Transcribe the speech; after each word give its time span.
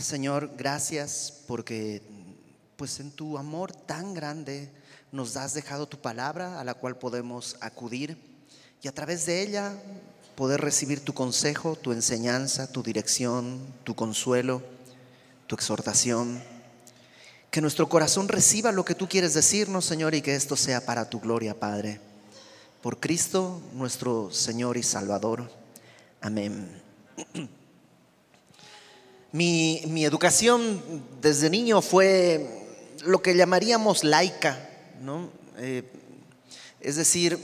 Señor, 0.00 0.50
gracias 0.56 1.32
porque 1.46 2.02
pues 2.76 3.00
en 3.00 3.10
tu 3.10 3.38
amor 3.38 3.72
tan 3.72 4.14
grande 4.14 4.70
nos 5.10 5.36
has 5.36 5.54
dejado 5.54 5.86
tu 5.86 5.98
palabra 5.98 6.60
a 6.60 6.64
la 6.64 6.74
cual 6.74 6.96
podemos 6.98 7.56
acudir 7.60 8.18
y 8.82 8.88
a 8.88 8.92
través 8.92 9.26
de 9.26 9.42
ella 9.42 9.74
poder 10.36 10.60
recibir 10.60 11.00
tu 11.00 11.14
consejo, 11.14 11.76
tu 11.76 11.92
enseñanza, 11.92 12.70
tu 12.70 12.82
dirección, 12.82 13.58
tu 13.84 13.94
consuelo, 13.94 14.62
tu 15.46 15.54
exhortación. 15.54 16.42
Que 17.50 17.62
nuestro 17.62 17.88
corazón 17.88 18.28
reciba 18.28 18.72
lo 18.72 18.84
que 18.84 18.94
tú 18.94 19.08
quieres 19.08 19.32
decirnos, 19.32 19.86
Señor, 19.86 20.14
y 20.14 20.20
que 20.20 20.34
esto 20.34 20.56
sea 20.56 20.84
para 20.84 21.08
tu 21.08 21.20
gloria, 21.20 21.58
Padre. 21.58 22.00
Por 22.82 23.00
Cristo, 23.00 23.62
nuestro 23.72 24.30
Señor 24.30 24.76
y 24.76 24.82
Salvador. 24.82 25.50
Amén. 26.20 26.82
Mi, 29.36 30.02
educación 30.06 30.80
desde 31.20 31.50
niño 31.50 31.82
fue 31.82 32.64
lo 33.04 33.20
que 33.20 33.36
llamaríamos 33.36 34.02
laica, 34.02 34.66
¿no? 35.02 35.28
Eh, 35.58 35.82
es 36.80 36.96
decir, 36.96 37.38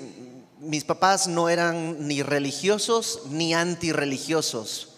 mis 0.59 0.85
papás 0.85 1.29
no 1.29 1.51
eran 1.51 2.09
ni 2.09 2.23
religiosos 2.23 3.25
ni 3.29 3.53
antirreligiosos. 3.53 4.95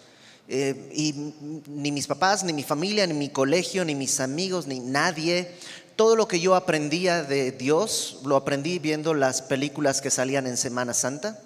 Eh, 0.47 0.89
y 0.95 1.33
ni 1.67 1.91
mis 1.91 2.07
papás, 2.07 2.45
ni 2.45 2.53
mi 2.53 2.63
familia, 2.63 3.05
ni 3.05 3.13
mi 3.13 3.27
colegio, 3.27 3.83
ni 3.83 3.93
mis 3.93 4.21
amigos, 4.21 4.65
ni 4.65 4.79
nadie, 4.79 5.51
todo 5.97 6.15
lo 6.15 6.29
que 6.29 6.39
yo 6.39 6.55
aprendía 6.55 7.23
de 7.23 7.51
Dios, 7.51 8.19
lo 8.23 8.37
aprendí 8.37 8.79
viendo 8.79 9.13
las 9.13 9.41
películas 9.41 9.99
que 9.99 10.11
salían 10.11 10.47
en 10.47 10.55
Semana 10.55 10.93
Santa. 10.93 11.41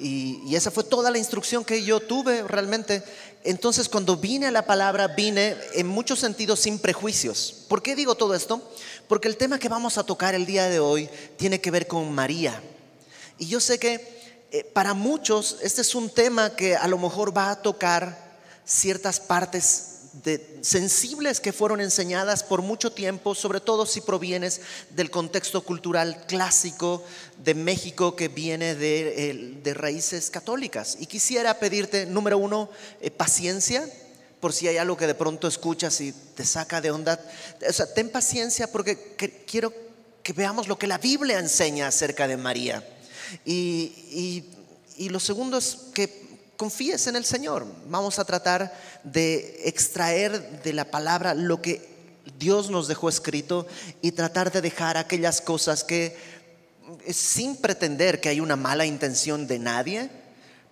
Y, 0.00 0.54
esa 0.54 0.70
fue 0.70 0.82
toda 0.82 1.10
la 1.10 1.18
instrucción 1.18 1.64
que 1.64 1.84
yo 1.84 2.00
tuve 2.00 2.42
realmente. 2.42 3.02
Entonces 3.44 3.88
cuando 3.88 4.16
vine 4.16 4.46
a 4.46 4.50
la 4.50 4.66
palabra, 4.66 5.08
vine 5.08 5.56
en 5.74 5.86
muchos 5.86 6.18
sentidos 6.18 6.60
sin 6.60 6.78
prejuicios. 6.78 7.64
¿Por 7.68 7.82
qué 7.82 7.94
digo 7.94 8.14
todo 8.14 8.34
esto? 8.34 8.62
Porque 9.08 9.28
el 9.28 9.36
tema 9.36 9.58
que 9.58 9.68
vamos 9.68 9.98
a 9.98 10.04
tocar 10.04 10.34
el 10.34 10.46
día 10.46 10.68
de 10.68 10.80
hoy 10.80 11.08
tiene 11.36 11.60
que 11.60 11.70
ver 11.70 11.86
con 11.86 12.10
María. 12.12 12.60
Y 13.38 13.46
yo 13.46 13.60
sé 13.60 13.78
que 13.78 14.20
eh, 14.50 14.64
para 14.64 14.94
muchos 14.94 15.58
este 15.62 15.82
es 15.82 15.94
un 15.94 16.10
tema 16.10 16.56
que 16.56 16.76
a 16.76 16.88
lo 16.88 16.98
mejor 16.98 17.36
va 17.36 17.50
a 17.50 17.62
tocar 17.62 18.30
ciertas 18.64 19.20
partes 19.20 19.89
de, 20.12 20.58
sensibles 20.62 21.40
que 21.40 21.52
fueron 21.52 21.80
enseñadas 21.80 22.42
por 22.42 22.62
mucho 22.62 22.92
tiempo, 22.92 23.34
sobre 23.34 23.60
todo 23.60 23.86
si 23.86 24.00
provienes 24.00 24.60
del 24.90 25.10
contexto 25.10 25.62
cultural 25.62 26.24
clásico 26.26 27.02
de 27.44 27.54
México 27.54 28.16
que 28.16 28.28
viene 28.28 28.74
de, 28.74 29.58
de 29.62 29.74
raíces 29.74 30.30
católicas. 30.30 30.96
Y 31.00 31.06
quisiera 31.06 31.58
pedirte, 31.58 32.06
número 32.06 32.38
uno, 32.38 32.70
eh, 33.00 33.10
paciencia, 33.10 33.88
por 34.40 34.52
si 34.52 34.66
hay 34.66 34.78
algo 34.78 34.96
que 34.96 35.06
de 35.06 35.14
pronto 35.14 35.46
escuchas 35.46 36.00
y 36.00 36.12
te 36.12 36.44
saca 36.44 36.80
de 36.80 36.90
onda. 36.90 37.20
O 37.68 37.72
sea, 37.72 37.92
ten 37.92 38.08
paciencia 38.08 38.72
porque 38.72 39.14
quiero 39.46 39.72
que 40.22 40.32
veamos 40.32 40.66
lo 40.68 40.78
que 40.78 40.86
la 40.86 40.98
Biblia 40.98 41.38
enseña 41.38 41.86
acerca 41.86 42.26
de 42.26 42.36
María. 42.36 42.82
Y, 43.44 44.44
lo 45.08 45.20
segundo 45.20 45.58
es 45.58 45.76
que 45.94 46.29
confíes 46.60 47.06
en 47.06 47.16
el 47.16 47.24
Señor. 47.24 47.64
Vamos 47.88 48.18
a 48.18 48.26
tratar 48.26 48.70
de 49.02 49.62
extraer 49.64 50.62
de 50.62 50.74
la 50.74 50.84
palabra 50.84 51.32
lo 51.32 51.62
que 51.62 51.88
Dios 52.38 52.68
nos 52.68 52.86
dejó 52.86 53.08
escrito 53.08 53.66
y 54.02 54.12
tratar 54.12 54.52
de 54.52 54.60
dejar 54.60 54.98
aquellas 54.98 55.40
cosas 55.40 55.84
que 55.84 56.18
eh, 57.06 57.14
sin 57.14 57.56
pretender 57.56 58.20
que 58.20 58.28
hay 58.28 58.40
una 58.40 58.56
mala 58.56 58.84
intención 58.84 59.46
de 59.46 59.58
nadie, 59.58 60.10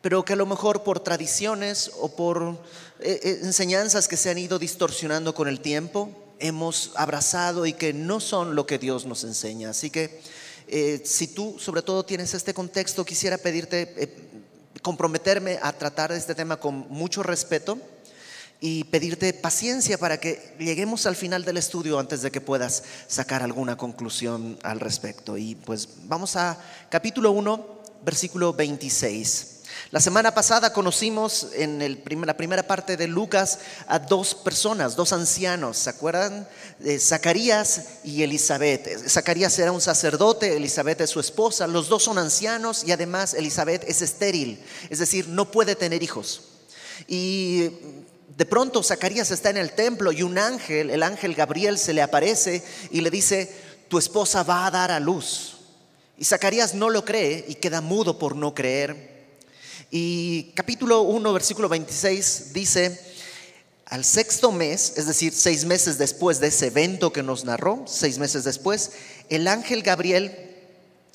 pero 0.03 0.27
que 0.27 0.35
a 0.35 0.37
lo 0.37 0.45
mejor 0.45 0.83
por 0.83 1.01
tradiciones 1.01 1.91
o 1.99 2.15
por 2.15 2.61
eh, 3.01 3.21
eh, 3.23 3.41
enseñanzas 3.45 4.09
que 4.09 4.19
se 4.19 4.29
han 4.29 4.37
ido 4.37 4.59
distorsionando 4.59 5.35
con 5.35 5.49
el 5.49 5.61
tiempo, 5.61 6.11
hemos 6.39 6.93
abrazado 6.97 7.65
y 7.65 7.73
que 7.73 7.95
no 7.95 8.21
son 8.21 8.55
lo 8.55 8.67
que 8.67 8.79
Dios 8.79 9.07
nos 9.07 9.25
enseña. 9.25 9.71
Así 9.71 9.89
que 9.89 10.21
si 11.03 11.29
tú 11.29 11.57
sobre 11.59 11.81
todo 11.81 12.05
tienes 12.05 12.35
este 12.35 12.53
contexto, 12.53 13.03
quisiera 13.07 13.39
pedirte, 13.39 14.37
comprometerme 14.83 15.59
a 15.63 15.73
tratar 15.73 16.13
este 16.13 16.35
tema 16.35 16.59
con 16.59 16.89
mucho 16.89 17.23
respeto 17.23 17.79
y 18.61 18.85
pedirte 18.85 19.33
paciencia 19.33 19.99
para 19.99 20.19
que 20.19 20.55
lleguemos 20.59 21.07
al 21.07 21.17
final 21.17 21.45
del 21.45 21.57
estudio 21.57 21.99
antes 21.99 22.23
de 22.23 22.31
que 22.31 22.41
puedas 22.41 22.83
sacar 23.07 23.43
alguna 23.43 23.77
conclusión 23.77 24.59
al 24.63 24.81
respecto. 24.81 25.37
Y 25.37 25.55
pues 25.55 25.89
vamos 26.05 26.37
a 26.37 26.59
capítulo 26.91 27.31
1, 27.31 27.83
versículo 28.05 28.53
26. 28.53 29.58
La 29.91 30.01
semana 30.01 30.35
pasada 30.35 30.75
conocimos 30.75 31.49
en 31.55 31.79
la 32.27 32.37
primera 32.37 32.63
parte 32.63 32.99
de 32.99 33.09
Lucas 33.09 33.61
a 33.87 33.99
dos 33.99 34.35
personas, 34.35 34.97
dos 34.97 35.15
ancianos, 35.15 35.79
¿se 35.79 35.89
acuerdan? 35.89 36.47
Zacarías 36.99 38.01
y 38.05 38.23
Elizabeth. 38.23 39.09
Zacarías 39.09 39.59
era 39.59 39.73
un 39.73 39.81
sacerdote, 39.81 40.55
Elizabeth 40.55 41.01
es 41.01 41.09
su 41.09 41.21
esposa, 41.21 41.67
los 41.67 41.89
dos 41.89 42.03
son 42.03 42.19
ancianos 42.19 42.85
y 42.85 42.93
además 42.93 43.33
Elizabeth 43.33 43.83
es 43.89 44.03
estéril, 44.03 44.63
es 44.91 44.99
decir, 44.99 45.27
no 45.27 45.51
puede 45.51 45.75
tener 45.75 46.03
hijos. 46.03 46.43
Y 47.07 47.71
de 48.37 48.45
pronto 48.45 48.83
Zacarías 48.83 49.31
está 49.31 49.49
en 49.49 49.57
el 49.57 49.73
templo 49.73 50.13
y 50.13 50.23
un 50.23 50.37
ángel, 50.37 50.91
el 50.91 51.03
ángel 51.03 51.35
Gabriel, 51.35 51.79
se 51.79 51.95
le 51.95 52.03
aparece 52.03 52.63
y 52.91 53.01
le 53.01 53.11
dice, 53.11 53.51
tu 53.89 53.97
esposa 53.97 54.43
va 54.43 54.67
a 54.67 54.71
dar 54.71 54.91
a 54.91 55.01
luz. 55.01 55.57
Y 56.19 56.27
Zacarías 56.27 56.75
no 56.75 56.91
lo 56.91 57.07
cree 57.07 57.47
y 57.49 57.55
queda 57.55 57.81
mudo 57.81 58.19
por 58.19 58.37
no 58.37 58.55
creer. 58.55 59.18
Y 59.91 60.53
capítulo 60.55 61.03
1, 61.03 61.33
versículo 61.33 61.69
26 61.69 62.53
dice, 62.53 63.01
al 63.87 64.05
sexto 64.05 64.53
mes, 64.53 64.95
es 64.97 65.07
decir, 65.07 65.33
seis 65.33 65.65
meses 65.65 65.97
después 65.97 66.41
de 66.41 66.49
ese 66.49 66.67
evento 66.67 67.11
que 67.11 67.23
nos 67.23 67.45
narró, 67.45 67.85
seis 67.87 68.19
meses 68.19 68.45
después, 68.45 68.93
el 69.31 69.49
ángel 69.49 69.83
Gabriel 69.83 70.49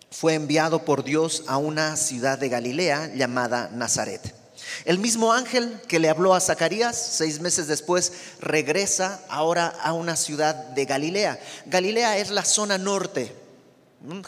fue 0.09 0.33
enviado 0.33 0.85
por 0.85 1.03
Dios 1.03 1.43
a 1.45 1.57
una 1.57 1.95
ciudad 1.97 2.39
de 2.39 2.49
Galilea 2.49 3.13
llamada 3.13 3.69
Nazaret. 3.71 4.33
El 4.85 4.97
mismo 4.97 5.33
ángel 5.33 5.79
que 5.87 5.99
le 5.99 6.09
habló 6.09 6.33
a 6.33 6.39
Zacarías, 6.39 6.97
seis 6.97 7.39
meses 7.41 7.67
después, 7.67 8.11
regresa 8.39 9.21
ahora 9.29 9.67
a 9.67 9.93
una 9.93 10.15
ciudad 10.15 10.55
de 10.55 10.85
Galilea. 10.85 11.39
Galilea 11.67 12.17
es 12.17 12.31
la 12.31 12.43
zona 12.43 12.79
norte. 12.79 13.35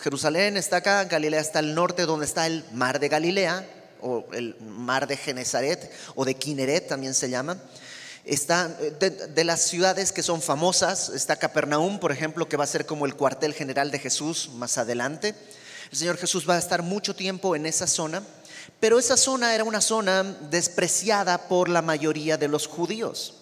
Jerusalén 0.02 0.56
está 0.56 0.78
acá, 0.78 1.04
Galilea 1.06 1.42
está 1.42 1.60
al 1.60 1.74
norte, 1.74 2.06
donde 2.06 2.26
está 2.26 2.46
el 2.46 2.64
mar 2.74 3.00
de 3.00 3.10
Galilea, 3.10 3.68
o 4.06 4.28
el 4.34 4.56
mar 4.62 5.08
de 5.08 5.18
Genezaret 5.18 5.92
o 6.14 6.24
de 6.24 6.36
Kineret 6.36 6.88
también 6.88 7.14
se 7.14 7.30
llama. 7.30 7.58
Está 8.24 8.68
de, 8.70 9.44
las 9.44 9.62
ciudades 9.62 10.12
que 10.12 10.24
son 10.24 10.42
famosas, 10.42 11.10
está 11.10 11.36
Capernaum, 11.36 12.00
por 12.00 12.12
ejemplo, 12.12 12.48
que 12.48 12.58
va 12.58 12.64
a 12.64 12.68
ser 12.68 12.86
como 12.86 13.06
el 13.06 13.16
cuartel 13.16 13.54
general 13.54 13.92
de 13.92 14.00
Jesús 14.00 14.50
más 14.56 14.78
adelante. 14.78 15.36
El 15.92 15.98
Señor 15.98 16.18
Jesús 16.18 16.48
va 16.50 16.56
a 16.56 16.60
estar 16.60 16.82
mucho 16.82 17.16
tiempo 17.16 17.56
en 17.56 17.66
esa 17.66 17.86
zona, 17.86 18.24
pero 18.80 18.98
esa 18.98 19.18
zona 19.18 19.54
era 19.54 19.64
una 19.64 19.82
zona 19.82 20.24
despreciada 20.24 21.48
por 21.48 21.70
la 21.70 21.84
mayoría 21.84 22.38
de 22.38 22.48
los 22.48 22.66
judíos, 22.66 23.36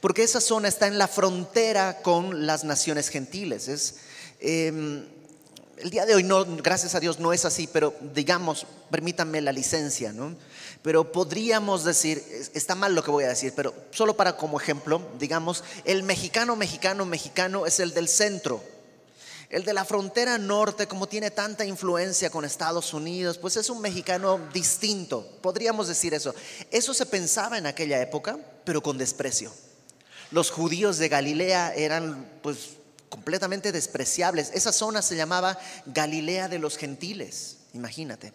porque 0.00 0.22
esa 0.22 0.40
zona 0.40 0.68
está 0.68 0.86
en 0.86 0.98
la 0.98 1.08
frontera 1.08 2.00
con 2.02 2.46
las 2.46 2.62
naciones 2.62 3.08
gentiles. 3.08 3.66
Es, 3.66 3.96
em, 4.38 5.04
el 5.82 5.90
día 5.90 6.06
de 6.06 6.14
hoy, 6.14 6.22
no, 6.22 6.44
gracias 6.44 6.94
a 6.94 7.00
Dios, 7.00 7.18
no 7.18 7.32
es 7.32 7.44
así, 7.44 7.66
pero 7.66 7.92
digamos, 8.14 8.66
permítanme 8.88 9.40
la 9.40 9.50
licencia, 9.50 10.12
¿no? 10.12 10.36
Pero 10.80 11.10
podríamos 11.10 11.82
decir, 11.82 12.22
está 12.54 12.76
mal 12.76 12.94
lo 12.94 13.02
que 13.02 13.10
voy 13.10 13.24
a 13.24 13.28
decir, 13.28 13.52
pero 13.56 13.74
solo 13.90 14.16
para 14.16 14.36
como 14.36 14.60
ejemplo, 14.60 15.02
digamos, 15.18 15.64
el 15.84 16.04
mexicano, 16.04 16.54
mexicano, 16.54 17.04
mexicano 17.04 17.66
es 17.66 17.80
el 17.80 17.94
del 17.94 18.08
centro. 18.08 18.62
El 19.50 19.64
de 19.64 19.74
la 19.74 19.84
frontera 19.84 20.38
norte, 20.38 20.86
como 20.86 21.08
tiene 21.08 21.32
tanta 21.32 21.64
influencia 21.64 22.30
con 22.30 22.44
Estados 22.44 22.94
Unidos, 22.94 23.36
pues 23.36 23.56
es 23.56 23.68
un 23.68 23.80
mexicano 23.80 24.40
distinto. 24.54 25.26
Podríamos 25.42 25.88
decir 25.88 26.14
eso. 26.14 26.32
Eso 26.70 26.94
se 26.94 27.06
pensaba 27.06 27.58
en 27.58 27.66
aquella 27.66 28.00
época, 28.00 28.38
pero 28.64 28.82
con 28.82 28.98
desprecio. 28.98 29.52
Los 30.30 30.50
judíos 30.50 30.96
de 30.98 31.08
Galilea 31.08 31.74
eran, 31.74 32.26
pues, 32.40 32.70
completamente 33.12 33.72
despreciables. 33.72 34.50
Esa 34.54 34.72
zona 34.72 35.02
se 35.02 35.16
llamaba 35.16 35.58
Galilea 35.84 36.48
de 36.48 36.58
los 36.58 36.78
gentiles, 36.78 37.58
imagínate. 37.74 38.32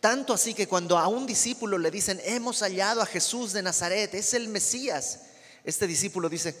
Tanto 0.00 0.34
así 0.34 0.54
que 0.54 0.66
cuando 0.66 0.98
a 0.98 1.06
un 1.06 1.24
discípulo 1.24 1.78
le 1.78 1.92
dicen, 1.92 2.20
hemos 2.24 2.62
hallado 2.62 3.00
a 3.00 3.06
Jesús 3.06 3.52
de 3.52 3.62
Nazaret, 3.62 4.12
es 4.12 4.34
el 4.34 4.48
Mesías, 4.48 5.20
este 5.62 5.86
discípulo 5.86 6.28
dice, 6.28 6.56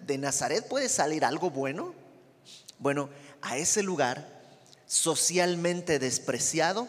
¿de 0.00 0.18
Nazaret 0.18 0.68
puede 0.68 0.90
salir 0.90 1.24
algo 1.24 1.50
bueno? 1.50 1.94
Bueno, 2.78 3.08
a 3.40 3.56
ese 3.56 3.82
lugar 3.82 4.42
socialmente 4.86 5.98
despreciado 5.98 6.88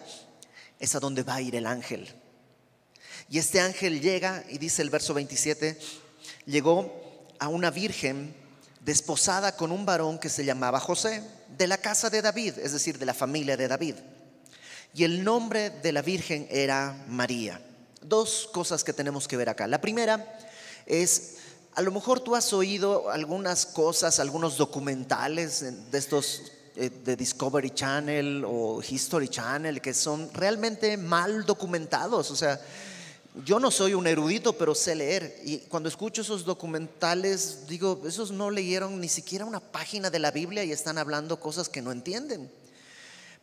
es 0.81 0.95
a 0.95 0.99
donde 0.99 1.23
va 1.23 1.35
a 1.35 1.41
ir 1.41 1.55
el 1.55 1.65
ángel. 1.65 2.13
Y 3.29 3.39
este 3.39 3.61
ángel 3.61 4.01
llega 4.01 4.43
y 4.49 4.57
dice 4.57 4.81
el 4.81 4.89
verso 4.89 5.13
27, 5.13 5.79
llegó 6.45 6.91
a 7.39 7.47
una 7.47 7.71
virgen 7.71 8.42
desposada 8.83 9.55
con 9.55 9.71
un 9.71 9.85
varón 9.85 10.19
que 10.19 10.29
se 10.29 10.45
llamaba 10.45 10.79
José, 10.79 11.23
de 11.57 11.67
la 11.67 11.77
casa 11.77 12.09
de 12.09 12.21
David, 12.21 12.59
es 12.59 12.73
decir, 12.73 12.97
de 12.97 13.05
la 13.05 13.13
familia 13.13 13.57
de 13.57 13.67
David. 13.67 13.95
Y 14.93 15.03
el 15.03 15.23
nombre 15.23 15.69
de 15.69 15.91
la 15.91 16.01
Virgen 16.01 16.47
era 16.51 17.05
María. 17.07 17.61
Dos 18.01 18.49
cosas 18.51 18.83
que 18.83 18.93
tenemos 18.93 19.27
que 19.27 19.37
ver 19.37 19.49
acá. 19.49 19.65
La 19.67 19.81
primera 19.81 20.37
es 20.85 21.37
a 21.75 21.81
lo 21.81 21.91
mejor 21.91 22.19
tú 22.19 22.35
has 22.35 22.53
oído 22.53 23.09
algunas 23.09 23.65
cosas, 23.65 24.19
algunos 24.19 24.57
documentales 24.57 25.91
de 25.91 25.97
estos 25.97 26.43
eh, 26.75 26.89
de 26.89 27.15
Discovery 27.15 27.71
Channel 27.71 28.43
o 28.45 28.81
History 28.87 29.27
Channel 29.27 29.81
que 29.81 29.93
son 29.93 30.31
realmente 30.33 30.97
mal 30.97 31.45
documentados. 31.45 32.29
O 32.29 32.35
sea, 32.35 32.59
yo 33.45 33.59
no 33.59 33.71
soy 33.71 33.95
un 33.95 34.05
erudito, 34.05 34.53
pero 34.53 34.75
sé 34.75 34.93
leer. 34.95 35.39
Y 35.43 35.59
cuando 35.59 35.89
escucho 35.89 36.21
esos 36.21 36.45
documentales, 36.45 37.67
digo, 37.67 38.01
esos 38.05 38.31
no 38.31 38.51
leyeron 38.51 38.99
ni 38.99 39.09
siquiera 39.09 39.45
una 39.45 39.59
página 39.59 40.09
de 40.09 40.19
la 40.19 40.29
Biblia 40.29 40.63
y 40.63 40.71
están 40.71 40.99
hablando 40.99 41.39
cosas 41.39 41.67
que 41.67 41.81
no 41.81 41.91
entienden. 41.91 42.51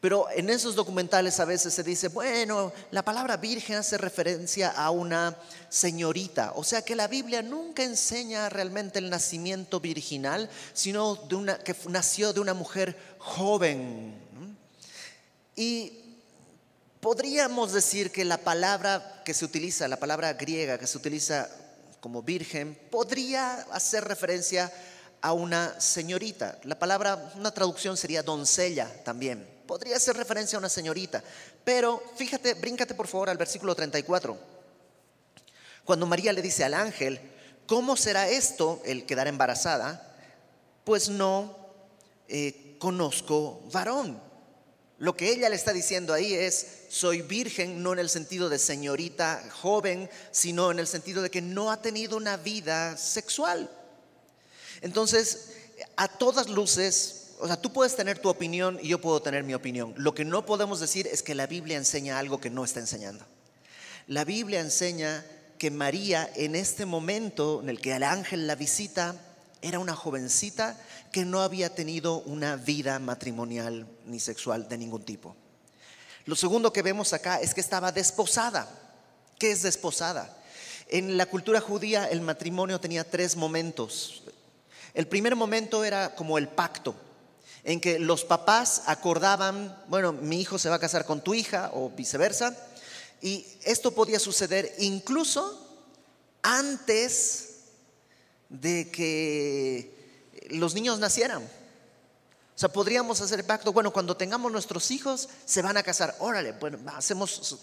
Pero 0.00 0.28
en 0.34 0.48
esos 0.48 0.76
documentales 0.76 1.40
a 1.40 1.44
veces 1.44 1.74
se 1.74 1.82
dice, 1.82 2.08
bueno, 2.08 2.72
la 2.90 3.04
palabra 3.04 3.36
virgen 3.36 3.76
hace 3.76 3.98
referencia 3.98 4.70
a 4.70 4.90
una 4.90 5.36
señorita. 5.68 6.52
O 6.54 6.64
sea 6.64 6.82
que 6.82 6.96
la 6.96 7.06
Biblia 7.06 7.42
nunca 7.42 7.82
enseña 7.82 8.48
realmente 8.48 8.98
el 8.98 9.10
nacimiento 9.10 9.78
virginal, 9.80 10.48
sino 10.72 11.18
que 11.64 11.76
nació 11.88 12.32
de 12.32 12.40
una 12.40 12.54
mujer 12.54 12.96
joven. 13.18 14.14
Y 15.54 15.99
podríamos 17.00 17.72
decir 17.72 18.10
que 18.10 18.24
la 18.24 18.38
palabra 18.38 19.22
que 19.24 19.34
se 19.34 19.44
utiliza, 19.44 19.88
la 19.88 19.98
palabra 19.98 20.32
griega 20.34 20.78
que 20.78 20.86
se 20.86 20.98
utiliza 20.98 21.48
como 22.00 22.22
virgen, 22.22 22.78
podría 22.90 23.54
hacer 23.72 24.04
referencia 24.04 24.72
a 25.20 25.32
una 25.32 25.80
señorita. 25.80 26.58
La 26.64 26.78
palabra, 26.78 27.32
una 27.36 27.50
traducción 27.50 27.96
sería 27.96 28.22
doncella 28.22 28.88
también 29.04 29.60
podría 29.70 29.98
hacer 29.98 30.16
referencia 30.16 30.56
a 30.56 30.58
una 30.58 30.68
señorita. 30.68 31.22
Pero 31.62 32.02
fíjate, 32.16 32.54
bríncate 32.54 32.92
por 32.92 33.06
favor 33.06 33.30
al 33.30 33.36
versículo 33.36 33.72
34. 33.72 34.36
Cuando 35.84 36.06
María 36.06 36.32
le 36.32 36.42
dice 36.42 36.64
al 36.64 36.74
ángel, 36.74 37.20
¿cómo 37.68 37.96
será 37.96 38.28
esto, 38.28 38.82
el 38.84 39.06
quedar 39.06 39.28
embarazada? 39.28 40.12
Pues 40.82 41.08
no 41.08 41.56
eh, 42.26 42.74
conozco 42.80 43.62
varón. 43.72 44.20
Lo 45.00 45.16
que 45.16 45.30
ella 45.30 45.48
le 45.48 45.56
está 45.56 45.72
diciendo 45.72 46.12
ahí 46.12 46.34
es, 46.34 46.66
soy 46.90 47.22
virgen, 47.22 47.82
no 47.82 47.94
en 47.94 48.00
el 48.00 48.10
sentido 48.10 48.50
de 48.50 48.58
señorita 48.58 49.42
joven, 49.50 50.10
sino 50.30 50.70
en 50.70 50.78
el 50.78 50.86
sentido 50.86 51.22
de 51.22 51.30
que 51.30 51.40
no 51.40 51.72
ha 51.72 51.80
tenido 51.80 52.18
una 52.18 52.36
vida 52.36 52.98
sexual. 52.98 53.70
Entonces, 54.82 55.54
a 55.96 56.06
todas 56.06 56.50
luces, 56.50 57.30
o 57.38 57.46
sea, 57.46 57.58
tú 57.58 57.72
puedes 57.72 57.96
tener 57.96 58.18
tu 58.18 58.28
opinión 58.28 58.78
y 58.82 58.88
yo 58.88 59.00
puedo 59.00 59.22
tener 59.22 59.42
mi 59.42 59.54
opinión. 59.54 59.94
Lo 59.96 60.12
que 60.12 60.26
no 60.26 60.44
podemos 60.44 60.80
decir 60.80 61.06
es 61.06 61.22
que 61.22 61.34
la 61.34 61.46
Biblia 61.46 61.78
enseña 61.78 62.18
algo 62.18 62.38
que 62.38 62.50
no 62.50 62.62
está 62.62 62.80
enseñando. 62.80 63.24
La 64.06 64.24
Biblia 64.24 64.60
enseña 64.60 65.24
que 65.56 65.70
María 65.70 66.30
en 66.36 66.54
este 66.54 66.84
momento 66.84 67.62
en 67.62 67.70
el 67.70 67.80
que 67.80 67.96
el 67.96 68.02
ángel 68.02 68.46
la 68.46 68.54
visita 68.54 69.16
era 69.62 69.78
una 69.78 69.94
jovencita 69.94 70.78
que 71.12 71.24
no 71.24 71.40
había 71.40 71.74
tenido 71.74 72.18
una 72.20 72.56
vida 72.56 72.98
matrimonial 72.98 73.86
ni 74.06 74.20
sexual 74.20 74.68
de 74.68 74.78
ningún 74.78 75.04
tipo. 75.04 75.36
Lo 76.26 76.36
segundo 76.36 76.72
que 76.72 76.82
vemos 76.82 77.12
acá 77.12 77.40
es 77.40 77.54
que 77.54 77.60
estaba 77.60 77.92
desposada. 77.92 78.68
¿Qué 79.38 79.50
es 79.50 79.62
desposada? 79.62 80.36
En 80.88 81.16
la 81.16 81.26
cultura 81.26 81.60
judía 81.60 82.08
el 82.08 82.20
matrimonio 82.20 82.80
tenía 82.80 83.08
tres 83.08 83.36
momentos. 83.36 84.22
El 84.94 85.06
primer 85.06 85.36
momento 85.36 85.84
era 85.84 86.14
como 86.14 86.38
el 86.38 86.48
pacto 86.48 86.94
en 87.64 87.80
que 87.80 87.98
los 87.98 88.24
papás 88.24 88.82
acordaban, 88.86 89.76
bueno, 89.88 90.12
mi 90.12 90.40
hijo 90.40 90.58
se 90.58 90.68
va 90.68 90.76
a 90.76 90.80
casar 90.80 91.04
con 91.04 91.20
tu 91.20 91.34
hija 91.34 91.70
o 91.74 91.90
viceversa, 91.90 92.56
y 93.20 93.46
esto 93.64 93.92
podía 93.92 94.18
suceder 94.18 94.74
incluso 94.78 95.66
antes 96.42 97.49
de 98.50 98.90
que 98.90 99.94
los 100.50 100.74
niños 100.74 100.98
nacieran. 100.98 101.42
O 101.42 102.58
sea, 102.60 102.68
podríamos 102.68 103.22
hacer 103.22 103.46
pacto, 103.46 103.72
bueno, 103.72 103.90
cuando 103.90 104.18
tengamos 104.18 104.52
nuestros 104.52 104.90
hijos 104.90 105.30
se 105.46 105.62
van 105.62 105.78
a 105.78 105.82
casar, 105.82 106.14
órale, 106.18 106.52
bueno, 106.52 106.78
hacemos, 106.94 107.58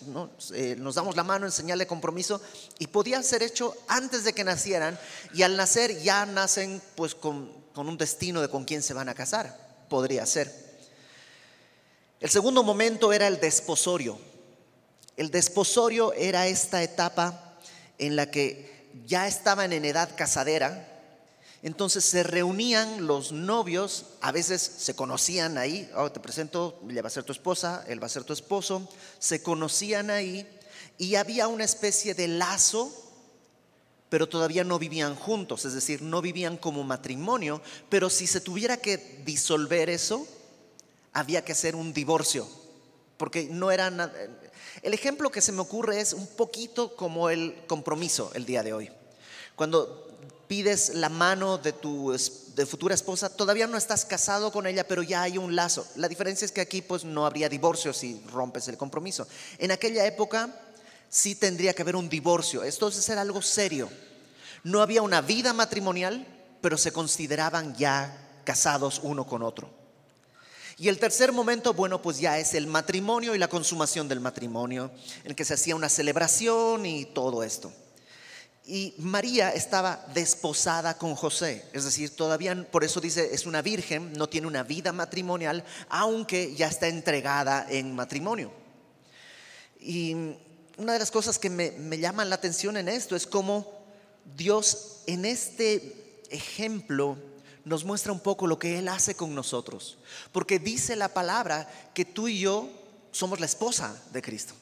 eh, 0.56 0.76
nos 0.80 0.96
damos 0.96 1.16
la 1.16 1.24
mano 1.24 1.46
en 1.46 1.52
señal 1.52 1.78
de 1.78 1.86
compromiso 1.86 2.42
y 2.80 2.88
podía 2.88 3.22
ser 3.22 3.44
hecho 3.44 3.76
antes 3.88 4.24
de 4.24 4.34
que 4.34 4.44
nacieran 4.44 4.98
y 5.36 5.44
al 5.44 5.56
nacer 5.56 6.02
ya 6.02 6.26
nacen 6.26 6.82
pues 6.96 7.14
con, 7.14 7.52
con 7.76 7.88
un 7.88 7.96
destino 7.96 8.42
de 8.42 8.50
con 8.50 8.66
quién 8.66 8.82
se 8.82 8.96
van 8.96 9.08
a 9.08 9.14
casar 9.14 9.86
podría 9.88 10.26
ser. 10.26 10.52
El 12.20 12.30
segundo 12.30 12.64
momento 12.64 13.14
era 13.14 13.28
el 13.28 13.40
desposorio. 13.40 14.18
El 15.16 15.30
desposorio 15.30 16.14
era 16.14 16.48
esta 16.48 16.82
etapa 16.82 17.58
en 17.98 18.16
la 18.16 18.32
que 18.32 18.77
ya 19.06 19.28
estaban 19.28 19.74
en 19.74 19.86
edad 19.86 20.16
casadera, 20.16 20.94
entonces 21.64 22.06
se 22.06 22.24
reunían 22.24 23.08
los 23.08 23.32
novios, 23.32 24.06
a 24.22 24.32
veces 24.32 24.62
se 24.62 24.96
conocían 24.96 25.58
ahí, 25.58 25.90
oh, 25.96 26.12
te 26.12 26.20
presento, 26.20 26.80
ella 26.90 27.02
va 27.02 27.08
a 27.08 27.12
ser 27.12 27.24
tu 27.24 27.32
esposa, 27.32 27.84
él 27.88 28.02
va 28.02 28.06
a 28.06 28.10
ser 28.10 28.24
tu 28.24 28.34
esposo, 28.34 28.88
se 29.20 29.42
conocían 29.42 30.10
ahí 30.10 30.48
y 30.98 31.16
había 31.16 31.48
una 31.48 31.64
especie 31.64 32.14
de 32.14 32.28
lazo 32.28 33.04
pero 34.10 34.30
todavía 34.30 34.64
no 34.64 34.80
vivían 34.80 35.16
juntos, 35.16 35.66
es 35.66 35.74
decir, 35.74 36.02
no 36.02 36.22
vivían 36.22 36.58
como 36.58 36.84
matrimonio, 36.84 37.62
pero 37.90 38.10
si 38.10 38.26
se 38.26 38.40
tuviera 38.40 38.78
que 38.78 39.22
disolver 39.26 39.90
eso, 39.90 40.26
había 41.14 41.44
que 41.44 41.52
hacer 41.52 41.76
un 41.76 41.94
divorcio, 41.94 42.48
porque 43.18 43.48
no 43.50 43.72
era 43.72 43.90
nada... 43.90 44.14
El 44.82 44.94
ejemplo 44.94 45.32
que 45.32 45.42
se 45.42 45.52
me 45.52 45.62
ocurre 45.62 46.00
es 46.00 46.14
un 46.14 46.28
poquito 46.28 46.96
como 46.96 47.30
el 47.30 47.64
compromiso 47.68 48.32
el 48.34 48.46
día 48.46 48.64
de 48.64 48.74
hoy. 48.74 48.92
Cuando 49.56 50.08
pides 50.48 50.90
la 50.96 51.10
mano 51.10 51.58
de 51.58 51.74
tu 51.74 52.16
de 52.56 52.66
futura 52.66 52.96
esposa, 52.96 53.30
todavía 53.30 53.68
no 53.68 53.78
estás 53.78 54.06
casado 54.06 54.52
con 54.52 54.66
ella, 54.66 54.88
pero 54.88 55.04
ya 55.04 55.22
hay 55.22 55.38
un 55.38 55.56
lazo. 55.56 55.86
La 55.96 56.08
diferencia 56.08 56.46
es 56.46 56.52
que 56.52 56.62
aquí 56.62 56.82
pues 56.82 57.04
no 57.04 57.26
habría 57.26 57.50
divorcio 57.50 57.94
si 57.94 58.22
rompes 58.32 58.68
el 58.68 58.78
compromiso. 58.78 59.28
En 59.58 59.72
aquella 59.72 60.06
época 60.06 60.50
sí 61.10 61.36
tendría 61.36 61.74
que 61.74 61.82
haber 61.82 61.96
un 61.96 62.10
divorcio. 62.10 62.64
Esto 62.64 62.92
era 63.08 63.22
algo 63.22 63.42
serio. 63.42 63.90
No 64.64 64.82
había 64.82 65.02
una 65.02 65.22
vida 65.22 65.54
matrimonial, 65.54 66.26
pero 66.62 66.78
se 66.78 66.92
consideraban 66.92 67.76
ya 67.76 68.42
casados 68.44 69.00
uno 69.04 69.28
con 69.28 69.44
otro. 69.44 69.77
Y 70.80 70.90
el 70.90 71.00
tercer 71.00 71.32
momento, 71.32 71.74
bueno, 71.74 72.02
pues 72.02 72.20
ya 72.20 72.38
es 72.38 72.54
el 72.54 72.68
matrimonio 72.68 73.34
y 73.34 73.40
la 73.40 73.48
consumación 73.48 74.08
del 74.08 74.20
matrimonio, 74.20 74.92
en 75.24 75.34
que 75.34 75.44
se 75.44 75.56
hacía 75.56 75.76
una 75.76 75.90
celebración 75.90 76.86
y 76.86 77.06
todo 77.06 77.42
esto. 77.44 77.72
Y 78.64 78.94
María 79.00 79.50
estaba 79.50 80.06
desposada 80.14 80.98
con 80.98 81.16
José, 81.16 81.66
es 81.74 81.86
decir, 81.86 82.16
todavía, 82.16 82.70
por 82.70 82.84
eso 82.84 83.00
dice, 83.00 83.34
es 83.34 83.48
una 83.48 83.64
virgen, 83.64 84.14
no 84.14 84.30
tiene 84.30 84.46
una 84.46 84.62
vida 84.62 84.92
matrimonial, 84.92 85.64
aunque 85.90 86.54
ya 86.54 86.68
está 86.68 86.88
entregada 86.88 87.66
en 87.70 87.96
matrimonio. 87.96 88.52
Y 89.80 90.16
una 90.78 90.94
de 90.94 91.00
las 91.00 91.10
cosas 91.10 91.40
que 91.40 91.50
me, 91.50 91.72
me 91.72 91.98
llaman 91.98 92.30
la 92.30 92.36
atención 92.36 92.78
en 92.78 92.88
esto 92.88 93.16
es 93.16 93.26
cómo 93.26 93.84
Dios 94.36 95.02
en 95.08 95.26
este 95.26 96.24
ejemplo 96.30 97.18
nos 97.68 97.84
muestra 97.84 98.14
un 98.14 98.20
poco 98.20 98.48
lo 98.48 98.58
que 98.58 98.80
Él 98.80 98.88
hace 98.88 99.16
con 99.16 99.36
nosotros. 99.36 99.98
Porque 100.32 100.58
dice 100.58 100.96
la 100.96 101.14
palabra 101.14 101.70
que 101.94 102.06
tú 102.06 102.28
y 102.28 102.40
yo 102.40 102.70
somos 103.12 103.40
la 103.40 103.46
esposa 103.46 104.02
de 104.14 104.22
Cristo. 104.22 104.54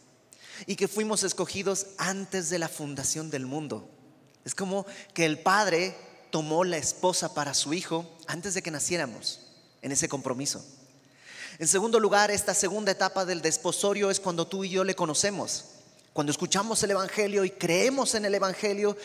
Y 0.65 0.75
que 0.75 0.87
fuimos 0.87 1.23
escogidos 1.23 1.87
antes 1.97 2.49
de 2.49 2.59
la 2.59 2.67
fundación 2.67 3.29
del 3.29 3.45
mundo. 3.45 3.87
Es 4.43 4.55
como 4.55 4.85
que 5.13 5.25
el 5.25 5.39
Padre 5.39 5.95
tomó 6.31 6.63
la 6.63 6.77
esposa 6.77 7.33
para 7.33 7.53
su 7.53 7.73
hijo 7.73 8.09
antes 8.27 8.55
de 8.55 8.61
que 8.61 8.71
naciéramos 8.71 9.41
en 9.81 9.91
ese 9.91 10.09
compromiso. 10.09 10.65
En 11.59 11.67
segundo 11.67 11.99
lugar, 11.99 12.31
esta 12.31 12.53
segunda 12.53 12.91
etapa 12.91 13.23
del 13.23 13.41
desposorio 13.41 14.09
es 14.09 14.19
cuando 14.19 14.47
tú 14.47 14.63
y 14.63 14.69
yo 14.69 14.83
le 14.83 14.95
conocemos. 14.95 15.65
Cuando 16.11 16.31
escuchamos 16.31 16.81
el 16.81 16.91
Evangelio 16.91 17.45
y 17.45 17.51
creemos 17.51 18.15
en 18.15 18.25
el 18.25 18.33
Evangelio, 18.33 18.97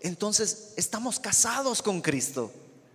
entonces 0.00 0.72
estamos 0.76 1.18
casados 1.18 1.82
con 1.82 2.00
Cristo, 2.00 2.52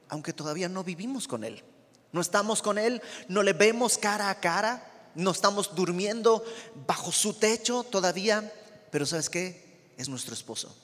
aunque 0.10 0.34
todavía 0.34 0.70
no 0.70 0.84
vivimos 0.84 1.28
con 1.28 1.44
Él. 1.44 1.64
No 2.12 2.22
estamos 2.22 2.62
con 2.62 2.78
Él, 2.78 3.02
no 3.28 3.44
le 3.44 3.54
vemos 3.54 3.98
cara 3.98 4.30
a 4.30 4.40
cara, 4.40 5.12
no 5.16 5.32
estamos 5.32 5.76
durmiendo 5.76 6.44
bajo 6.88 7.12
su 7.12 7.34
techo 7.34 7.84
todavía, 7.84 8.52
pero 8.92 9.06
¿sabes 9.06 9.30
qué? 9.30 9.94
Es 9.98 10.10
nuestro 10.10 10.34
esposo 10.34 10.76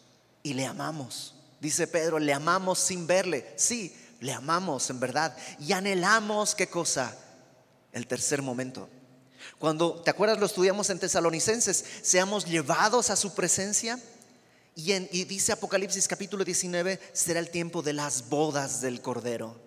y 0.44 0.54
le 0.54 0.66
amamos. 0.66 1.36
Dice 1.60 1.88
Pedro, 1.88 2.20
le 2.20 2.34
amamos 2.34 2.80
sin 2.80 3.08
verle. 3.08 3.54
Sí, 3.56 3.96
le 4.20 4.34
amamos 4.34 4.90
en 4.90 5.00
verdad 5.00 5.36
y 5.60 5.74
anhelamos 5.74 6.56
qué 6.56 6.68
cosa? 6.68 7.18
El 7.92 8.08
tercer 8.08 8.42
momento 8.42 8.90
cuando, 9.60 10.02
¿te 10.02 10.10
acuerdas? 10.10 10.40
Lo 10.40 10.46
estudiamos 10.46 10.90
en 10.90 11.00
Tesalonicenses, 11.00 11.84
seamos 12.02 12.46
llevados 12.46 13.10
a 13.10 13.16
su 13.16 13.34
presencia. 13.34 14.00
Y, 14.76 15.26
dice 15.26 15.52
Apocalipsis 15.52 16.08
capítulo 16.08 16.46
19, 16.46 17.00
será 17.12 17.40
el 17.40 17.50
tiempo 17.50 17.82
de 17.82 17.94
las 17.94 18.30
bodas 18.30 18.80
del 18.82 19.02
Cordero. 19.02 19.60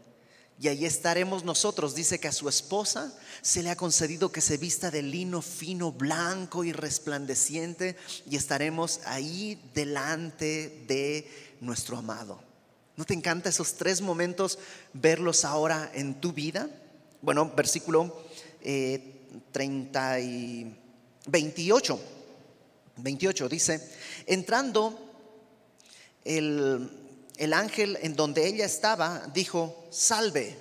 Y 0.59 0.69
ahí 0.69 0.87
estaremos 0.87 1.45
nosotros. 1.45 1.95
Dice 1.95 2.19
que 2.19 2.29
a 2.29 2.33
su 2.33 2.49
esposa 2.49 3.13
se 3.43 3.63
le 3.63 3.71
ha 3.71 3.77
concedido 3.77 4.33
que 4.33 4.41
se 4.41 4.57
vista 4.57 4.91
de 4.91 5.03
lino 5.03 5.43
fino, 5.43 5.93
blanco 5.93 6.65
y 6.65 6.73
resplandeciente. 6.73 7.97
Y 8.31 8.37
estaremos 8.37 9.01
ahí 9.05 9.61
delante 9.75 10.85
de 10.87 11.29
nuestro 11.61 11.99
amado. 11.99 12.41
¿No 12.97 13.05
te 13.05 13.15
encanta 13.15 13.49
esos 13.49 13.75
tres 13.75 14.01
momentos 14.01 14.59
verlos 14.93 15.45
ahora 15.45 15.91
en 15.93 16.21
tu 16.21 16.33
vida? 16.33 16.71
Bueno, 17.21 17.53
versículo 17.55 18.25
30 19.53 20.19
eh, 20.19 20.23
y 20.23 20.77
28. 21.27 22.01
28 22.97 23.49
dice, 23.49 23.81
entrando 24.27 24.99
el, 26.25 26.91
el 27.37 27.53
ángel 27.53 27.99
en 28.03 28.17
donde 28.17 28.47
ella 28.47 28.65
estaba, 28.65 29.27
dijo, 29.33 29.87
salve. 29.91 30.57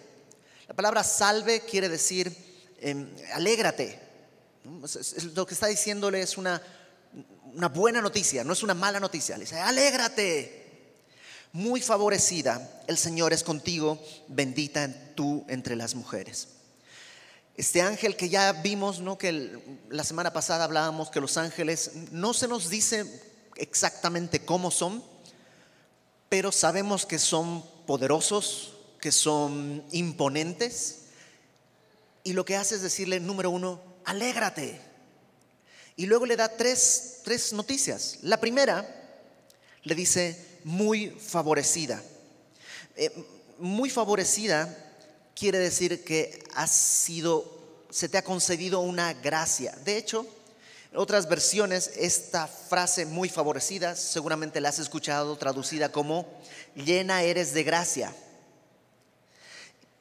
La 0.68 0.74
palabra 0.74 1.04
salve 1.04 1.62
quiere 1.62 1.90
decir, 1.90 2.36
em, 2.80 3.10
alégrate. 3.34 4.00
Lo 5.34 5.46
que 5.46 5.54
está 5.54 5.68
diciéndole 5.68 6.22
es 6.22 6.38
una, 6.38 6.62
una 7.54 7.70
buena 7.70 8.02
noticia, 8.02 8.44
no 8.44 8.54
es 8.54 8.64
una 8.64 8.74
mala 8.74 9.00
noticia. 9.00 9.38
Le 9.38 9.44
dice, 9.44 9.60
alégrate 9.60 10.64
muy 11.52 11.82
favorecida, 11.82 12.84
el 12.88 12.98
Señor 12.98 13.32
es 13.32 13.44
contigo, 13.44 14.04
bendita 14.28 14.90
tú 15.16 15.46
entre 15.48 15.76
las 15.76 15.94
mujeres. 15.94 16.48
Este 17.56 17.84
ángel 17.84 18.16
que 18.16 18.30
ya 18.30 18.52
vimos, 18.52 19.00
¿no? 19.00 19.18
que 19.18 19.60
la 19.90 20.04
semana 20.04 20.34
pasada 20.34 20.64
hablábamos 20.64 21.12
que 21.12 21.22
los 21.22 21.38
ángeles 21.38 21.92
no 22.12 22.34
se 22.34 22.48
nos 22.48 22.70
dice 22.70 23.06
exactamente 23.58 24.44
cómo 24.44 24.72
son, 24.72 25.04
pero 26.30 26.52
sabemos 26.52 27.06
que 27.06 27.20
son 27.20 27.64
poderosos, 27.86 28.74
que 29.00 29.12
son 29.12 29.84
imponentes. 29.92 31.02
Y 32.24 32.34
lo 32.34 32.44
que 32.44 32.56
hace 32.56 32.76
es 32.76 32.82
decirle, 32.82 33.20
número 33.20 33.52
uno, 33.52 33.80
alégrate. 34.06 34.82
Y 35.96 36.08
luego 36.08 36.26
le 36.26 36.36
da 36.36 36.58
tres, 36.58 37.22
tres 37.24 37.54
noticias. 37.54 38.18
La 38.24 38.40
primera 38.40 38.84
le 39.84 39.94
dice, 39.94 40.60
muy 40.64 41.12
favorecida. 41.12 42.02
Eh, 42.96 43.12
muy 43.60 43.92
favorecida 43.92 44.83
quiere 45.36 45.60
decir 45.60 46.04
que 46.04 46.44
sido, 46.68 47.46
se 47.90 48.10
te 48.10 48.18
ha 48.18 48.24
concedido 48.24 48.80
una 48.80 49.14
gracia. 49.14 49.76
De 49.84 49.98
hecho, 49.98 50.26
en 50.92 51.00
otras 51.00 51.28
versiones, 51.28 51.92
esta 51.98 52.48
frase 52.48 53.06
muy 53.06 53.28
favorecida, 53.28 53.96
seguramente 53.96 54.62
la 54.62 54.70
has 54.70 54.80
escuchado 54.80 55.36
traducida 55.38 55.92
como 55.92 56.28
llena 56.76 57.24
eres 57.24 57.54
de 57.54 57.64
gracia. 57.64 58.14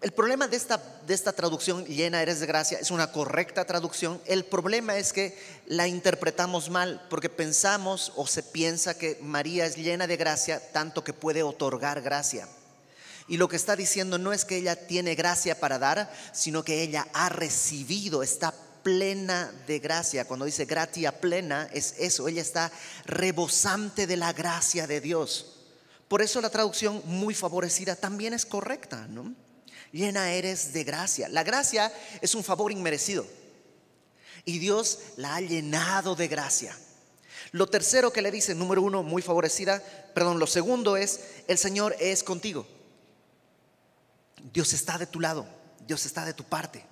El 0.03 0.13
problema 0.13 0.49
de 0.49 0.57
esta, 0.57 0.83
de 1.07 1.15
esta 1.15 1.33
traducción, 1.33 1.85
llena 1.87 2.21
eres 2.21 2.41
de 2.41 2.47
gracia, 2.47 2.79
es 2.79 2.91
una 2.91 3.13
correcta 3.13 3.65
traducción. 3.65 4.21
El 4.27 4.45
problema 4.45 4.99
es 4.99 5.13
que 5.13 5.39
la 5.67 5.87
interpretamos 5.87 6.71
mal 6.71 7.07
porque 7.09 7.29
pensamos 7.29 8.13
o 8.17 8.27
se 8.27 8.43
piensa 8.43 8.99
que 8.99 9.17
María 9.23 9.65
es 9.65 9.77
llena 9.77 10.09
de 10.09 10.17
gracia 10.17 10.61
tanto 10.73 11.05
que 11.05 11.13
puede 11.13 11.45
otorgar 11.45 12.03
gracia. 12.03 12.49
Y 13.33 13.39
lo 13.39 13.49
que 13.49 13.57
está 13.57 13.77
diciendo 13.77 14.19
no 14.19 14.35
es 14.35 14.45
que 14.45 14.59
ella 14.59 14.77
tiene 14.77 15.15
gracia 15.15 15.59
para 15.59 15.79
dar, 15.79 16.13
sino 16.35 16.63
que 16.63 16.83
ella 16.83 17.09
ha 17.15 17.31
recibido, 17.31 18.23
está 18.23 18.53
plena 18.83 19.51
de 19.67 19.79
gracia. 19.79 20.27
Cuando 20.27 20.45
dice 20.45 20.67
gratia 20.67 21.19
plena, 21.19 21.67
es 21.73 21.95
eso, 21.99 22.29
ella 22.29 22.43
está 22.43 22.71
rebosante 23.07 24.07
de 24.07 24.19
la 24.19 24.35
gracia 24.35 24.87
de 24.87 25.01
Dios. 25.01 25.61
Por 26.09 26.21
eso 26.21 26.43
la 26.43 26.51
traducción 26.51 27.01
muy 27.07 27.33
favorecida 27.33 27.97
también 27.97 28.35
es 28.35 28.45
correcta, 28.45 29.07
¿no? 29.09 29.35
llena 29.93 30.31
eres 30.33 30.75
de 30.75 30.85
gracia. 30.85 31.27
La 31.31 31.43
gracia 31.43 31.91
es 32.21 32.35
un 32.35 32.45
favor 32.45 32.71
inmerecido 32.71 33.27
y 34.45 34.59
Dios 34.59 34.99
la 35.17 35.37
ha 35.37 35.41
llenado 35.41 36.17
de 36.17 36.29
gracia. 36.29 36.77
Lo 37.53 37.67
tercero 37.67 38.13
que 38.13 38.21
le 38.21 38.31
dice, 38.31 38.55
número 38.55 38.83
uno, 38.83 39.03
muy 39.03 39.23
favorecida, 39.23 39.83
perdón, 40.15 40.39
lo 40.39 40.47
segundo 40.47 40.99
es, 40.99 41.21
el 41.49 41.57
Señor 41.57 41.97
es 41.99 42.23
contigo. 42.23 42.67
Dios 44.53 44.73
está 44.73 44.99
de 44.99 45.07
tu 45.07 45.21
lado, 45.21 45.47
Dios 45.87 46.07
está 46.07 46.25
de 46.25 46.35
tu 46.35 46.45
parte. 46.45 46.85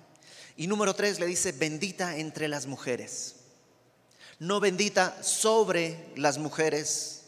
Y 0.55 0.67
número 0.67 0.93
tres 0.93 1.19
le 1.19 1.25
dice, 1.25 1.51
bendita 1.51 2.17
entre 2.17 2.47
las 2.47 2.65
mujeres. 2.67 3.35
No 4.39 4.59
bendita 4.59 5.23
sobre 5.23 6.11
las 6.15 6.37
mujeres, 6.37 7.23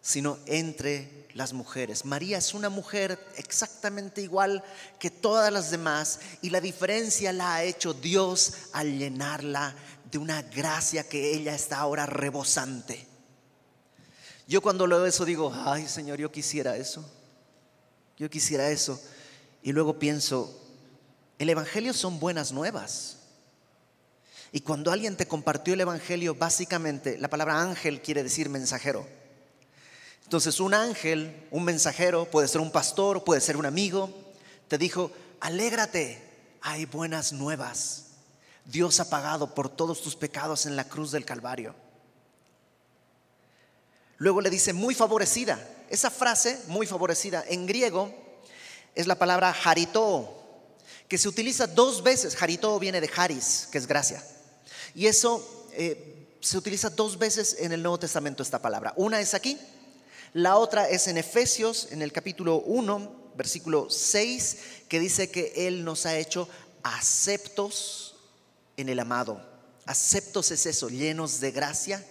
sino 0.00 0.38
entre 0.46 1.26
las 1.34 1.52
mujeres. 1.52 2.04
María 2.04 2.38
es 2.38 2.54
una 2.54 2.68
mujer 2.68 3.18
exactamente 3.36 4.20
igual 4.22 4.64
que 4.98 5.10
todas 5.10 5.52
las 5.52 5.70
demás 5.70 6.20
y 6.42 6.50
la 6.50 6.60
diferencia 6.60 7.32
la 7.32 7.54
ha 7.54 7.64
hecho 7.64 7.94
Dios 7.94 8.54
al 8.72 8.98
llenarla 8.98 9.74
de 10.10 10.18
una 10.18 10.42
gracia 10.42 11.08
que 11.08 11.34
ella 11.34 11.54
está 11.54 11.78
ahora 11.78 12.06
rebosante. 12.06 13.06
Yo 14.46 14.62
cuando 14.62 14.86
leo 14.86 15.04
eso 15.04 15.24
digo, 15.24 15.52
ay 15.54 15.86
Señor, 15.86 16.18
yo 16.18 16.32
quisiera 16.32 16.76
eso. 16.76 17.08
Yo 18.16 18.30
quisiera 18.30 18.70
eso. 18.70 19.00
Y 19.62 19.72
luego 19.72 19.98
pienso, 19.98 20.58
el 21.38 21.50
Evangelio 21.50 21.92
son 21.92 22.20
buenas 22.20 22.52
nuevas. 22.52 23.16
Y 24.52 24.60
cuando 24.60 24.90
alguien 24.90 25.16
te 25.16 25.28
compartió 25.28 25.74
el 25.74 25.80
Evangelio, 25.80 26.34
básicamente 26.34 27.18
la 27.18 27.28
palabra 27.28 27.60
ángel 27.60 28.00
quiere 28.00 28.22
decir 28.22 28.48
mensajero. 28.48 29.06
Entonces 30.24 30.60
un 30.60 30.74
ángel, 30.74 31.46
un 31.50 31.64
mensajero, 31.64 32.26
puede 32.26 32.48
ser 32.48 32.60
un 32.60 32.70
pastor, 32.70 33.24
puede 33.24 33.40
ser 33.40 33.56
un 33.56 33.66
amigo, 33.66 34.12
te 34.68 34.78
dijo, 34.78 35.10
alégrate, 35.40 36.22
hay 36.60 36.84
buenas 36.86 37.32
nuevas. 37.32 38.04
Dios 38.64 39.00
ha 39.00 39.08
pagado 39.08 39.54
por 39.54 39.68
todos 39.68 40.02
tus 40.02 40.16
pecados 40.16 40.66
en 40.66 40.76
la 40.76 40.84
cruz 40.84 41.10
del 41.10 41.24
Calvario. 41.24 41.74
Luego 44.18 44.40
le 44.40 44.50
dice, 44.50 44.72
muy 44.72 44.94
favorecida. 44.94 45.58
Esa 45.88 46.10
frase, 46.10 46.60
muy 46.66 46.86
favorecida, 46.86 47.44
en 47.48 47.66
griego 47.66 48.27
es 48.98 49.06
la 49.06 49.18
palabra 49.18 49.54
harito, 49.64 50.34
que 51.08 51.18
se 51.18 51.28
utiliza 51.28 51.66
dos 51.66 52.02
veces. 52.02 52.40
Harito 52.40 52.78
viene 52.78 53.00
de 53.00 53.10
haris, 53.16 53.68
que 53.72 53.78
es 53.78 53.86
gracia. 53.86 54.22
Y 54.94 55.06
eso 55.06 55.66
eh, 55.72 56.36
se 56.40 56.58
utiliza 56.58 56.90
dos 56.90 57.18
veces 57.18 57.56
en 57.60 57.72
el 57.72 57.82
Nuevo 57.82 57.98
Testamento, 57.98 58.42
esta 58.42 58.60
palabra. 58.60 58.92
Una 58.96 59.20
es 59.20 59.34
aquí 59.34 59.58
la 60.34 60.56
otra 60.56 60.88
es 60.88 61.08
en 61.08 61.16
Efesios, 61.16 61.88
en 61.90 62.02
el 62.02 62.12
capítulo 62.12 62.56
1, 62.56 63.32
versículo 63.34 63.88
6, 63.88 64.58
que 64.88 65.00
dice 65.00 65.30
que 65.30 65.52
Él 65.56 65.84
nos 65.84 66.04
ha 66.04 66.16
hecho 66.16 66.48
aceptos 66.82 68.16
en 68.76 68.90
el 68.90 69.00
amado. 69.00 69.40
Aceptos 69.86 70.50
es 70.50 70.66
eso, 70.66 70.90
llenos 70.90 71.40
de 71.40 71.50
gracia 71.50 72.04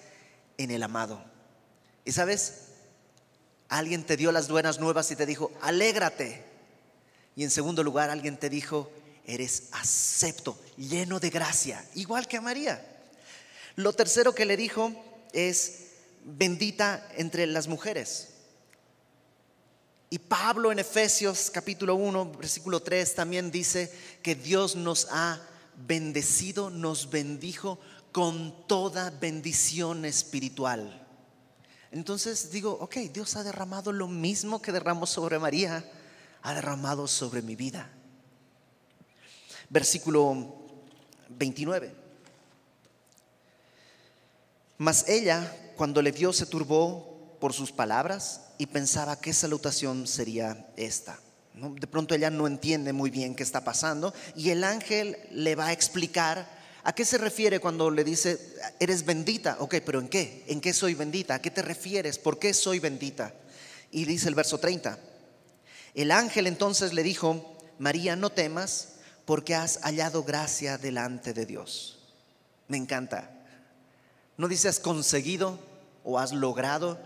en 0.57 0.71
el 0.71 0.81
amado. 0.81 1.23
Y 2.05 2.11
sabes, 2.11 2.53
alguien 3.69 4.03
te 4.03 4.17
dio 4.17 4.31
las 4.31 4.49
buenas 4.49 4.79
nuevas 4.79 5.11
y 5.11 5.15
te 5.15 5.25
dijo, 5.25 5.51
alégrate. 5.61 6.43
Y 7.37 7.43
en 7.43 7.51
segundo 7.51 7.83
lugar, 7.83 8.09
alguien 8.09 8.35
te 8.35 8.49
dijo, 8.49 8.91
eres 9.23 9.65
acepto, 9.71 10.59
lleno 10.75 11.19
de 11.19 11.29
gracia, 11.29 11.85
igual 11.93 12.27
que 12.27 12.37
a 12.37 12.41
María. 12.41 12.83
Lo 13.75 13.93
tercero 13.93 14.33
que 14.33 14.45
le 14.45 14.57
dijo 14.57 14.91
es, 15.33 15.83
bendita 16.25 17.07
entre 17.15 17.45
las 17.45 17.67
mujeres. 17.67 18.29
Y 20.09 20.17
Pablo 20.17 20.71
en 20.71 20.79
Efesios 20.79 21.51
capítulo 21.51 21.93
1, 21.93 22.31
versículo 22.31 22.81
3 22.81 23.13
también 23.13 23.51
dice 23.51 23.93
que 24.23 24.33
Dios 24.33 24.75
nos 24.75 25.07
ha 25.11 25.39
bendecido, 25.85 26.71
nos 26.71 27.11
bendijo 27.11 27.77
con 28.11 28.65
toda 28.65 29.11
bendición 29.11 30.05
espiritual. 30.05 31.05
Entonces 31.91 32.49
digo, 32.49 32.75
ok, 32.81 32.95
Dios 33.13 33.35
ha 33.35 33.43
derramado 33.43 33.91
lo 33.91 34.07
mismo 34.07 34.59
que 34.59 34.71
derramó 34.71 35.05
sobre 35.05 35.37
María, 35.37 35.85
ha 36.41 36.53
derramado 36.53 37.07
sobre 37.07 37.41
mi 37.41 37.55
vida. 37.55 37.89
Versículo 39.69 40.55
29. 41.29 41.93
Mas 44.77 45.07
ella 45.07 45.55
cuando 45.75 46.01
le 46.01 46.11
vio 46.11 46.33
se 46.33 46.45
turbó 46.45 47.37
por 47.39 47.53
sus 47.53 47.71
palabras 47.71 48.41
y 48.57 48.67
pensaba 48.67 49.19
qué 49.19 49.33
salutación 49.33 50.07
sería 50.07 50.67
esta. 50.75 51.19
De 51.53 51.87
pronto 51.87 52.13
ella 52.13 52.29
no 52.29 52.45
entiende 52.45 52.93
muy 52.93 53.09
bien 53.09 53.35
qué 53.35 53.43
está 53.43 53.63
pasando 53.63 54.13
y 54.35 54.49
el 54.51 54.63
ángel 54.63 55.17
le 55.31 55.55
va 55.55 55.67
a 55.67 55.71
explicar 55.73 56.57
a 56.83 56.93
qué 56.93 57.03
se 57.03 57.17
refiere 57.17 57.59
cuando 57.59 57.91
le 57.91 58.03
dice, 58.03 58.39
eres 58.79 59.05
bendita. 59.05 59.57
Ok, 59.59 59.75
pero 59.85 59.99
¿en 59.99 60.07
qué? 60.07 60.45
¿En 60.47 60.61
qué 60.61 60.71
soy 60.71 60.93
bendita? 60.93 61.35
¿A 61.35 61.41
qué 61.41 61.51
te 61.51 61.61
refieres? 61.61 62.17
¿Por 62.17 62.39
qué 62.39 62.53
soy 62.53 62.79
bendita? 62.79 63.33
Y 63.91 64.05
dice 64.05 64.29
el 64.29 64.35
verso 64.35 64.57
30. 64.57 64.97
El 65.97 66.11
ángel 66.11 66.45
entonces 66.45 66.93
le 66.93 67.01
dijo, 67.01 67.57
María, 67.79 68.15
no 68.15 68.29
temas 68.29 68.97
porque 69.25 69.55
has 69.55 69.79
hallado 69.81 70.23
gracia 70.23 70.77
delante 70.77 71.33
de 71.33 71.47
Dios. 71.47 71.97
Me 72.67 72.77
encanta. 72.77 73.31
No 74.37 74.47
dice 74.47 74.67
has 74.67 74.79
conseguido 74.79 75.59
o 76.03 76.19
has 76.19 76.33
logrado 76.33 76.99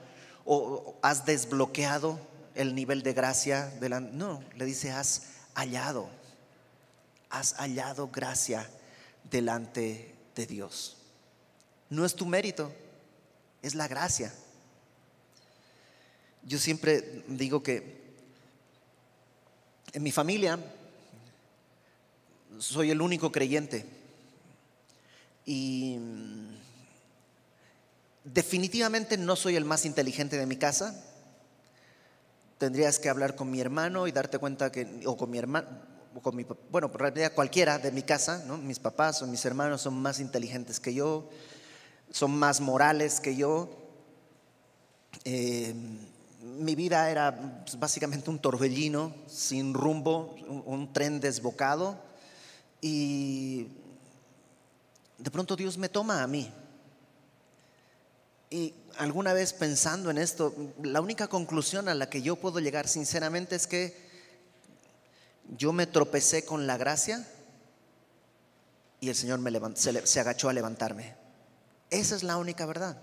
o 0.44 0.98
has 1.02 1.26
desbloqueado 1.26 2.20
el 2.54 2.76
nivel 2.76 3.02
de 3.02 3.14
gracia. 3.14 3.68
De 3.80 3.88
la, 3.88 4.02
no, 4.02 4.44
le 4.58 4.66
dice 4.66 4.92
has 4.92 5.22
hallado. 5.54 6.10
Has 7.30 7.54
hallado 7.54 8.10
gracia 8.10 8.70
delante 9.32 10.14
de 10.36 10.46
Dios. 10.46 10.98
No 11.90 12.06
es 12.06 12.14
tu 12.14 12.26
mérito, 12.26 12.74
es 13.62 13.74
la 13.74 13.88
gracia. 13.88 14.34
Yo 16.44 16.60
siempre 16.60 17.24
digo 17.30 17.64
que 17.64 18.01
En 19.94 20.04
mi 20.04 20.12
familia 20.12 20.58
soy 22.60 22.92
el 22.92 23.02
único 23.02 23.32
creyente 23.32 23.86
y 25.46 25.98
mm, 26.00 26.56
definitivamente 28.24 29.18
no 29.18 29.36
soy 29.36 29.58
el 29.58 29.66
más 29.66 29.86
inteligente 29.86 30.38
de 30.38 30.46
mi 30.46 30.56
casa. 30.56 31.04
Tendrías 32.58 33.00
que 33.00 33.10
hablar 33.10 33.36
con 33.36 33.52
mi 33.52 33.60
hermano 33.60 34.08
y 34.08 34.14
darte 34.14 34.38
cuenta 34.38 34.72
que, 34.72 35.02
o 35.06 35.18
con 35.18 35.30
mi 35.30 35.40
hermano, 35.40 35.68
o 36.16 36.22
con 36.22 36.36
mi, 36.38 36.46
bueno, 36.70 36.90
en 36.94 37.00
realidad 37.00 37.34
cualquiera 37.34 37.78
de 37.78 37.92
mi 37.92 38.04
casa, 38.04 38.44
¿no? 38.48 38.58
mis 38.58 38.80
papás 38.80 39.22
o 39.22 39.28
mis 39.28 39.44
hermanos 39.44 39.82
son 39.82 39.96
más 40.02 40.20
inteligentes 40.22 40.80
que 40.80 40.94
yo, 40.94 41.30
son 42.12 42.32
más 42.38 42.62
morales 42.62 43.20
que 43.20 43.36
yo. 43.36 43.70
Eh, 45.26 45.74
mi 46.42 46.76
vida 46.76 47.10
era 47.10 47.60
básicamente 47.78 48.30
un 48.30 48.40
torbellino 48.40 49.14
sin 49.28 49.74
rumbo, 49.74 50.36
un, 50.48 50.92
tren 50.92 51.20
desbocado 51.20 52.00
y 52.82 53.68
de 55.18 55.32
pronto 55.32 55.56
Dios 55.56 55.78
me 55.78 55.90
toma 55.90 56.24
a 56.24 56.28
mí. 56.28 56.52
Y 58.50 58.74
alguna 58.98 59.34
vez 59.34 59.54
pensando 59.54 60.10
en 60.10 60.18
esto, 60.18 60.54
la 60.82 61.00
única 61.00 61.28
conclusión 61.28 61.88
a 61.88 61.94
la 61.94 62.10
que 62.10 62.22
yo 62.22 62.36
puedo 62.36 62.60
llegar 62.60 62.88
sinceramente 62.88 63.56
es 63.56 63.68
que 63.68 63.96
yo 65.58 65.74
me 65.74 65.86
tropecé 65.86 66.44
con 66.44 66.66
la 66.66 66.76
gracia 66.76 67.26
y 69.00 69.10
el 69.10 69.16
Señor 69.16 69.40
me 69.40 69.52
se, 69.76 70.06
se 70.06 70.20
agachó 70.20 70.50
a 70.50 70.54
levantarme. 70.54 71.16
Esa 71.90 72.16
es 72.16 72.24
la 72.24 72.38
única 72.38 72.66
verdad. 72.66 73.00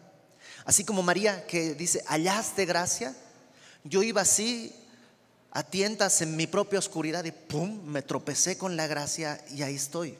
Así 0.64 0.84
como 0.84 1.02
María 1.02 1.46
que 1.46 1.74
dice, 1.74 2.02
hallaste 2.06 2.66
gracia, 2.66 3.14
yo 3.84 4.02
iba 4.02 4.22
así 4.22 4.72
a 5.50 5.62
tientas 5.62 6.20
en 6.22 6.36
mi 6.36 6.46
propia 6.46 6.78
oscuridad 6.78 7.24
y 7.24 7.32
pum, 7.32 7.82
me 7.84 8.02
tropecé 8.02 8.58
con 8.58 8.76
la 8.76 8.86
gracia 8.86 9.42
y 9.54 9.62
ahí 9.62 9.74
estoy. 9.74 10.18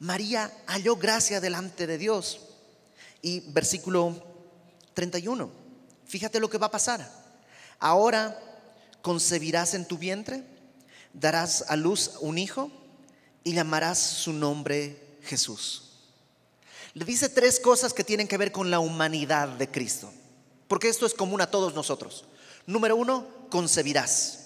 María 0.00 0.52
halló 0.66 0.96
gracia 0.96 1.40
delante 1.40 1.86
de 1.86 1.98
Dios. 1.98 2.40
Y 3.22 3.40
versículo 3.52 4.22
31, 4.92 5.50
fíjate 6.04 6.40
lo 6.40 6.50
que 6.50 6.58
va 6.58 6.66
a 6.66 6.70
pasar. 6.70 7.10
Ahora 7.78 8.38
concebirás 9.00 9.74
en 9.74 9.86
tu 9.86 9.96
vientre, 9.96 10.44
darás 11.14 11.64
a 11.68 11.76
luz 11.76 12.12
un 12.20 12.36
hijo 12.36 12.70
y 13.44 13.54
llamarás 13.54 13.98
su 13.98 14.32
nombre 14.32 15.18
Jesús. 15.22 15.84
Le 16.92 17.04
dice 17.04 17.28
tres 17.28 17.58
cosas 17.58 17.92
que 17.92 18.04
tienen 18.04 18.28
que 18.28 18.36
ver 18.36 18.52
con 18.52 18.70
la 18.70 18.78
humanidad 18.78 19.48
de 19.48 19.70
Cristo, 19.70 20.12
porque 20.68 20.88
esto 20.88 21.06
es 21.06 21.14
común 21.14 21.40
a 21.40 21.50
todos 21.50 21.74
nosotros. 21.74 22.24
Número 22.66 22.96
uno, 22.96 23.26
concebirás. 23.50 24.40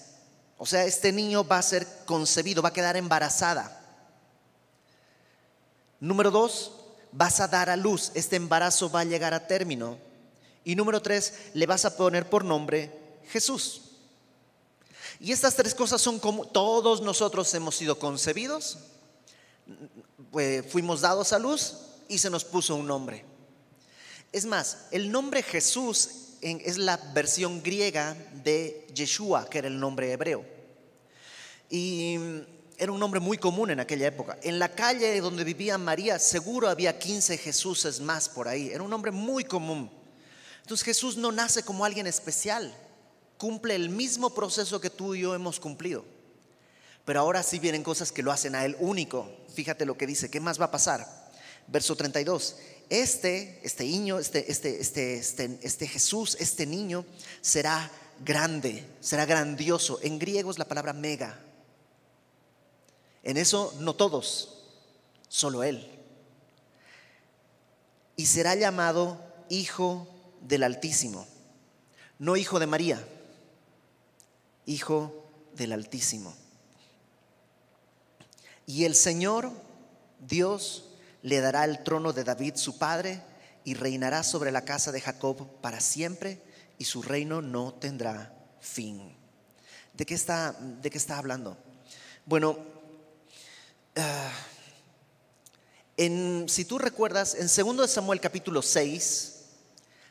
O 0.57 0.65
sea, 0.65 0.85
este 0.85 1.11
niño 1.11 1.45
va 1.45 1.57
a 1.57 1.63
ser 1.63 1.87
concebido, 2.05 2.61
va 2.61 2.69
a 2.69 2.73
quedar 2.73 2.97
embarazada. 2.97 3.75
Número 5.99 6.31
dos, 6.31 6.73
vas 7.11 7.39
a 7.39 7.47
dar 7.47 7.69
a 7.69 7.75
luz. 7.75 8.11
Este 8.13 8.35
embarazo 8.35 8.91
va 8.91 9.01
a 9.01 9.05
llegar 9.05 9.33
a 9.33 9.47
término. 9.47 9.97
Y 10.63 10.75
número 10.75 11.01
tres, 11.01 11.33
le 11.53 11.65
vas 11.65 11.85
a 11.85 11.95
poner 11.95 12.29
por 12.29 12.43
nombre 12.43 12.91
Jesús. 13.29 13.81
Y 15.19 15.31
estas 15.31 15.55
tres 15.55 15.75
cosas 15.75 16.01
son 16.01 16.19
como 16.19 16.45
todos 16.45 17.01
nosotros 17.01 17.53
hemos 17.53 17.75
sido 17.75 17.99
concebidos, 17.99 18.77
fuimos 20.69 21.01
dados 21.01 21.33
a 21.33 21.39
luz 21.39 21.75
y 22.07 22.17
se 22.19 22.29
nos 22.29 22.45
puso 22.45 22.75
un 22.75 22.87
nombre. 22.87 23.25
Es 24.31 24.45
más, 24.45 24.85
el 24.91 25.11
nombre 25.11 25.43
Jesús 25.43 26.09
es 26.41 26.77
la 26.77 26.97
versión 27.13 27.61
griega 27.61 28.15
de 28.43 28.87
Yeshua, 28.93 29.49
que 29.49 29.59
era 29.59 29.67
el 29.67 29.79
nombre 29.79 30.11
hebreo. 30.11 30.45
Y 31.69 32.17
era 32.77 32.91
un 32.91 32.99
nombre 32.99 33.19
muy 33.19 33.37
común 33.37 33.71
en 33.71 33.79
aquella 33.79 34.07
época. 34.07 34.37
En 34.41 34.57
la 34.57 34.73
calle 34.73 35.19
donde 35.19 35.43
vivía 35.43 35.77
María, 35.77 36.17
seguro 36.17 36.69
había 36.69 36.97
15 36.97 37.37
Jesuses 37.37 37.99
más 37.99 38.29
por 38.29 38.47
ahí. 38.47 38.69
Era 38.69 38.83
un 38.83 38.89
nombre 38.89 39.11
muy 39.11 39.43
común. 39.43 39.91
Entonces 40.61 40.85
Jesús 40.85 41.17
no 41.17 41.31
nace 41.31 41.63
como 41.63 41.83
alguien 41.83 42.07
especial. 42.07 42.73
Cumple 43.37 43.75
el 43.75 43.89
mismo 43.89 44.33
proceso 44.33 44.79
que 44.79 44.89
tú 44.89 45.13
y 45.13 45.21
yo 45.21 45.35
hemos 45.35 45.59
cumplido. 45.59 46.05
Pero 47.05 47.19
ahora 47.19 47.43
sí 47.43 47.59
vienen 47.59 47.83
cosas 47.83 48.11
que 48.11 48.23
lo 48.23 48.31
hacen 48.31 48.55
a 48.55 48.63
él 48.65 48.77
único. 48.79 49.29
Fíjate 49.53 49.85
lo 49.85 49.97
que 49.97 50.07
dice. 50.07 50.29
¿Qué 50.29 50.39
más 50.39 50.59
va 50.59 50.65
a 50.65 50.71
pasar? 50.71 51.05
Verso 51.67 51.95
32 51.95 52.55
este, 52.89 53.59
este 53.63 53.83
niño, 53.85 54.19
este, 54.19 54.51
este, 54.51 54.81
este, 54.81 55.19
este, 55.19 55.59
este 55.61 55.87
Jesús, 55.87 56.35
este 56.39 56.65
niño 56.65 57.05
será 57.41 57.91
grande, 58.25 58.85
será 58.99 59.25
grandioso. 59.25 59.99
En 60.01 60.19
griego 60.19 60.51
es 60.51 60.57
la 60.57 60.65
palabra 60.65 60.93
mega. 60.93 61.39
En 63.23 63.37
eso 63.37 63.73
no 63.79 63.95
todos, 63.95 64.63
solo 65.27 65.63
Él. 65.63 65.87
Y 68.15 68.25
será 68.25 68.55
llamado 68.55 69.21
Hijo 69.49 70.07
del 70.41 70.63
Altísimo, 70.63 71.27
no 72.17 72.37
Hijo 72.37 72.59
de 72.59 72.67
María, 72.67 73.07
Hijo 74.65 75.25
del 75.53 75.73
Altísimo. 75.73 76.33
Y 78.65 78.85
el 78.85 78.95
Señor, 78.95 79.51
Dios, 80.19 80.88
le 81.21 81.41
dará 81.41 81.65
el 81.65 81.83
trono 81.83 82.13
de 82.13 82.23
David 82.23 82.55
su 82.55 82.77
padre 82.77 83.21
y 83.63 83.73
reinará 83.73 84.23
sobre 84.23 84.51
la 84.51 84.65
casa 84.65 84.91
de 84.91 85.01
Jacob 85.01 85.47
para 85.61 85.81
siempre 85.81 86.41
y 86.77 86.85
su 86.85 87.01
reino 87.01 87.41
no 87.41 87.73
tendrá 87.73 88.33
fin. 88.59 89.15
¿De 89.93 90.05
qué 90.05 90.13
está, 90.13 90.55
de 90.59 90.89
qué 90.89 90.97
está 90.97 91.17
hablando? 91.17 91.57
Bueno, 92.25 92.57
ah, 93.95 94.31
en, 95.97 96.47
si 96.47 96.63
tú 96.63 96.77
recuerdas, 96.77 97.35
en 97.35 97.47
2 97.77 97.91
Samuel 97.91 98.21
capítulo 98.21 98.61
6, 98.61 99.35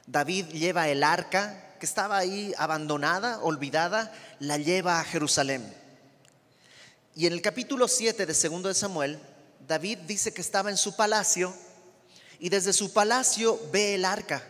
David 0.07 0.47
lleva 0.49 0.89
el 0.89 1.03
arca 1.03 1.77
que 1.81 1.87
estaba 1.87 2.19
ahí 2.19 2.53
abandonada, 2.59 3.41
olvidada, 3.41 4.13
la 4.41 4.59
lleva 4.59 5.01
a 5.01 5.05
Jerusalén. 5.05 5.75
Y 7.15 7.27
en 7.27 7.33
el 7.33 7.41
capítulo 7.41 7.89
7 7.89 8.27
de 8.27 8.49
2 8.49 8.77
Samuel, 8.77 9.19
David 9.69 9.99
dice 9.99 10.33
que 10.33 10.41
estaba 10.41 10.71
en 10.71 10.79
su 10.79 10.97
palacio 10.97 11.55
y 12.39 12.49
desde 12.49 12.73
su 12.73 12.93
palacio 12.93 13.61
ve 13.71 13.97
el 13.97 14.07
arca. 14.07 14.43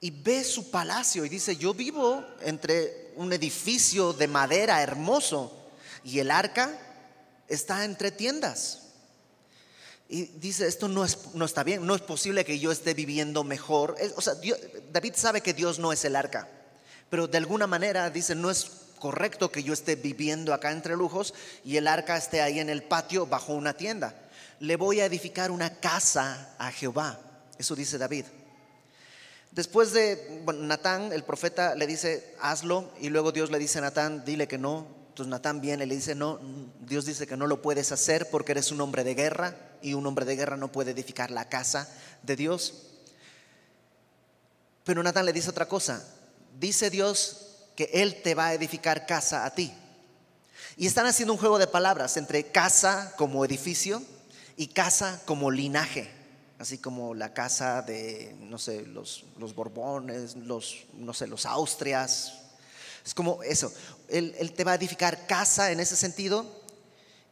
Y 0.00 0.12
ve 0.12 0.44
su 0.44 0.70
palacio 0.70 1.24
y 1.24 1.28
dice, 1.28 1.56
yo 1.56 1.74
vivo 1.74 2.24
entre 2.40 3.12
un 3.16 3.32
edificio 3.32 4.12
de 4.12 4.28
madera 4.28 4.80
hermoso 4.80 5.52
y 6.04 6.20
el 6.20 6.30
arca 6.30 6.70
está 7.48 7.84
entre 7.84 8.12
tiendas. 8.12 8.78
Y 10.08 10.26
dice, 10.26 10.66
esto 10.68 10.88
no, 10.88 11.04
es, 11.04 11.34
no 11.34 11.44
está 11.44 11.64
bien, 11.64 11.84
no 11.84 11.94
es 11.94 12.02
posible 12.02 12.44
que 12.44 12.58
yo 12.58 12.72
esté 12.72 12.94
viviendo 12.94 13.44
mejor. 13.44 13.96
O 14.16 14.20
sea, 14.20 14.34
David 14.92 15.14
sabe 15.16 15.40
que 15.40 15.52
Dios 15.52 15.78
no 15.80 15.92
es 15.92 16.04
el 16.04 16.16
arca, 16.16 16.48
pero 17.10 17.26
de 17.26 17.38
alguna 17.38 17.66
manera 17.66 18.08
dice, 18.08 18.34
no 18.34 18.50
es 18.50 18.70
correcto 19.00 19.50
que 19.50 19.64
yo 19.64 19.72
esté 19.72 19.96
viviendo 19.96 20.54
acá 20.54 20.70
entre 20.70 20.94
lujos 20.94 21.34
y 21.64 21.76
el 21.76 21.88
arca 21.88 22.16
esté 22.16 22.40
ahí 22.40 22.60
en 22.60 22.70
el 22.70 22.84
patio 22.84 23.26
bajo 23.26 23.54
una 23.54 23.74
tienda. 23.74 24.14
Le 24.60 24.76
voy 24.76 25.00
a 25.00 25.06
edificar 25.06 25.50
una 25.50 25.80
casa 25.80 26.54
a 26.58 26.70
Jehová. 26.70 27.18
Eso 27.58 27.74
dice 27.74 27.98
David. 27.98 28.26
Después 29.50 29.92
de, 29.92 30.42
bueno, 30.44 30.60
Natán, 30.60 31.12
el 31.12 31.24
profeta, 31.24 31.74
le 31.74 31.88
dice, 31.88 32.36
hazlo, 32.40 32.92
y 33.00 33.08
luego 33.08 33.32
Dios 33.32 33.50
le 33.50 33.58
dice 33.58 33.78
a 33.78 33.82
Natán, 33.82 34.24
dile 34.24 34.46
que 34.46 34.58
no. 34.58 34.86
Entonces 35.08 35.28
Natán 35.28 35.60
viene 35.60 35.84
y 35.84 35.86
le 35.88 35.96
dice, 35.96 36.14
no, 36.14 36.38
Dios 36.80 37.04
dice 37.04 37.26
que 37.26 37.36
no 37.36 37.48
lo 37.48 37.60
puedes 37.60 37.90
hacer 37.90 38.30
porque 38.30 38.52
eres 38.52 38.70
un 38.70 38.80
hombre 38.80 39.02
de 39.02 39.16
guerra 39.16 39.56
y 39.82 39.94
un 39.94 40.06
hombre 40.06 40.24
de 40.24 40.36
guerra 40.36 40.56
no 40.56 40.70
puede 40.70 40.92
edificar 40.92 41.32
la 41.32 41.48
casa 41.48 41.88
de 42.22 42.36
Dios. 42.36 42.86
Pero 44.84 45.02
Natán 45.02 45.26
le 45.26 45.32
dice 45.32 45.50
otra 45.50 45.66
cosa, 45.66 46.06
dice 46.58 46.90
Dios 46.90 47.49
que 47.80 48.02
Él 48.02 48.20
te 48.20 48.34
va 48.34 48.48
a 48.48 48.52
edificar 48.52 49.06
casa 49.06 49.46
a 49.46 49.54
ti. 49.54 49.72
Y 50.76 50.86
están 50.86 51.06
haciendo 51.06 51.32
un 51.32 51.38
juego 51.38 51.58
de 51.58 51.66
palabras 51.66 52.18
entre 52.18 52.44
casa 52.52 53.14
como 53.16 53.42
edificio 53.42 54.02
y 54.54 54.66
casa 54.66 55.18
como 55.24 55.50
linaje, 55.50 56.10
así 56.58 56.76
como 56.76 57.14
la 57.14 57.32
casa 57.32 57.80
de, 57.80 58.36
no 58.38 58.58
sé, 58.58 58.82
los, 58.82 59.24
los 59.38 59.54
Borbones, 59.54 60.36
los, 60.36 60.84
no 60.92 61.14
sé, 61.14 61.26
los 61.26 61.46
Austrias. 61.46 62.34
Es 63.02 63.14
como 63.14 63.42
eso, 63.42 63.72
él, 64.08 64.34
él 64.38 64.52
te 64.52 64.64
va 64.64 64.72
a 64.72 64.74
edificar 64.74 65.26
casa 65.26 65.72
en 65.72 65.80
ese 65.80 65.96
sentido 65.96 66.59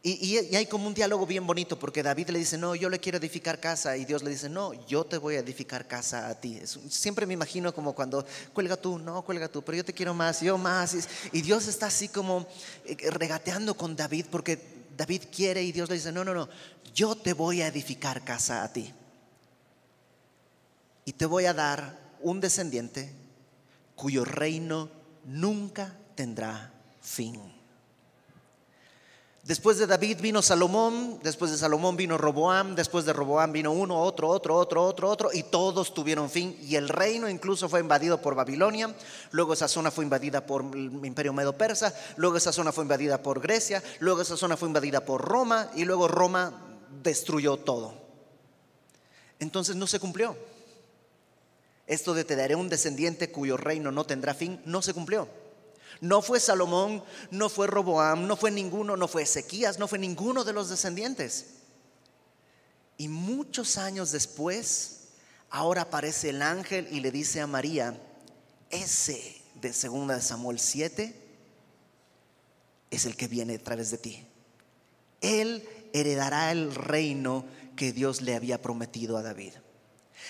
y, 0.01 0.55
hay 0.55 0.65
como 0.65 0.87
un 0.87 0.93
diálogo 0.93 1.25
bien 1.25 1.45
bonito 1.45 1.77
porque 1.77 2.01
David 2.01 2.29
le 2.29 2.39
dice, 2.39 2.57
no, 2.57 2.73
yo 2.73 2.89
le 2.89 2.99
quiero 2.99 3.17
edificar 3.17 3.59
casa 3.59 3.97
y 3.97 4.05
Dios 4.05 4.23
le 4.23 4.29
dice, 4.29 4.47
no, 4.47 4.73
yo 4.87 5.03
te 5.03 5.17
voy 5.17 5.35
a 5.35 5.39
edificar 5.39 5.87
casa 5.87 6.29
a 6.29 6.35
ti. 6.35 6.61
siempre 6.89 7.25
me 7.25 7.33
imagino 7.33 7.73
como 7.73 7.93
cuando, 7.93 8.25
cuelga 8.53 8.77
tú, 8.77 8.97
no, 8.97 9.21
cuelga 9.23 9.49
tú, 9.49 9.61
pero 9.61 9.77
yo 9.77 9.83
te 9.83 9.93
quiero 9.93 10.13
más, 10.13 10.39
yo 10.39 10.57
más. 10.57 10.95
Y, 11.33 11.41
Dios 11.41 11.67
está 11.67 11.87
así 11.87 12.07
como 12.07 12.47
eh, 12.85 12.95
regateando 13.11 13.75
con 13.75 13.95
David 13.95 14.27
porque 14.31 14.87
David 14.95 15.23
quiere 15.35 15.63
y 15.63 15.73
Dios 15.73 15.89
le 15.89 15.95
dice, 15.95 16.13
no, 16.13 16.23
no, 16.23 16.33
no, 16.33 16.47
yo 16.95 17.15
te 17.15 17.33
voy 17.33 17.61
a 17.61 17.67
edificar 17.67 18.23
casa 18.23 18.63
a 18.63 18.71
ti. 18.71 18.93
Y 21.03 21.11
te 21.11 21.25
voy 21.25 21.45
a 21.45 21.53
dar 21.53 21.97
un 22.21 22.39
descendiente 22.39 23.11
cuyo 23.95 24.23
reino 24.23 24.89
nunca 25.25 25.93
tendrá 26.15 26.71
fin. 27.01 27.58
Después 29.49 29.79
de 29.79 29.87
David 29.87 30.19
vino 30.21 30.43
Salomón, 30.43 31.19
después 31.23 31.49
de 31.49 31.57
Salomón 31.57 31.97
vino 31.97 32.19
Roboam, 32.19 32.75
después 32.75 33.03
de 33.05 33.13
Roboam 33.13 33.51
vino 33.51 33.71
uno, 33.71 33.99
otro, 33.99 34.27
otro, 34.27 34.55
otro, 34.55 34.83
otro, 34.83 35.09
otro, 35.09 35.31
y 35.33 35.41
todos 35.41 35.91
tuvieron 35.91 36.29
fin. 36.29 36.55
Y 36.61 36.75
el 36.75 36.87
reino 36.87 37.27
incluso 37.27 37.67
fue 37.67 37.79
invadido 37.79 38.21
por 38.21 38.35
Babilonia, 38.35 38.93
luego 39.31 39.53
esa 39.53 39.67
zona 39.67 39.89
fue 39.89 40.03
invadida 40.03 40.45
por 40.45 40.61
el 40.75 41.03
imperio 41.03 41.33
medo-persa, 41.33 41.95
luego 42.17 42.37
esa 42.37 42.51
zona 42.51 42.71
fue 42.71 42.83
invadida 42.83 43.23
por 43.23 43.41
Grecia, 43.41 43.81
luego 43.97 44.21
esa 44.21 44.37
zona 44.37 44.55
fue 44.55 44.67
invadida 44.67 45.03
por 45.03 45.27
Roma, 45.27 45.71
y 45.73 45.83
luego 45.83 46.07
Roma 46.07 46.53
destruyó 47.01 47.57
todo. 47.57 47.95
Entonces 49.39 49.75
no 49.75 49.87
se 49.87 49.99
cumplió. 49.99 50.37
Esto 51.87 52.13
de 52.13 52.23
te 52.23 52.35
daré 52.35 52.53
un 52.53 52.69
descendiente 52.69 53.31
cuyo 53.31 53.57
reino 53.57 53.91
no 53.91 54.03
tendrá 54.03 54.35
fin, 54.35 54.61
no 54.65 54.83
se 54.83 54.93
cumplió. 54.93 55.27
No 56.01 56.21
fue 56.21 56.39
Salomón, 56.39 57.03
no 57.31 57.49
fue 57.49 57.67
Roboam, 57.67 58.25
no 58.25 58.37
fue 58.37 58.51
ninguno, 58.51 58.95
no 58.95 59.07
fue 59.07 59.23
Ezequías, 59.23 59.79
no 59.79 59.87
fue 59.87 59.99
ninguno 59.99 60.43
de 60.43 60.53
los 60.53 60.69
descendientes. 60.69 61.47
Y 62.97 63.07
muchos 63.07 63.77
años 63.77 64.11
después, 64.11 65.07
ahora 65.49 65.83
aparece 65.83 66.29
el 66.29 66.41
ángel 66.41 66.87
y 66.91 66.99
le 66.99 67.11
dice 67.11 67.41
a 67.41 67.47
María, 67.47 67.99
ese 68.69 69.41
de 69.55 69.69
2 69.71 70.23
Samuel 70.23 70.59
7 70.59 71.15
es 72.91 73.05
el 73.05 73.15
que 73.15 73.27
viene 73.27 73.55
a 73.55 73.63
través 73.63 73.91
de 73.91 73.97
ti. 73.97 74.25
Él 75.21 75.67
heredará 75.93 76.51
el 76.51 76.73
reino 76.73 77.45
que 77.75 77.91
Dios 77.91 78.21
le 78.21 78.35
había 78.35 78.61
prometido 78.61 79.17
a 79.17 79.21
David. 79.21 79.53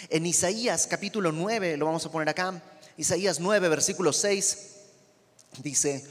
En 0.10 0.26
Isaías 0.26 0.88
capítulo 0.88 1.32
9, 1.32 1.78
lo 1.78 1.86
vamos 1.86 2.06
a 2.06 2.12
poner 2.12 2.30
acá, 2.30 2.62
Isaías 2.98 3.40
9, 3.40 3.70
versículo 3.70 4.14
6, 4.14 4.79
dice, 5.58 6.06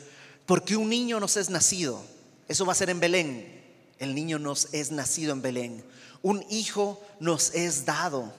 porque 0.47 0.77
un 0.77 0.89
niño 0.89 1.21
nos 1.21 1.37
es 1.37 1.51
nacido, 1.51 2.03
eso 2.49 2.67
va 2.67 2.73
a 2.73 2.77
ser 2.77 2.91
en 2.91 3.01
Belén, 3.01 3.65
el 3.99 4.15
niño 4.15 4.39
nos 4.39 4.73
es 4.73 4.91
nacido 4.91 5.33
en 5.33 5.43
Belén, 5.43 5.85
un 6.23 6.45
hijo 6.51 7.01
nos 7.21 7.55
es 7.55 7.85
dado, 7.85 8.33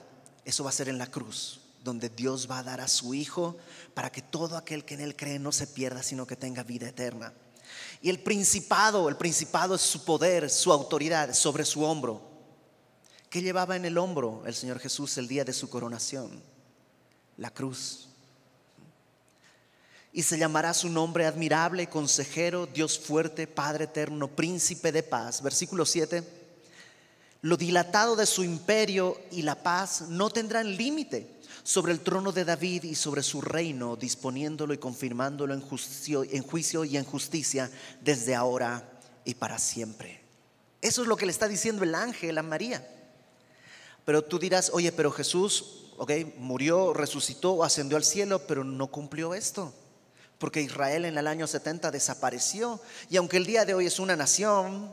eso 0.44 0.64
va 0.64 0.70
a 0.70 0.74
ser 0.74 0.88
en 0.88 0.98
la 0.98 1.06
cruz, 1.06 1.60
donde 1.82 2.08
Dios 2.08 2.50
va 2.50 2.58
a 2.58 2.62
dar 2.62 2.80
a 2.80 2.88
su 2.88 3.14
hijo 3.14 3.56
para 3.94 4.10
que 4.10 4.22
todo 4.22 4.56
aquel 4.56 4.84
que 4.84 4.94
en 4.94 5.00
él 5.00 5.16
cree 5.16 5.38
no 5.38 5.52
se 5.52 5.66
pierda, 5.66 6.02
sino 6.02 6.26
que 6.26 6.36
tenga 6.36 6.62
vida 6.62 6.88
eterna. 6.88 7.32
Y 8.02 8.10
el 8.10 8.20
principado, 8.20 9.08
el 9.08 9.16
principado 9.16 9.74
es 9.74 9.80
su 9.80 10.04
poder, 10.04 10.50
su 10.50 10.72
autoridad 10.72 11.32
sobre 11.34 11.64
su 11.64 11.84
hombro. 11.84 12.28
¿Qué 13.28 13.42
llevaba 13.42 13.76
en 13.76 13.84
el 13.84 13.96
hombro 13.96 14.42
el 14.46 14.54
Señor 14.54 14.80
Jesús 14.80 15.16
el 15.18 15.28
día 15.28 15.44
de 15.44 15.52
su 15.52 15.70
coronación? 15.70 16.42
La 17.36 17.50
cruz 17.50 18.09
y 20.12 20.22
se 20.22 20.38
llamará 20.38 20.74
su 20.74 20.88
nombre 20.88 21.26
admirable, 21.26 21.88
consejero, 21.88 22.66
Dios 22.66 22.98
fuerte, 22.98 23.46
Padre 23.46 23.84
eterno, 23.84 24.28
príncipe 24.28 24.90
de 24.90 25.02
paz. 25.02 25.42
Versículo 25.42 25.86
7. 25.86 26.24
Lo 27.42 27.56
dilatado 27.56 28.16
de 28.16 28.26
su 28.26 28.42
imperio 28.42 29.18
y 29.30 29.42
la 29.42 29.62
paz 29.62 30.02
no 30.08 30.30
tendrán 30.30 30.76
límite 30.76 31.38
sobre 31.62 31.92
el 31.92 32.00
trono 32.00 32.32
de 32.32 32.44
David 32.44 32.84
y 32.84 32.94
sobre 32.96 33.22
su 33.22 33.40
reino, 33.40 33.96
disponiéndolo 33.96 34.74
y 34.74 34.78
confirmándolo 34.78 35.54
en 35.54 35.60
juicio, 35.60 36.24
en 36.24 36.42
juicio 36.42 36.84
y 36.84 36.96
en 36.96 37.04
justicia 37.04 37.70
desde 38.00 38.34
ahora 38.34 39.00
y 39.24 39.34
para 39.34 39.58
siempre. 39.58 40.20
Eso 40.82 41.02
es 41.02 41.08
lo 41.08 41.16
que 41.16 41.26
le 41.26 41.32
está 41.32 41.46
diciendo 41.46 41.84
el 41.84 41.94
ángel 41.94 42.36
a 42.36 42.42
María. 42.42 42.86
Pero 44.04 44.22
tú 44.22 44.38
dirás, 44.38 44.70
oye, 44.74 44.90
pero 44.90 45.12
Jesús, 45.12 45.92
ok, 45.98 46.10
murió, 46.38 46.92
resucitó, 46.94 47.62
ascendió 47.62 47.96
al 47.96 48.04
cielo, 48.04 48.40
pero 48.46 48.64
no 48.64 48.88
cumplió 48.88 49.34
esto 49.34 49.72
porque 50.40 50.62
Israel 50.62 51.04
en 51.04 51.18
el 51.18 51.26
año 51.26 51.46
70 51.46 51.90
desapareció 51.90 52.80
y 53.10 53.18
aunque 53.18 53.36
el 53.36 53.44
día 53.44 53.66
de 53.66 53.74
hoy 53.74 53.84
es 53.84 53.98
una 53.98 54.16
nación, 54.16 54.90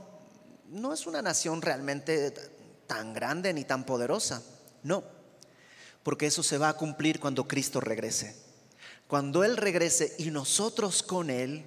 no 0.67 0.93
es 0.93 1.07
una 1.07 1.21
nación 1.21 1.61
realmente 1.61 2.31
tan 2.85 3.13
grande 3.13 3.53
ni 3.53 3.63
tan 3.63 3.85
poderosa, 3.85 4.43
no, 4.83 5.05
porque 6.03 6.25
eso 6.25 6.43
se 6.43 6.57
va 6.57 6.67
a 6.67 6.73
cumplir 6.73 7.21
cuando 7.21 7.47
Cristo 7.47 7.79
regrese. 7.79 8.35
Cuando 9.07 9.45
Él 9.45 9.55
regrese 9.55 10.13
y 10.17 10.31
nosotros 10.31 11.01
con 11.01 11.29
Él, 11.29 11.63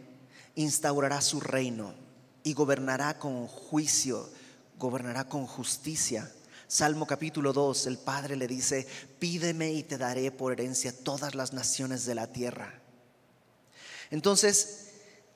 instaurará 0.57 1.23
su 1.23 1.41
reino 1.41 1.95
y 2.43 2.53
gobernará 2.53 3.19
con 3.19 3.47
juicio, 3.47 4.29
gobernará 4.79 5.25
con 5.27 5.47
justicia. 5.47 6.31
Salmo 6.69 7.07
capítulo 7.07 7.55
2, 7.55 7.87
el 7.87 7.97
Padre 7.97 8.37
le 8.37 8.47
dice, 8.47 8.87
pídeme 9.19 9.73
y 9.73 9.85
te 9.85 9.97
daré 9.97 10.31
por 10.31 10.53
herencia 10.53 10.93
todas 10.93 11.35
las 11.35 11.55
naciones 11.55 12.05
de 12.05 12.15
la 12.15 12.27
tierra. 12.27 12.80
Entonces, 14.11 14.89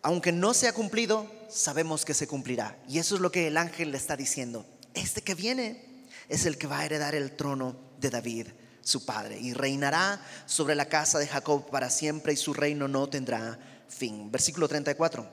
aunque 0.03 0.33
no 0.33 0.53
se 0.55 0.69
ha 0.69 0.73
cumplido, 0.73 1.31
sabemos 1.49 2.05
que 2.05 2.15
se 2.15 2.27
cumplirá. 2.27 2.77
Y 2.89 2.99
eso 2.99 3.15
es 3.15 3.21
lo 3.21 3.33
que 3.33 3.47
el 3.47 3.57
ángel 3.57 3.93
le 3.93 3.99
está 3.99 4.17
diciendo. 4.17 4.67
Este 4.95 5.23
que 5.23 5.35
viene 5.35 6.07
es 6.29 6.47
el 6.47 6.59
que 6.59 6.67
va 6.67 6.81
a 6.81 6.85
heredar 6.85 7.15
el 7.15 7.37
trono 7.37 7.77
de 7.99 8.11
David, 8.11 8.49
su 8.83 9.05
padre, 9.05 9.39
y 9.39 9.55
reinará 9.55 10.21
sobre 10.47 10.75
la 10.75 10.89
casa 10.89 11.19
de 11.19 11.27
Jacob 11.27 11.71
para 11.71 11.91
siempre 11.91 12.33
y 12.33 12.37
su 12.37 12.53
reino 12.53 12.89
no 12.89 13.09
tendrá 13.09 13.59
fin. 13.89 14.31
Versículo 14.31 14.69
34. 14.69 15.27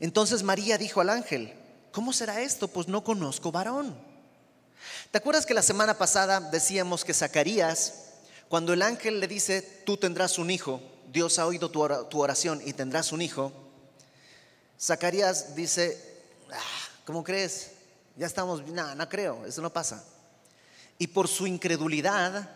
Entonces 0.00 0.42
María 0.42 0.78
dijo 0.78 1.00
al 1.00 1.10
ángel, 1.10 1.52
¿cómo 1.92 2.12
será 2.12 2.40
esto? 2.40 2.68
Pues 2.68 2.88
no 2.88 3.04
conozco 3.04 3.52
varón. 3.52 3.96
¿Te 5.10 5.18
acuerdas 5.18 5.46
que 5.46 5.54
la 5.54 5.62
semana 5.62 5.96
pasada 5.96 6.40
decíamos 6.40 7.04
que 7.04 7.14
Zacarías, 7.14 7.94
cuando 8.48 8.72
el 8.72 8.82
ángel 8.82 9.20
le 9.20 9.28
dice, 9.28 9.62
tú 9.86 9.96
tendrás 9.96 10.38
un 10.38 10.50
hijo, 10.50 10.82
Dios 11.14 11.38
ha 11.38 11.46
oído 11.46 11.70
tu 11.70 12.20
oración 12.20 12.60
y 12.66 12.72
tendrás 12.72 13.12
un 13.12 13.22
hijo, 13.22 13.52
Zacarías 14.80 15.54
dice, 15.54 15.96
ah, 16.50 16.88
¿cómo 17.06 17.22
crees? 17.22 17.70
Ya 18.16 18.26
estamos, 18.26 18.66
no, 18.66 18.94
no 18.96 19.08
creo, 19.08 19.46
eso 19.46 19.62
no 19.62 19.72
pasa. 19.72 20.04
Y 20.98 21.06
por 21.06 21.28
su 21.28 21.46
incredulidad 21.46 22.50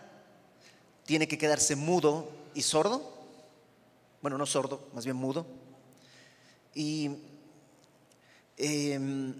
tiene 1.07 1.29
que 1.29 1.39
quedarse 1.39 1.77
mudo 1.77 2.33
y 2.53 2.63
sordo. 2.63 3.17
Bueno, 4.21 4.37
no 4.37 4.45
sordo, 4.45 4.89
más 4.93 5.05
bien 5.05 5.17
mudo. 5.17 5.47
Y 6.75 7.11
em, 8.57 9.35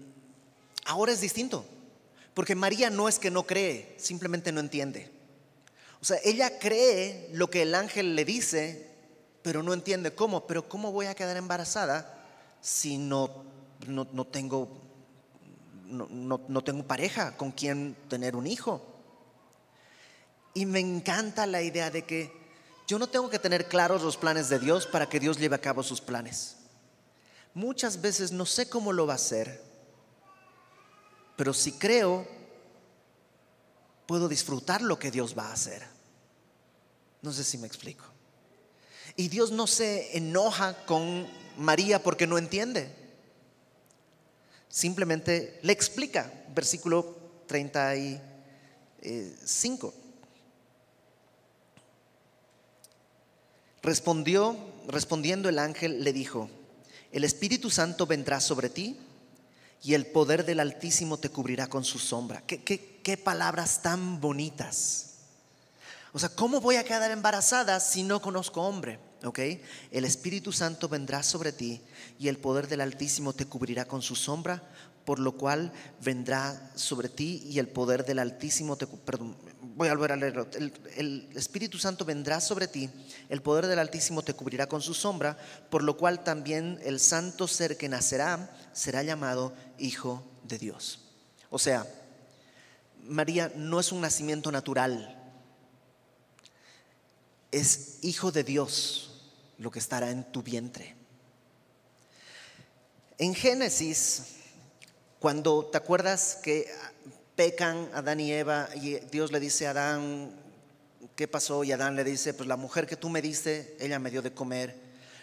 ahora 0.85 1.11
es 1.11 1.19
distinto, 1.19 1.65
porque 2.33 2.55
María 2.55 2.89
no 2.89 3.09
es 3.09 3.19
que 3.19 3.31
no 3.31 3.43
cree, 3.43 3.97
simplemente 3.99 4.53
no 4.53 4.61
entiende. 4.61 5.11
O 6.01 6.05
sea, 6.05 6.19
ella 6.23 6.57
cree 6.57 7.29
lo 7.33 7.49
que 7.49 7.63
el 7.63 7.75
ángel 7.75 8.15
le 8.15 8.23
dice, 8.23 8.89
pero 9.41 9.63
no 9.63 9.73
entiende 9.73 10.13
cómo. 10.13 10.45
Pero 10.47 10.67
¿cómo 10.67 10.91
voy 10.91 11.07
a 11.07 11.15
quedar 11.15 11.37
embarazada 11.37 12.25
si 12.61 12.97
no, 12.97 13.43
no, 13.87 14.25
tengo, 14.25 14.69
no, 15.87 16.41
no 16.47 16.63
tengo 16.63 16.83
pareja 16.83 17.35
con 17.37 17.51
quien 17.51 17.95
tener 18.07 18.35
un 18.35 18.47
hijo? 18.47 18.81
Y 20.53 20.65
me 20.65 20.79
encanta 20.79 21.45
la 21.45 21.61
idea 21.61 21.89
de 21.91 22.05
que 22.05 22.37
yo 22.87 22.97
no 22.97 23.07
tengo 23.07 23.29
que 23.29 23.39
tener 23.39 23.67
claros 23.67 24.01
los 24.01 24.17
planes 24.17 24.49
de 24.49 24.59
Dios 24.59 24.87
para 24.87 25.07
que 25.07 25.19
Dios 25.19 25.37
lleve 25.37 25.55
a 25.55 25.61
cabo 25.61 25.83
sus 25.83 26.01
planes. 26.01 26.57
Muchas 27.53 28.01
veces 28.01 28.31
no 28.31 28.45
sé 28.45 28.67
cómo 28.69 28.93
lo 28.93 29.05
va 29.05 29.13
a 29.13 29.17
hacer, 29.17 29.61
pero 31.35 31.53
si 31.53 31.73
creo, 31.73 32.27
puedo 34.05 34.27
disfrutar 34.27 34.81
lo 34.81 34.97
que 34.97 35.11
Dios 35.11 35.37
va 35.37 35.49
a 35.49 35.53
hacer. 35.53 35.85
No 37.21 37.31
sé 37.31 37.43
si 37.43 37.57
me 37.57 37.67
explico. 37.67 38.05
Y 39.19 39.27
Dios 39.27 39.51
no 39.51 39.67
se 39.67 40.15
enoja 40.15 40.85
con 40.85 41.27
María 41.57 42.01
porque 42.01 42.25
no 42.25 42.37
entiende. 42.37 42.89
Simplemente 44.69 45.59
le 45.61 45.73
explica, 45.73 46.31
versículo 46.55 47.17
35. 47.45 49.93
Respondió, 53.81 54.55
respondiendo 54.87 55.49
el 55.49 55.59
ángel, 55.59 56.01
le 56.01 56.13
dijo, 56.13 56.49
el 57.11 57.25
Espíritu 57.25 57.69
Santo 57.69 58.07
vendrá 58.07 58.39
sobre 58.39 58.69
ti 58.69 58.97
y 59.83 59.95
el 59.95 60.05
poder 60.05 60.45
del 60.45 60.61
Altísimo 60.61 61.19
te 61.19 61.27
cubrirá 61.27 61.67
con 61.67 61.83
su 61.83 61.99
sombra. 61.99 62.41
¿Qué, 62.47 62.63
qué 62.63 63.17
palabras 63.17 63.81
tan 63.81 64.21
bonitas? 64.21 65.15
O 66.13 66.19
sea, 66.19 66.29
¿cómo 66.29 66.61
voy 66.61 66.77
a 66.77 66.85
quedar 66.85 67.11
embarazada 67.11 67.81
si 67.81 68.03
no 68.03 68.21
conozco 68.21 68.61
hombre? 68.61 69.08
¿Ok? 69.23 69.39
El 69.91 70.05
Espíritu 70.05 70.51
Santo 70.51 70.87
vendrá 70.87 71.23
sobre 71.23 71.51
ti 71.51 71.81
y 72.17 72.27
el 72.27 72.37
poder 72.37 72.67
del 72.67 72.81
Altísimo 72.81 73.33
te 73.33 73.45
cubrirá 73.45 73.85
con 73.85 74.01
su 74.01 74.15
sombra, 74.15 74.63
por 75.05 75.19
lo 75.19 75.33
cual 75.33 75.71
vendrá 76.01 76.71
sobre 76.75 77.09
ti 77.09 77.43
y 77.49 77.59
el 77.59 77.67
poder 77.67 78.05
del 78.05 78.19
Altísimo 78.19 78.75
te... 78.75 78.87
Perdón, 78.87 79.35
voy 79.75 79.87
a 79.87 79.93
volver 79.93 80.11
a 80.11 80.15
leerlo. 80.15 80.47
El, 80.53 80.73
el 80.95 81.29
Espíritu 81.35 81.77
Santo 81.77 82.05
vendrá 82.05 82.41
sobre 82.41 82.67
ti, 82.67 82.89
el 83.29 83.41
poder 83.41 83.67
del 83.67 83.79
Altísimo 83.79 84.21
te 84.21 84.33
cubrirá 84.33 84.67
con 84.67 84.81
su 84.81 84.93
sombra, 84.93 85.37
por 85.69 85.83
lo 85.83 85.97
cual 85.97 86.23
también 86.23 86.79
el 86.83 86.99
santo 86.99 87.47
ser 87.47 87.77
que 87.77 87.89
nacerá 87.89 88.55
será 88.73 89.03
llamado 89.03 89.53
Hijo 89.77 90.23
de 90.43 90.57
Dios. 90.57 91.01
O 91.49 91.57
sea, 91.57 91.85
María 93.07 93.51
no 93.55 93.79
es 93.79 93.91
un 93.91 94.01
nacimiento 94.01 94.51
natural, 94.51 95.15
es 97.51 97.97
hijo 98.01 98.31
de 98.31 98.43
Dios 98.43 99.08
lo 99.59 99.69
que 99.69 99.79
estará 99.79 100.09
en 100.09 100.23
tu 100.31 100.41
vientre. 100.41 100.95
En 103.17 103.35
Génesis, 103.35 104.23
cuando 105.19 105.65
te 105.65 105.77
acuerdas 105.77 106.39
que 106.41 106.67
pecan 107.35 107.89
Adán 107.93 108.19
y 108.19 108.31
Eva 108.31 108.69
y 108.75 108.95
Dios 109.11 109.31
le 109.31 109.39
dice 109.39 109.67
a 109.67 109.71
Adán, 109.71 110.31
¿qué 111.15 111.27
pasó? 111.27 111.63
Y 111.63 111.71
Adán 111.71 111.95
le 111.95 112.03
dice, 112.03 112.33
pues 112.33 112.47
la 112.47 112.55
mujer 112.55 112.87
que 112.87 112.95
tú 112.95 113.09
me 113.09 113.21
diste, 113.21 113.75
ella 113.79 113.99
me 113.99 114.09
dio 114.09 114.21
de 114.21 114.33
comer. 114.33 114.75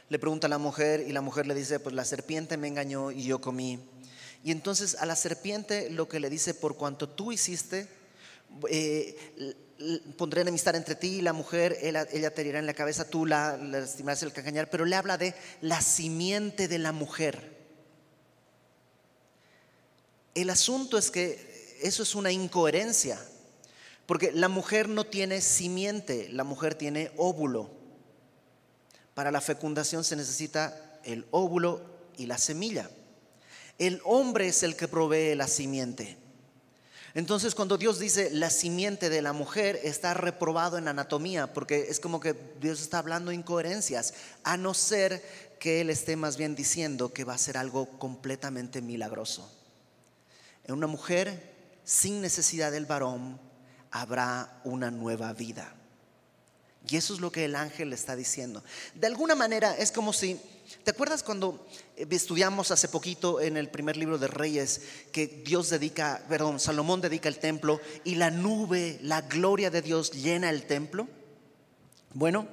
Le 0.08 0.18
pregunta 0.18 0.46
a 0.46 0.50
la 0.50 0.58
mujer 0.58 1.00
y 1.00 1.12
la 1.12 1.22
mujer 1.22 1.46
le 1.46 1.54
dice, 1.54 1.80
pues 1.80 1.94
la 1.94 2.04
serpiente 2.04 2.56
me 2.58 2.68
engañó 2.68 3.10
y 3.10 3.24
yo 3.24 3.40
comí. 3.40 3.80
Y 4.44 4.52
entonces 4.52 4.96
a 4.96 5.06
la 5.06 5.16
serpiente 5.16 5.90
lo 5.90 6.08
que 6.08 6.20
le 6.20 6.30
dice, 6.30 6.54
por 6.54 6.76
cuanto 6.76 7.08
tú 7.08 7.32
hiciste, 7.32 7.88
eh, 8.68 9.56
pondré 10.16 10.40
enemistad 10.40 10.74
entre 10.74 10.94
ti 10.94 11.16
y 11.16 11.20
la 11.22 11.32
mujer, 11.32 11.76
ella, 11.82 12.30
te 12.30 12.44
dirá 12.44 12.58
en 12.58 12.66
la 12.66 12.74
cabeza, 12.74 13.08
tú 13.08 13.26
la, 13.26 13.56
la 13.56 13.78
estimarás 13.78 14.22
el 14.22 14.32
cañar, 14.32 14.70
pero 14.70 14.84
le 14.84 14.96
habla 14.96 15.18
de 15.18 15.34
la 15.60 15.80
simiente 15.80 16.68
de 16.68 16.78
la 16.78 16.92
mujer. 16.92 17.56
El 20.34 20.50
asunto 20.50 20.98
es 20.98 21.10
que 21.10 21.78
eso 21.82 22.02
es 22.02 22.14
una 22.14 22.32
incoherencia, 22.32 23.18
porque 24.06 24.32
la 24.32 24.48
mujer 24.48 24.88
no 24.88 25.04
tiene 25.04 25.40
simiente, 25.40 26.28
la 26.30 26.44
mujer 26.44 26.74
tiene 26.74 27.10
óvulo. 27.16 27.70
Para 29.14 29.30
la 29.30 29.40
fecundación 29.40 30.04
se 30.04 30.16
necesita 30.16 31.00
el 31.04 31.26
óvulo 31.30 31.80
y 32.16 32.26
la 32.26 32.38
semilla. 32.38 32.90
El 33.78 34.00
hombre 34.04 34.48
es 34.48 34.62
el 34.62 34.76
que 34.76 34.88
provee 34.88 35.34
la 35.34 35.48
simiente. 35.48 36.16
Entonces 37.16 37.54
cuando 37.54 37.78
Dios 37.78 37.98
dice 37.98 38.28
la 38.30 38.50
simiente 38.50 39.08
de 39.08 39.22
la 39.22 39.32
mujer 39.32 39.80
está 39.82 40.12
reprobado 40.12 40.76
en 40.76 40.86
anatomía, 40.86 41.50
porque 41.54 41.86
es 41.88 41.98
como 41.98 42.20
que 42.20 42.36
Dios 42.60 42.82
está 42.82 42.98
hablando 42.98 43.32
incoherencias, 43.32 44.12
a 44.44 44.58
no 44.58 44.74
ser 44.74 45.24
que 45.58 45.80
Él 45.80 45.88
esté 45.88 46.14
más 46.14 46.36
bien 46.36 46.54
diciendo 46.54 47.14
que 47.14 47.24
va 47.24 47.32
a 47.32 47.38
ser 47.38 47.56
algo 47.56 47.88
completamente 47.98 48.82
milagroso. 48.82 49.50
En 50.64 50.74
una 50.74 50.88
mujer 50.88 51.54
sin 51.84 52.20
necesidad 52.20 52.70
del 52.70 52.84
varón 52.84 53.40
habrá 53.90 54.60
una 54.64 54.90
nueva 54.90 55.32
vida. 55.32 55.72
Y 56.86 56.98
eso 56.98 57.14
es 57.14 57.20
lo 57.20 57.32
que 57.32 57.46
el 57.46 57.56
ángel 57.56 57.88
le 57.88 57.94
está 57.94 58.14
diciendo. 58.14 58.62
De 58.94 59.06
alguna 59.06 59.34
manera 59.34 59.74
es 59.74 59.90
como 59.90 60.12
si 60.12 60.38
¿Te 60.84 60.90
acuerdas 60.90 61.22
cuando 61.22 61.66
eh, 61.96 62.06
estudiamos 62.10 62.70
hace 62.70 62.88
poquito 62.88 63.40
en 63.40 63.56
el 63.56 63.68
primer 63.68 63.96
libro 63.96 64.18
de 64.18 64.26
Reyes 64.26 64.82
que 65.12 65.26
Dios 65.26 65.70
dedica, 65.70 66.22
perdón, 66.28 66.60
Salomón 66.60 67.00
dedica 67.00 67.28
el 67.28 67.38
templo 67.38 67.80
y 68.04 68.16
la 68.16 68.30
nube, 68.30 68.98
la 69.02 69.22
gloria 69.22 69.70
de 69.70 69.82
Dios 69.82 70.12
llena 70.12 70.50
el 70.50 70.66
templo? 70.66 71.08
Bueno, 72.14 72.48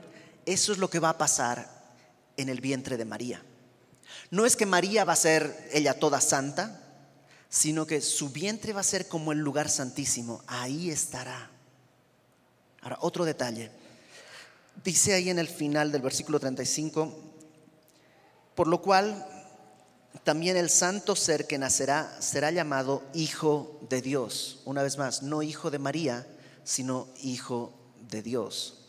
eso 0.45 0.71
es 0.71 0.77
lo 0.77 0.89
que 0.89 0.99
va 0.99 1.09
a 1.09 1.17
pasar 1.17 1.93
en 2.37 2.49
el 2.49 2.61
vientre 2.61 2.97
de 2.97 3.05
María. 3.05 3.43
No 4.29 4.45
es 4.45 4.55
que 4.55 4.65
María 4.65 5.05
va 5.05 5.13
a 5.13 5.17
ser 5.17 5.69
ella 5.71 5.99
toda 5.99 6.21
santa, 6.21 6.81
sino 7.49 7.85
que 7.85 8.01
su 8.01 8.29
vientre 8.29 8.73
va 8.73 8.81
a 8.81 8.83
ser 8.83 9.07
como 9.07 9.31
el 9.31 9.39
lugar 9.39 9.69
santísimo. 9.69 10.43
Ahí 10.47 10.89
estará. 10.89 11.49
Ahora, 12.81 12.97
otro 13.01 13.25
detalle. 13.25 13.71
Dice 14.83 15.13
ahí 15.13 15.29
en 15.29 15.39
el 15.39 15.47
final 15.47 15.91
del 15.91 16.01
versículo 16.01 16.39
35, 16.39 17.32
por 18.55 18.67
lo 18.67 18.81
cual, 18.81 19.25
también 20.23 20.57
el 20.57 20.69
santo 20.69 21.15
ser 21.15 21.47
que 21.47 21.57
nacerá 21.57 22.15
será 22.21 22.51
llamado 22.51 23.03
Hijo 23.13 23.79
de 23.89 24.01
Dios. 24.01 24.59
Una 24.65 24.83
vez 24.83 24.97
más, 24.97 25.23
no 25.23 25.41
Hijo 25.41 25.71
de 25.71 25.79
María, 25.79 26.27
sino 26.63 27.07
Hijo 27.21 27.73
de 28.09 28.21
Dios. 28.21 28.83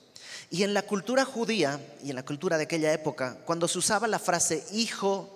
Y 0.51 0.63
en 0.63 0.75
la 0.75 0.83
cultura 0.83 1.25
judía 1.25 1.81
y 2.05 2.11
en 2.11 2.17
la 2.17 2.25
cultura 2.25 2.57
de 2.57 2.65
aquella 2.65 2.93
época, 2.93 3.39
cuando 3.45 3.67
se 3.67 3.79
usaba 3.79 4.07
la 4.07 4.19
frase 4.19 4.65
hijo, 4.73 5.31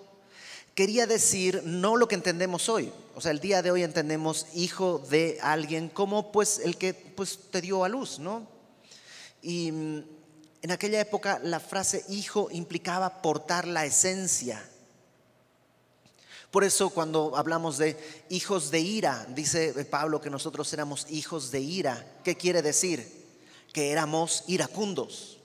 quería 0.75 1.07
decir 1.07 1.61
no 1.65 1.97
lo 1.97 2.07
que 2.07 2.15
entendemos 2.15 2.69
hoy. 2.69 2.91
O 3.15 3.21
sea, 3.21 3.31
el 3.31 3.39
día 3.39 3.61
de 3.61 3.71
hoy 3.71 3.83
entendemos 3.83 4.45
hijo 4.53 5.03
de 5.09 5.37
alguien 5.41 5.89
como 5.89 6.31
pues 6.31 6.59
el 6.63 6.77
que 6.77 6.93
pues 6.93 7.39
te 7.51 7.59
dio 7.59 7.83
a 7.83 7.89
luz, 7.89 8.19
¿no? 8.19 8.47
Y 9.41 9.73
en 10.61 10.71
aquella 10.71 10.99
época 10.99 11.39
la 11.43 11.59
frase 11.59 12.03
hijo 12.09 12.49
implicaba 12.51 13.21
portar 13.21 13.67
la 13.67 13.85
esencia. 13.85 14.63
Por 16.51 16.63
eso 16.63 16.89
cuando 16.89 17.37
hablamos 17.37 17.77
de 17.77 17.95
hijos 18.29 18.71
de 18.71 18.79
ira, 18.79 19.25
dice 19.29 19.73
Pablo 19.85 20.19
que 20.19 20.31
nosotros 20.31 20.71
éramos 20.73 21.05
hijos 21.09 21.51
de 21.51 21.61
ira. 21.61 22.19
¿Qué 22.23 22.35
quiere 22.35 22.61
decir? 22.61 23.27
Que 23.71 23.91
éramos 23.91 24.43
iracundos. 24.47 25.37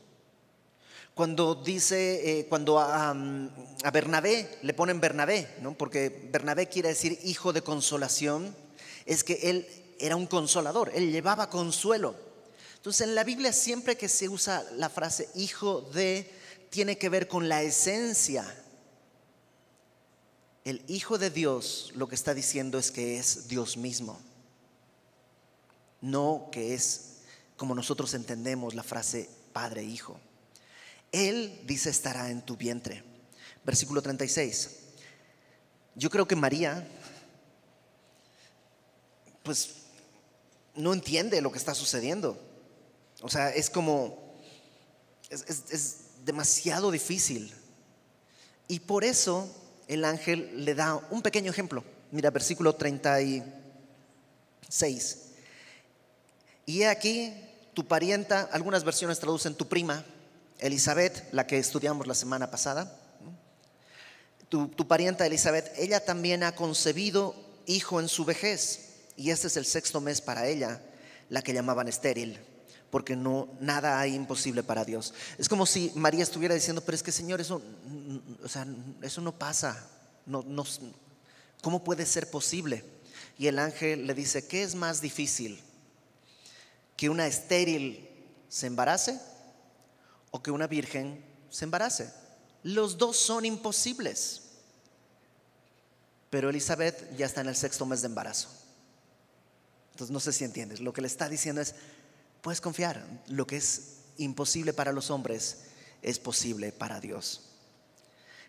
Cuando 1.14 1.54
dice, 1.54 2.40
eh, 2.40 2.46
cuando 2.46 2.80
a, 2.80 3.10
a, 3.10 3.90
Bernabé 3.92 4.58
le 4.62 4.74
ponen 4.74 5.00
Bernabé, 5.00 5.54
¿no? 5.60 5.74
porque 5.74 6.28
Bernabé 6.32 6.68
quiere 6.68 6.88
decir 6.88 7.20
hijo 7.22 7.52
de 7.52 7.62
consolación, 7.62 8.56
es 9.06 9.22
que 9.22 9.34
él 9.50 9.68
era 10.00 10.16
un 10.16 10.26
consolador, 10.26 10.90
él 10.92 11.12
llevaba 11.12 11.50
consuelo. 11.50 12.16
Entonces 12.84 13.08
en 13.08 13.14
la 13.14 13.24
Biblia 13.24 13.50
siempre 13.50 13.96
que 13.96 14.10
se 14.10 14.28
usa 14.28 14.62
la 14.72 14.90
frase 14.90 15.30
hijo 15.34 15.80
de, 15.80 16.30
tiene 16.68 16.98
que 16.98 17.08
ver 17.08 17.28
con 17.28 17.48
la 17.48 17.62
esencia. 17.62 18.44
El 20.66 20.84
hijo 20.86 21.16
de 21.16 21.30
Dios 21.30 21.92
lo 21.94 22.08
que 22.08 22.14
está 22.14 22.34
diciendo 22.34 22.78
es 22.78 22.90
que 22.90 23.16
es 23.16 23.48
Dios 23.48 23.78
mismo, 23.78 24.20
no 26.02 26.50
que 26.52 26.74
es 26.74 27.20
como 27.56 27.74
nosotros 27.74 28.12
entendemos 28.12 28.74
la 28.74 28.82
frase 28.82 29.30
padre-hijo. 29.54 30.20
Él 31.10 31.62
dice 31.64 31.88
estará 31.88 32.28
en 32.28 32.42
tu 32.42 32.54
vientre. 32.54 33.02
Versículo 33.64 34.02
36. 34.02 34.68
Yo 35.94 36.10
creo 36.10 36.28
que 36.28 36.36
María, 36.36 36.86
pues, 39.42 39.70
no 40.74 40.92
entiende 40.92 41.40
lo 41.40 41.50
que 41.50 41.56
está 41.56 41.74
sucediendo. 41.74 42.38
O 43.24 43.28
sea, 43.30 43.48
es 43.48 43.70
como, 43.70 44.36
es, 45.30 46.00
demasiado 46.26 46.90
difícil. 46.90 47.50
Y 48.68 48.80
por 48.80 49.02
eso 49.02 49.48
el 49.88 50.04
ángel 50.04 50.66
le 50.66 50.74
da 50.74 50.96
un 51.10 51.22
pequeño 51.22 51.50
ejemplo. 51.50 51.82
Mira, 52.10 52.30
versículo 52.30 52.74
36. 52.74 55.18
Y 56.66 56.82
he 56.82 56.88
aquí 56.88 57.32
tu 57.72 57.86
parienta, 57.86 58.42
algunas 58.52 58.84
versiones 58.84 59.20
traducen 59.20 59.54
tu 59.54 59.68
prima, 59.68 60.04
Elizabeth, 60.58 61.32
la 61.32 61.46
que 61.46 61.56
estudiamos 61.56 62.06
la 62.06 62.14
semana 62.14 62.50
pasada. 62.50 62.94
Tu, 64.50 64.68
tu 64.68 64.86
parienta 64.86 65.24
Elizabeth, 65.24 65.72
ella 65.78 66.04
también 66.04 66.42
ha 66.42 66.54
concebido 66.54 67.34
hijo 67.64 68.00
en 68.00 68.10
su 68.10 68.26
vejez. 68.26 68.96
Y 69.16 69.30
este 69.30 69.46
es 69.46 69.56
el 69.56 69.64
sexto 69.64 70.02
mes 70.02 70.20
para 70.20 70.46
ella, 70.46 70.82
la 71.30 71.40
que 71.40 71.54
llamaban 71.54 71.88
estéril 71.88 72.38
porque 72.94 73.16
no 73.16 73.48
nada 73.58 73.98
hay 73.98 74.14
imposible 74.14 74.62
para 74.62 74.84
Dios. 74.84 75.14
Es 75.36 75.48
como 75.48 75.66
si 75.66 75.90
María 75.96 76.22
estuviera 76.22 76.54
diciendo, 76.54 76.80
pero 76.80 76.94
es 76.94 77.02
que 77.02 77.10
Señor, 77.10 77.40
eso, 77.40 77.60
o 78.40 78.48
sea, 78.48 78.64
eso 79.02 79.20
no 79.20 79.36
pasa. 79.36 79.84
No, 80.26 80.44
no, 80.46 80.64
¿Cómo 81.60 81.82
puede 81.82 82.06
ser 82.06 82.30
posible? 82.30 82.84
Y 83.36 83.48
el 83.48 83.58
ángel 83.58 84.06
le 84.06 84.14
dice, 84.14 84.46
¿qué 84.46 84.62
es 84.62 84.76
más 84.76 85.00
difícil? 85.00 85.60
¿Que 86.96 87.10
una 87.10 87.26
estéril 87.26 88.08
se 88.48 88.68
embarace 88.68 89.18
o 90.30 90.40
que 90.40 90.52
una 90.52 90.68
virgen 90.68 91.20
se 91.50 91.64
embarace? 91.64 92.12
Los 92.62 92.96
dos 92.96 93.16
son 93.16 93.44
imposibles. 93.44 94.42
Pero 96.30 96.48
Elizabeth 96.48 97.16
ya 97.16 97.26
está 97.26 97.40
en 97.40 97.48
el 97.48 97.56
sexto 97.56 97.86
mes 97.86 98.02
de 98.02 98.06
embarazo. 98.06 98.50
Entonces 99.94 100.12
no 100.12 100.20
sé 100.20 100.32
si 100.32 100.44
entiendes. 100.44 100.78
Lo 100.78 100.92
que 100.92 101.00
le 101.00 101.08
está 101.08 101.28
diciendo 101.28 101.60
es, 101.60 101.74
Puedes 102.44 102.60
confiar, 102.60 103.02
lo 103.28 103.46
que 103.46 103.56
es 103.56 104.00
imposible 104.18 104.74
para 104.74 104.92
los 104.92 105.10
hombres 105.10 105.62
es 106.02 106.18
posible 106.18 106.72
para 106.72 107.00
Dios. 107.00 107.40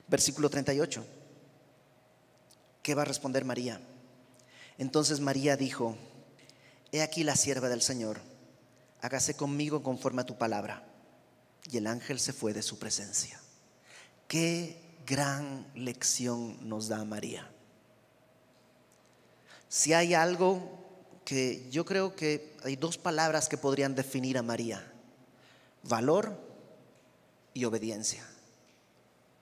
Versículo 0.10 0.50
38. 0.50 1.06
¿Qué 2.84 2.94
va 2.94 3.04
a 3.04 3.06
responder 3.06 3.46
María? 3.46 3.80
Entonces 4.78 5.22
María 5.22 5.56
dijo, 5.56 5.96
He 6.92 7.02
aquí 7.02 7.24
la 7.24 7.38
sierva 7.38 7.70
del 7.70 7.82
Señor, 7.82 8.20
hágase 9.02 9.38
conmigo 9.38 9.82
conforme 9.82 10.24
a 10.24 10.26
tu 10.26 10.38
palabra. 10.38 10.86
Y 11.72 11.78
el 11.78 11.88
ángel 11.88 12.20
se 12.20 12.34
fue 12.34 12.52
de 12.52 12.64
su 12.64 12.78
presencia. 12.78 13.40
Qué 14.28 15.00
gran 15.06 15.72
lección 15.74 16.68
nos 16.68 16.90
da 16.90 17.06
María. 17.06 17.50
Si 19.70 19.94
hay 19.94 20.14
algo 20.14 20.85
que 21.26 21.68
yo 21.72 21.84
creo 21.84 22.16
que 22.16 22.56
hay 22.64 22.76
dos 22.76 22.98
palabras 22.98 23.50
que 23.50 23.58
podrían 23.58 23.96
definir 23.96 24.38
a 24.38 24.44
María. 24.44 24.86
Valor 25.84 26.40
y 27.54 27.66
obediencia. 27.66 28.26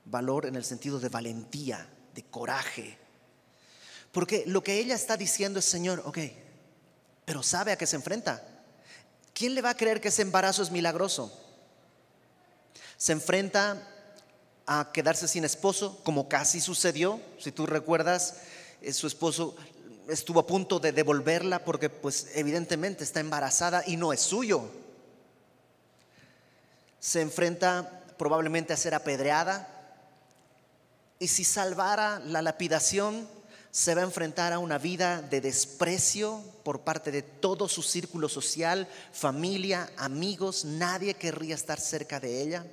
Valor 0.06 0.46
en 0.46 0.56
el 0.56 0.64
sentido 0.64 1.00
de 1.00 1.10
valentía, 1.10 1.88
de 2.16 2.24
coraje. 2.24 2.98
Porque 4.14 4.46
lo 4.48 4.64
que 4.64 4.80
ella 4.80 4.96
está 4.96 5.18
diciendo 5.18 5.60
es, 5.60 5.66
Señor, 5.66 6.02
ok, 6.06 6.20
pero 7.26 7.44
sabe 7.44 7.74
a 7.74 7.78
qué 7.78 7.86
se 7.86 7.98
enfrenta. 7.98 8.42
¿Quién 9.34 9.54
le 9.54 9.62
va 9.62 9.72
a 9.72 9.78
creer 9.78 10.00
que 10.00 10.08
ese 10.08 10.22
embarazo 10.22 10.64
es 10.64 10.72
milagroso? 10.72 11.38
Se 12.96 13.12
enfrenta 13.12 13.90
a 14.66 14.92
quedarse 14.94 15.28
sin 15.28 15.44
esposo, 15.44 16.00
como 16.04 16.30
casi 16.30 16.62
sucedió. 16.62 17.20
Si 17.40 17.52
tú 17.52 17.66
recuerdas, 17.66 18.36
eh, 18.82 18.94
su 18.94 19.08
esposo 19.08 19.56
estuvo 20.08 20.40
a 20.42 20.48
punto 20.48 20.80
de 20.80 20.92
devolverla 20.92 21.64
porque 21.64 21.90
pues 21.90 22.28
evidentemente 22.36 23.04
está 23.04 23.20
embarazada 23.20 23.84
y 23.86 23.98
no 23.98 24.14
es 24.14 24.22
suyo. 24.22 24.70
Se 27.00 27.22
enfrenta 27.22 28.04
probablemente 28.18 28.74
a 28.74 28.78
ser 28.78 28.94
apedreada 28.94 29.70
y 31.20 31.28
si 31.28 31.44
salvara 31.44 32.20
la 32.20 32.42
lapidación 32.42 33.28
se 33.72 33.96
va 33.96 34.02
a 34.02 34.06
enfrentar 34.06 34.54
a 34.54 34.60
una 34.60 34.78
vida 34.78 35.22
de 35.22 35.42
desprecio 35.42 36.44
por 36.64 36.82
parte 36.82 37.12
de 37.12 37.24
todo 37.24 37.68
su 37.68 37.82
círculo 37.82 38.30
social, 38.30 38.88
familia, 39.12 39.92
amigos, 39.98 40.64
nadie 40.64 41.16
querría 41.16 41.56
estar 41.56 41.80
cerca 41.80 42.20
de 42.20 42.42
ella. 42.42 42.66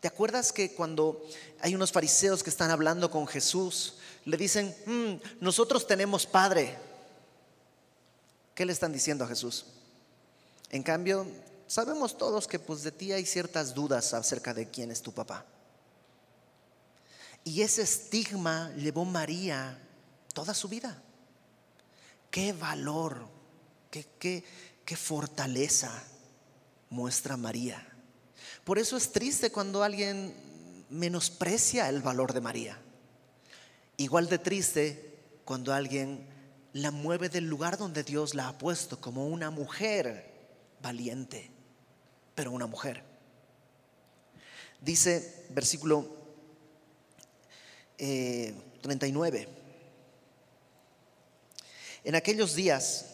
¿Te 0.00 0.08
acuerdas 0.08 0.52
que 0.52 0.74
cuando 0.74 1.24
hay 1.60 1.74
unos 1.74 1.92
fariseos 1.92 2.42
que 2.42 2.50
están 2.50 2.70
hablando 2.70 3.10
con 3.10 3.26
Jesús, 3.26 3.94
le 4.24 4.36
dicen, 4.36 4.74
mm, 4.86 5.42
nosotros 5.44 5.86
tenemos 5.86 6.26
padre? 6.26 6.76
¿Qué 8.54 8.64
le 8.64 8.72
están 8.72 8.92
diciendo 8.92 9.24
a 9.24 9.28
Jesús? 9.28 9.66
En 10.70 10.82
cambio, 10.82 11.26
sabemos 11.66 12.16
todos 12.16 12.46
que 12.46 12.58
pues 12.58 12.82
de 12.82 12.92
ti 12.92 13.12
hay 13.12 13.26
ciertas 13.26 13.74
dudas 13.74 14.14
acerca 14.14 14.54
de 14.54 14.70
quién 14.70 14.90
es 14.90 15.02
tu 15.02 15.12
papá. 15.12 15.44
Y 17.44 17.60
ese 17.60 17.82
estigma 17.82 18.72
llevó 18.76 19.04
María 19.04 19.78
toda 20.32 20.54
su 20.54 20.68
vida. 20.68 21.02
Qué 22.30 22.52
valor, 22.52 23.26
qué, 23.90 24.06
qué, 24.18 24.44
qué 24.84 24.96
fortaleza 24.96 26.02
muestra 26.88 27.36
María. 27.36 27.86
Por 28.64 28.78
eso 28.78 28.96
es 28.96 29.12
triste 29.12 29.52
cuando 29.52 29.82
alguien 29.82 30.34
menosprecia 30.88 31.88
el 31.88 32.00
valor 32.00 32.32
de 32.32 32.40
María. 32.40 32.78
Igual 33.96 34.28
de 34.28 34.38
triste 34.38 35.18
cuando 35.44 35.72
alguien 35.72 36.26
la 36.72 36.90
mueve 36.90 37.28
del 37.28 37.44
lugar 37.44 37.78
donde 37.78 38.02
Dios 38.02 38.34
la 38.34 38.48
ha 38.48 38.58
puesto 38.58 39.00
como 39.00 39.28
una 39.28 39.50
mujer 39.50 40.32
valiente, 40.82 41.50
pero 42.34 42.50
una 42.50 42.66
mujer. 42.66 43.02
Dice 44.80 45.46
versículo 45.50 46.08
39. 47.96 49.40
Eh, 49.40 49.48
en 52.02 52.14
aquellos 52.16 52.54
días, 52.54 53.06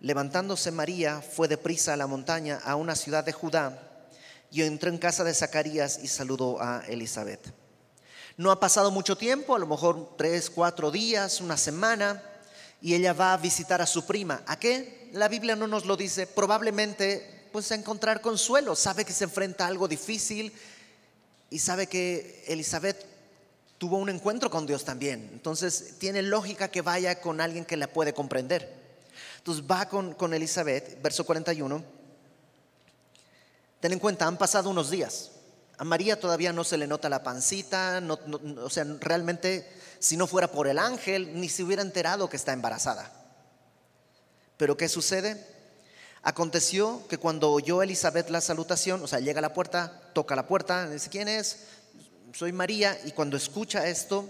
levantándose 0.00 0.70
María, 0.70 1.20
fue 1.20 1.48
deprisa 1.48 1.92
a 1.92 1.96
la 1.96 2.06
montaña, 2.06 2.60
a 2.64 2.76
una 2.76 2.94
ciudad 2.94 3.24
de 3.24 3.32
Judá 3.32 4.06
y 4.50 4.62
entró 4.62 4.90
en 4.90 4.98
casa 4.98 5.24
de 5.24 5.34
Zacarías 5.34 5.98
y 6.02 6.08
saludó 6.08 6.62
a 6.62 6.84
Elizabeth. 6.86 7.52
No 8.42 8.50
ha 8.50 8.58
pasado 8.58 8.90
mucho 8.90 9.16
tiempo, 9.16 9.54
a 9.54 9.58
lo 9.60 9.68
mejor 9.68 10.16
tres, 10.16 10.50
cuatro 10.50 10.90
días, 10.90 11.40
una 11.40 11.56
semana, 11.56 12.20
y 12.80 12.94
ella 12.94 13.12
va 13.12 13.34
a 13.34 13.36
visitar 13.36 13.80
a 13.80 13.86
su 13.86 14.04
prima. 14.04 14.42
¿A 14.48 14.58
qué? 14.58 15.08
La 15.12 15.28
Biblia 15.28 15.54
no 15.54 15.68
nos 15.68 15.86
lo 15.86 15.96
dice. 15.96 16.26
Probablemente, 16.26 17.46
pues 17.52 17.70
a 17.70 17.76
encontrar 17.76 18.20
consuelo. 18.20 18.74
Sabe 18.74 19.04
que 19.04 19.12
se 19.12 19.22
enfrenta 19.22 19.64
a 19.64 19.68
algo 19.68 19.86
difícil 19.86 20.52
y 21.50 21.60
sabe 21.60 21.86
que 21.86 22.42
Elizabeth 22.48 23.06
tuvo 23.78 23.98
un 23.98 24.08
encuentro 24.08 24.50
con 24.50 24.66
Dios 24.66 24.84
también. 24.84 25.30
Entonces, 25.32 25.94
tiene 26.00 26.20
lógica 26.20 26.66
que 26.66 26.82
vaya 26.82 27.20
con 27.20 27.40
alguien 27.40 27.64
que 27.64 27.76
la 27.76 27.86
puede 27.86 28.12
comprender. 28.12 28.74
Entonces, 29.38 29.62
va 29.70 29.88
con, 29.88 30.14
con 30.14 30.34
Elizabeth, 30.34 31.00
verso 31.00 31.24
41 31.24 31.84
Ten 33.78 33.92
en 33.92 34.00
cuenta, 34.00 34.26
han 34.26 34.36
pasado 34.36 34.68
unos 34.68 34.90
días. 34.90 35.30
A 35.78 35.84
María 35.84 36.20
todavía 36.20 36.52
no 36.52 36.64
se 36.64 36.76
le 36.76 36.86
nota 36.86 37.08
la 37.08 37.22
pancita, 37.22 38.02
o 38.62 38.70
sea, 38.70 38.84
realmente 39.00 39.66
si 39.98 40.16
no 40.16 40.26
fuera 40.26 40.50
por 40.50 40.68
el 40.68 40.78
ángel, 40.78 41.40
ni 41.40 41.48
se 41.48 41.62
hubiera 41.62 41.82
enterado 41.82 42.28
que 42.28 42.36
está 42.36 42.52
embarazada. 42.52 43.10
Pero 44.56 44.76
¿qué 44.76 44.88
sucede? 44.88 45.44
Aconteció 46.22 47.06
que 47.08 47.18
cuando 47.18 47.50
oyó 47.50 47.82
Elizabeth 47.82 48.28
la 48.30 48.40
salutación, 48.40 49.02
o 49.02 49.06
sea, 49.06 49.20
llega 49.20 49.38
a 49.38 49.42
la 49.42 49.54
puerta, 49.54 50.10
toca 50.12 50.36
la 50.36 50.46
puerta, 50.46 50.88
dice, 50.88 51.08
¿quién 51.08 51.28
es? 51.28 51.64
Soy 52.32 52.52
María, 52.52 52.98
y 53.04 53.12
cuando 53.12 53.36
escucha 53.36 53.88
esto, 53.88 54.28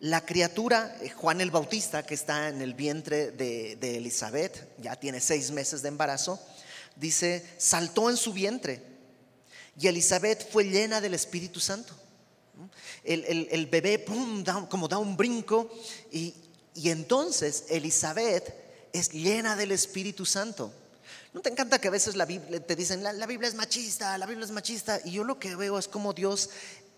la 0.00 0.24
criatura, 0.24 0.96
eh, 1.00 1.10
Juan 1.10 1.40
el 1.40 1.50
Bautista, 1.50 2.04
que 2.04 2.14
está 2.14 2.48
en 2.48 2.60
el 2.60 2.74
vientre 2.74 3.30
de, 3.30 3.76
de 3.76 3.96
Elizabeth, 3.96 4.68
ya 4.78 4.96
tiene 4.96 5.20
seis 5.20 5.50
meses 5.50 5.82
de 5.82 5.88
embarazo, 5.88 6.40
dice, 6.96 7.44
saltó 7.58 8.10
en 8.10 8.16
su 8.16 8.32
vientre 8.32 8.95
y 9.78 9.88
Elizabeth 9.88 10.50
fue 10.50 10.64
llena 10.64 11.00
del 11.00 11.14
Espíritu 11.14 11.60
Santo. 11.60 11.94
El, 13.04 13.66
bebé 13.66 14.04
como 14.68 14.88
da 14.88 14.98
un 14.98 15.16
brinco 15.16 15.70
y, 16.10 16.34
entonces 16.84 17.64
Elizabeth 17.68 18.54
es 18.92 19.12
llena 19.12 19.56
del 19.56 19.72
Espíritu 19.72 20.24
Santo. 20.24 20.72
¿No 21.32 21.40
te 21.42 21.50
encanta 21.50 21.78
que 21.78 21.88
a 21.88 21.90
veces 21.90 22.16
la 22.16 22.24
Biblia 22.24 22.64
te 22.64 22.74
dicen, 22.74 23.02
la, 23.02 23.12
la, 23.12 23.26
Biblia 23.26 23.48
es 23.48 23.54
machista, 23.54 24.16
la 24.16 24.24
Biblia 24.24 24.46
es 24.46 24.50
machista? 24.50 25.00
Y 25.04 25.12
yo 25.12 25.24
lo 25.24 25.38
que 25.38 25.54
veo 25.54 25.78
es 25.78 25.86
como 25.86 26.14
Dios 26.14 26.48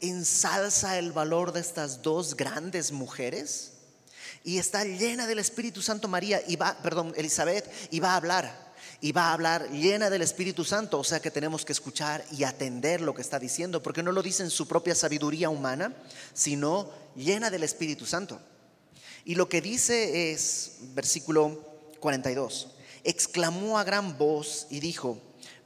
ensalza 0.01 0.97
el 0.99 1.11
valor 1.11 1.53
de 1.53 1.61
estas 1.61 2.03
dos 2.03 2.37
grandes 2.37 2.93
mujeres 2.93 3.73
y 4.45 4.59
está 4.59 4.85
llena 4.85 5.27
del 5.27 5.41
Espíritu 5.41 5.83
Santo 5.83 6.07
María 6.07 6.41
y 6.47 6.55
va, 6.55 6.79
perdón, 6.83 7.13
Elizabeth, 7.17 7.69
y 7.91 7.99
va 7.99 8.13
a 8.13 8.17
hablar 8.17 8.68
y 9.01 9.13
va 9.13 9.29
a 9.29 9.33
hablar 9.33 9.71
llena 9.71 10.11
del 10.11 10.23
Espíritu 10.23 10.65
Santo, 10.65 10.99
o 10.99 11.05
sea 11.05 11.21
que 11.21 11.31
tenemos 11.31 11.65
que 11.65 11.73
escuchar 11.73 12.25
y 12.33 12.45
atender 12.45 13.01
lo 13.01 13.15
que 13.15 13.23
está 13.23 13.39
diciendo, 13.39 13.83
porque 13.83 14.03
no 14.03 14.11
lo 14.11 14.23
dice 14.23 14.43
en 14.43 14.51
su 14.51 14.67
propia 14.67 14.95
sabiduría 14.95 15.51
humana, 15.51 15.95
sino 16.35 16.91
llena 17.15 17.51
del 17.51 17.63
Espíritu 17.63 18.07
Santo. 18.07 18.41
Y 19.25 19.37
lo 19.37 19.49
que 19.49 19.61
dice 19.61 20.33
es, 20.33 20.79
versículo 20.95 21.65
42, 22.01 22.69
exclamó 23.05 23.79
a 23.79 23.85
gran 23.85 24.19
voz 24.19 24.67
y 24.71 24.81
dijo, 24.81 25.21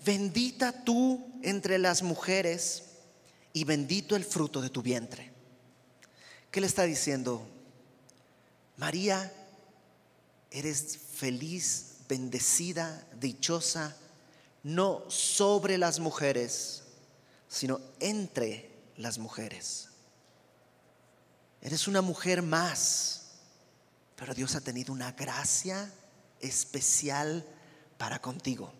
bendita 0.04 0.84
tú 0.84 1.24
entre 1.42 1.78
las 1.78 2.02
mujeres 2.02 2.84
y 3.54 3.64
bendito 3.64 4.14
el 4.14 4.24
fruto 4.24 4.60
de 4.60 4.68
tu 4.68 4.82
vientre. 4.82 5.32
¿Qué 6.50 6.60
le 6.60 6.66
está 6.66 6.82
diciendo? 6.82 7.46
María, 8.76 9.32
eres 10.50 10.98
feliz 11.14 11.91
bendecida, 12.08 13.06
dichosa, 13.20 13.96
no 14.62 15.10
sobre 15.10 15.78
las 15.78 15.98
mujeres, 15.98 16.82
sino 17.48 17.80
entre 18.00 18.70
las 18.96 19.18
mujeres. 19.18 19.88
Eres 21.60 21.86
una 21.86 22.02
mujer 22.02 22.42
más, 22.42 23.22
pero 24.16 24.34
Dios 24.34 24.54
ha 24.54 24.60
tenido 24.60 24.92
una 24.92 25.12
gracia 25.12 25.92
especial 26.40 27.46
para 27.98 28.20
contigo. 28.20 28.72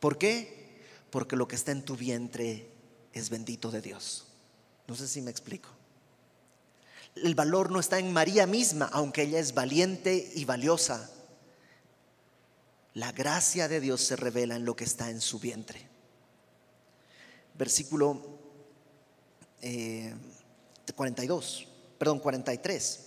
¿Por 0.00 0.18
qué? 0.18 0.82
Porque 1.10 1.36
lo 1.36 1.48
que 1.48 1.56
está 1.56 1.72
en 1.72 1.84
tu 1.84 1.96
vientre 1.96 2.70
es 3.12 3.30
bendito 3.30 3.70
de 3.70 3.80
Dios. 3.80 4.26
No 4.86 4.94
sé 4.94 5.08
si 5.08 5.20
me 5.22 5.30
explico. 5.30 5.70
El 7.16 7.34
valor 7.34 7.70
no 7.72 7.80
está 7.80 7.98
en 7.98 8.12
María 8.12 8.46
misma, 8.46 8.88
aunque 8.92 9.22
ella 9.22 9.40
es 9.40 9.54
valiente 9.54 10.30
y 10.34 10.44
valiosa 10.44 11.10
la 12.94 13.12
gracia 13.12 13.68
de 13.68 13.80
Dios 13.80 14.00
se 14.00 14.16
revela 14.16 14.56
en 14.56 14.64
lo 14.64 14.74
que 14.74 14.84
está 14.84 15.10
en 15.10 15.20
su 15.20 15.38
vientre. 15.38 15.88
Versículo 17.54 18.38
42, 20.94 21.60
eh, 21.60 21.68
perdón, 21.98 22.20
43. 22.20 23.00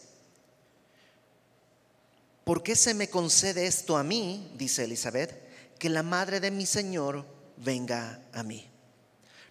¿Por 2.44 2.64
qué 2.64 2.76
se 2.76 2.94
me 2.94 3.10
concede 3.10 3.66
esto 3.66 3.98
a 3.98 4.04
mí, 4.04 4.52
dice 4.58 4.84
Elizabeth, 4.84 5.78
que 5.78 5.90
la 5.90 6.04
madre 6.04 6.40
de 6.40 6.52
mi 6.52 6.66
Señor 6.66 7.26
venga 7.58 8.22
a 8.34 8.44
mí? 8.44 8.68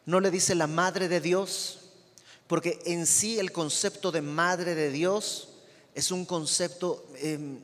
No 0.06 0.20
le 0.20 0.30
dice 0.30 0.54
la 0.54 0.66
madre 0.66 1.08
de 1.08 1.20
Dios, 1.20 1.92
porque 2.46 2.80
en 2.84 3.06
sí 3.06 3.38
el 3.38 3.52
concepto 3.52 4.10
de 4.10 4.22
madre 4.22 4.74
de 4.74 4.90
Dios 4.90 5.50
es 5.94 6.10
un 6.10 6.24
concepto 6.24 7.06
em, 7.16 7.60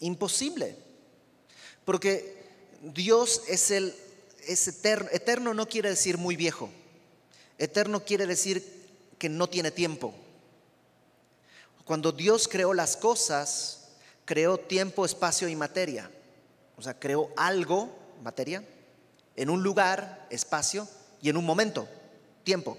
imposible. 0.00 0.87
Porque 1.88 2.36
Dios 2.82 3.44
es 3.48 3.70
el 3.70 3.96
es 4.46 4.68
eterno. 4.68 5.08
Eterno 5.10 5.54
no 5.54 5.66
quiere 5.66 5.88
decir 5.88 6.18
muy 6.18 6.36
viejo. 6.36 6.68
Eterno 7.56 8.04
quiere 8.04 8.26
decir 8.26 8.62
que 9.16 9.30
no 9.30 9.48
tiene 9.48 9.70
tiempo. 9.70 10.12
Cuando 11.86 12.12
Dios 12.12 12.46
creó 12.46 12.74
las 12.74 12.98
cosas, 12.98 13.88
creó 14.26 14.58
tiempo, 14.58 15.06
espacio 15.06 15.48
y 15.48 15.56
materia. 15.56 16.10
O 16.76 16.82
sea, 16.82 16.92
creó 16.92 17.30
algo, 17.38 17.88
materia, 18.22 18.62
en 19.34 19.48
un 19.48 19.62
lugar, 19.62 20.26
espacio 20.28 20.86
y 21.22 21.30
en 21.30 21.38
un 21.38 21.46
momento, 21.46 21.88
tiempo. 22.44 22.76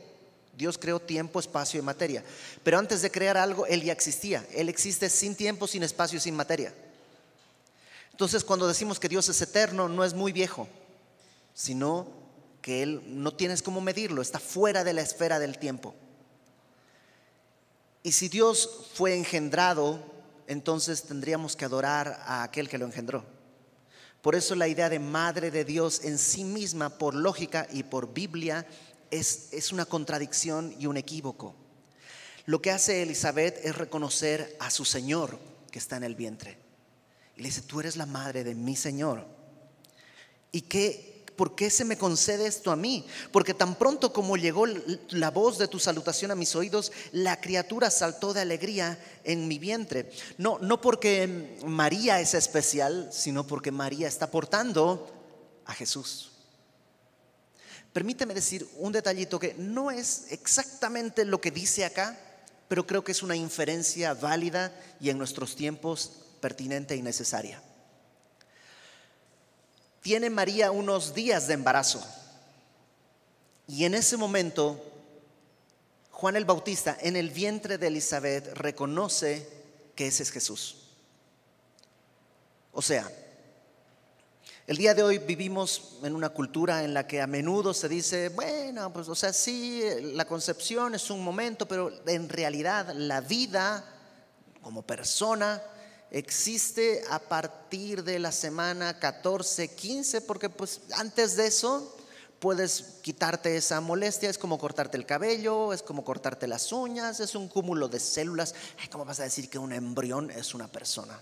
Dios 0.56 0.78
creó 0.78 1.00
tiempo, 1.00 1.40
espacio 1.40 1.80
y 1.80 1.84
materia. 1.84 2.24
Pero 2.64 2.78
antes 2.78 3.02
de 3.02 3.10
crear 3.10 3.38
algo, 3.38 3.66
Él 3.66 3.82
ya 3.82 3.92
existía. 3.92 4.46
Él 4.54 4.70
existe 4.70 5.10
sin 5.10 5.34
tiempo, 5.34 5.66
sin 5.66 5.82
espacio 5.82 6.18
y 6.18 6.22
sin 6.22 6.36
materia. 6.36 6.72
Entonces 8.20 8.44
cuando 8.44 8.68
decimos 8.68 9.00
que 9.00 9.08
Dios 9.08 9.30
es 9.30 9.42
eterno, 9.42 9.88
no 9.88 10.04
es 10.04 10.14
muy 10.14 10.34
viejo, 10.34 10.68
sino 11.54 12.06
que 12.62 12.84
él 12.84 13.02
no 13.06 13.34
tienes 13.34 13.62
cómo 13.64 13.80
medirlo, 13.80 14.22
está 14.22 14.42
fuera 14.42 14.84
de 14.84 14.92
la 14.92 15.00
esfera 15.00 15.40
del 15.40 15.58
tiempo. 15.58 15.96
Y 18.04 18.12
si 18.12 18.28
Dios 18.28 18.90
fue 18.94 19.16
engendrado, 19.16 20.04
entonces 20.48 21.04
tendríamos 21.04 21.56
que 21.56 21.64
adorar 21.64 22.22
a 22.26 22.44
aquel 22.44 22.68
que 22.68 22.78
lo 22.78 22.86
engendró. 22.86 23.24
Por 24.22 24.36
eso 24.36 24.54
la 24.54 24.68
idea 24.68 24.90
de 24.90 25.00
madre 25.00 25.50
de 25.50 25.64
Dios 25.64 26.04
en 26.04 26.18
sí 26.18 26.44
misma, 26.44 26.98
por 26.98 27.16
lógica 27.16 27.70
y 27.72 27.84
por 27.84 28.14
Biblia, 28.14 28.68
es, 29.12 29.48
es 29.54 29.72
una 29.72 29.86
contradicción 29.86 30.76
y 30.78 30.88
un 30.88 30.98
equívoco. 30.98 31.56
Lo 32.46 32.62
que 32.62 32.72
hace 32.72 33.02
Elizabeth 33.02 33.64
es 33.64 33.78
reconocer 33.78 34.58
a 34.60 34.72
su 34.72 34.84
Señor 34.84 35.40
que 35.72 35.80
está 35.80 35.96
en 35.96 36.04
el 36.04 36.16
vientre. 36.16 36.69
Y 37.40 37.42
le 37.42 37.48
dice, 37.48 37.62
tú 37.62 37.80
eres 37.80 37.96
la 37.96 38.06
madre 38.06 38.44
de 38.44 38.54
mi 38.54 38.76
Señor. 38.76 39.26
¿Y 40.52 40.62
qué 40.62 41.10
¿por 41.40 41.56
qué 41.56 41.70
se 41.70 41.86
me 41.86 41.98
concede 41.98 42.48
esto 42.48 42.70
a 42.70 42.76
mí? 42.76 43.08
Porque 43.32 43.54
tan 43.54 43.76
pronto 43.76 44.12
como 44.12 44.36
llegó 44.36 44.66
la 45.12 45.32
voz 45.32 45.58
de 45.58 45.70
tu 45.70 45.80
salutación 45.80 46.32
a 46.32 46.36
mis 46.36 46.54
oídos, 46.54 46.92
la 47.14 47.40
criatura 47.40 47.90
saltó 47.92 48.34
de 48.34 48.42
alegría 48.42 49.02
en 49.24 49.48
mi 49.48 49.58
vientre. 49.58 50.12
No, 50.38 50.60
no 50.60 50.82
porque 50.82 51.58
María 51.66 52.20
es 52.20 52.34
especial, 52.34 53.08
sino 53.14 53.48
porque 53.48 53.72
María 53.72 54.10
está 54.10 54.30
portando 54.30 55.10
a 55.64 55.74
Jesús. 55.74 56.32
Permíteme 57.94 58.34
decir 58.34 58.68
un 58.76 58.92
detallito 58.92 59.40
que 59.40 59.54
no 59.58 59.92
es 59.92 60.26
exactamente 60.32 61.24
lo 61.24 61.40
que 61.40 61.52
dice 61.52 61.86
acá, 61.86 62.20
pero 62.68 62.86
creo 62.86 63.06
que 63.06 63.14
es 63.14 63.24
una 63.24 63.38
inferencia 63.38 64.14
válida 64.14 64.78
y 65.00 65.10
en 65.10 65.18
nuestros 65.18 65.56
tiempos 65.56 66.29
pertinente 66.40 66.96
y 66.96 67.02
necesaria 67.02 67.62
tiene 70.02 70.30
María 70.30 70.72
unos 70.72 71.14
días 71.14 71.48
de 71.48 71.54
embarazo. 71.56 72.04
Y 73.68 73.86
en 73.86 73.94
ese 73.94 74.18
momento, 74.18 74.84
Juan 76.12 76.36
el 76.36 76.46
Bautista 76.46 76.98
en 77.02 77.16
el 77.16 77.30
vientre 77.30 77.78
de 77.78 77.88
Elizabeth 77.88 78.54
reconoce 78.56 79.48
que 79.96 80.08
ese 80.08 80.24
es 80.24 80.32
Jesús. 80.32 80.78
O 82.72 82.82
sea, 82.82 83.12
el 84.66 84.78
día 84.78 84.94
de 84.94 85.04
hoy 85.04 85.18
vivimos 85.18 85.98
en 86.04 86.16
una 86.16 86.30
cultura 86.30 86.84
en 86.84 86.94
la 86.94 87.06
que 87.06 87.22
a 87.22 87.28
menudo 87.28 87.74
se 87.74 87.90
dice, 87.90 88.30
bueno, 88.30 88.94
pues 88.94 89.10
o 89.10 89.16
sea, 89.16 89.34
sí, 89.34 89.84
la 90.14 90.26
concepción 90.26 90.96
es 90.96 91.10
un 91.10 91.24
momento, 91.24 91.68
pero 91.68 91.92
en 92.08 92.30
realidad 92.30 92.94
la 92.96 93.22
vida 93.22 93.84
como 94.62 94.84
persona 94.84 95.62
existe 96.12 97.04
a 97.10 97.20
partir 97.20 98.04
de 98.04 98.20
la 98.20 98.32
semana 98.32 99.00
14, 99.00 99.76
15, 99.76 100.22
porque 100.22 100.50
pues 100.50 100.82
antes 100.96 101.36
de 101.36 101.48
eso 101.48 101.96
puedes 102.40 102.82
quitarte 103.02 103.56
esa 103.56 103.82
molestia, 103.82 104.30
es 104.30 104.38
como 104.38 104.58
cortarte 104.58 104.98
el 104.98 105.06
cabello, 105.06 105.74
es 105.74 105.84
como 105.84 106.04
cortarte 106.04 106.48
las 106.48 106.72
uñas, 106.72 107.20
es 107.20 107.36
un 107.36 107.48
cúmulo 107.48 107.88
de 107.88 108.00
células. 108.00 108.56
¿Cómo 108.92 109.06
vas 109.06 109.20
a 109.20 109.24
decir 109.24 109.50
que 109.50 109.60
un 109.60 109.74
embrión 109.74 110.32
es 110.32 110.54
una 110.54 110.68
persona? 110.68 111.20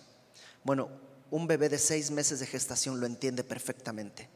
Bueno, 0.64 0.90
un 1.32 1.48
bebé 1.48 1.70
de 1.70 1.80
seis 1.80 2.12
meses 2.12 2.40
de 2.40 2.46
gestación 2.46 3.00
lo 3.00 3.06
entiende 3.06 3.44
perfectamente, 3.44 4.30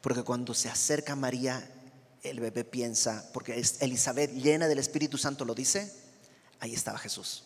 porque 0.00 0.22
cuando 0.22 0.52
se 0.52 0.68
acerca 0.68 1.14
a 1.14 1.16
María, 1.16 1.70
el 2.22 2.40
bebé 2.40 2.64
piensa, 2.64 3.28
porque 3.32 3.62
Elizabeth 3.80 4.32
llena 4.32 4.68
del 4.68 4.78
Espíritu 4.78 5.16
Santo 5.16 5.44
lo 5.44 5.54
dice, 5.54 5.92
ahí 6.60 6.74
estaba 6.74 6.98
Jesús. 6.98 7.45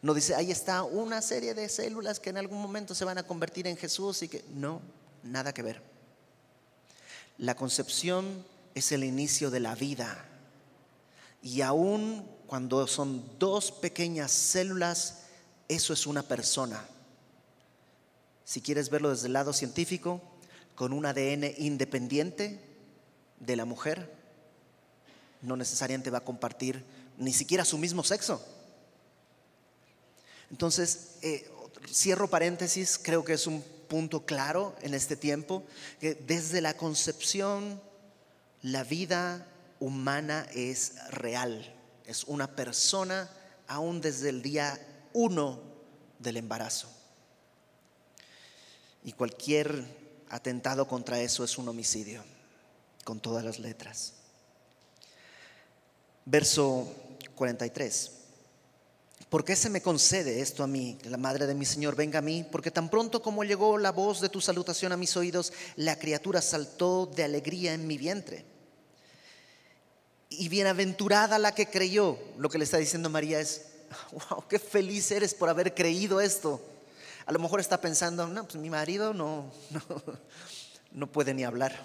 No 0.00 0.14
dice, 0.14 0.34
ahí 0.34 0.50
está 0.50 0.84
una 0.84 1.20
serie 1.22 1.54
de 1.54 1.68
células 1.68 2.20
que 2.20 2.30
en 2.30 2.36
algún 2.36 2.62
momento 2.62 2.94
se 2.94 3.04
van 3.04 3.18
a 3.18 3.24
convertir 3.24 3.66
en 3.66 3.76
Jesús 3.76 4.22
y 4.22 4.28
que 4.28 4.44
no, 4.54 4.80
nada 5.24 5.52
que 5.52 5.62
ver. 5.62 5.82
La 7.36 7.56
concepción 7.56 8.44
es 8.74 8.92
el 8.92 9.02
inicio 9.02 9.50
de 9.50 9.60
la 9.60 9.74
vida. 9.74 10.24
Y 11.42 11.62
aún 11.62 12.24
cuando 12.46 12.86
son 12.86 13.38
dos 13.38 13.72
pequeñas 13.72 14.30
células, 14.30 15.24
eso 15.68 15.92
es 15.92 16.06
una 16.06 16.22
persona. 16.22 16.84
Si 18.44 18.60
quieres 18.62 18.88
verlo 18.90 19.10
desde 19.10 19.26
el 19.26 19.34
lado 19.34 19.52
científico, 19.52 20.22
con 20.74 20.92
un 20.92 21.06
ADN 21.06 21.54
independiente 21.58 22.60
de 23.40 23.56
la 23.56 23.64
mujer, 23.64 24.14
no 25.42 25.56
necesariamente 25.56 26.10
va 26.10 26.18
a 26.18 26.24
compartir 26.24 26.84
ni 27.18 27.32
siquiera 27.32 27.64
su 27.64 27.78
mismo 27.78 28.04
sexo. 28.04 28.40
Entonces, 30.50 31.16
eh, 31.22 31.50
cierro 31.90 32.28
paréntesis, 32.28 32.98
creo 33.02 33.24
que 33.24 33.34
es 33.34 33.46
un 33.46 33.62
punto 33.88 34.24
claro 34.24 34.74
en 34.82 34.94
este 34.94 35.16
tiempo, 35.16 35.64
que 36.00 36.14
desde 36.14 36.60
la 36.60 36.76
concepción 36.76 37.80
la 38.62 38.84
vida 38.84 39.46
humana 39.80 40.46
es 40.54 40.94
real, 41.10 41.74
es 42.04 42.24
una 42.24 42.54
persona 42.54 43.30
aún 43.66 44.00
desde 44.00 44.30
el 44.30 44.42
día 44.42 44.78
uno 45.12 45.60
del 46.18 46.36
embarazo. 46.36 46.88
Y 49.04 49.12
cualquier 49.12 49.84
atentado 50.28 50.86
contra 50.86 51.20
eso 51.20 51.44
es 51.44 51.56
un 51.56 51.68
homicidio, 51.68 52.22
con 53.04 53.20
todas 53.20 53.44
las 53.44 53.58
letras. 53.58 54.14
Verso 56.24 56.92
43. 57.34 58.17
¿Por 59.28 59.44
qué 59.44 59.56
se 59.56 59.68
me 59.68 59.82
concede 59.82 60.40
esto 60.40 60.64
a 60.64 60.66
mí, 60.66 60.96
que 61.02 61.10
la 61.10 61.18
madre 61.18 61.46
de 61.46 61.54
mi 61.54 61.66
Señor 61.66 61.94
venga 61.94 62.20
a 62.20 62.22
mí? 62.22 62.46
Porque 62.50 62.70
tan 62.70 62.88
pronto 62.88 63.20
como 63.20 63.44
llegó 63.44 63.76
la 63.76 63.92
voz 63.92 64.22
de 64.22 64.30
tu 64.30 64.40
salutación 64.40 64.92
a 64.92 64.96
mis 64.96 65.16
oídos, 65.18 65.52
la 65.76 65.98
criatura 65.98 66.40
saltó 66.40 67.04
de 67.04 67.24
alegría 67.24 67.74
en 67.74 67.86
mi 67.86 67.98
vientre. 67.98 68.46
Y 70.30 70.48
bienaventurada 70.48 71.38
la 71.38 71.54
que 71.54 71.66
creyó, 71.66 72.18
lo 72.38 72.48
que 72.48 72.56
le 72.56 72.64
está 72.64 72.78
diciendo 72.78 73.10
María 73.10 73.38
es, 73.38 73.66
wow, 74.30 74.44
qué 74.48 74.58
feliz 74.58 75.10
eres 75.10 75.34
por 75.34 75.50
haber 75.50 75.74
creído 75.74 76.22
esto. 76.22 76.62
A 77.26 77.32
lo 77.32 77.38
mejor 77.38 77.60
está 77.60 77.78
pensando, 77.82 78.26
no, 78.26 78.44
pues 78.44 78.56
mi 78.56 78.70
marido 78.70 79.12
no, 79.12 79.52
no, 80.92 81.06
puede 81.06 81.34
ni 81.34 81.44
hablar. 81.44 81.76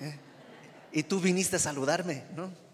¿Eh? 0.00 0.20
Y 0.92 1.02
tú 1.02 1.18
viniste 1.18 1.56
a 1.56 1.58
saludarme, 1.58 2.22
¿no? 2.36 2.65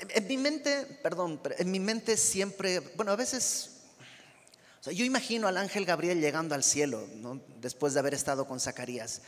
En 0.00 0.26
mi 0.26 0.36
mente, 0.36 0.84
perdón, 1.02 1.40
en 1.58 1.70
mi 1.70 1.80
mente 1.80 2.16
siempre, 2.16 2.80
bueno, 2.96 3.12
a 3.12 3.16
veces, 3.16 3.70
yo 4.82 5.04
imagino 5.04 5.48
al 5.48 5.56
ángel 5.56 5.84
Gabriel 5.84 6.20
llegando 6.20 6.54
al 6.54 6.62
cielo, 6.62 7.06
después 7.60 7.94
de 7.94 8.00
haber 8.00 8.14
estado 8.14 8.46
con 8.46 8.60
Zacarías. 8.60 9.22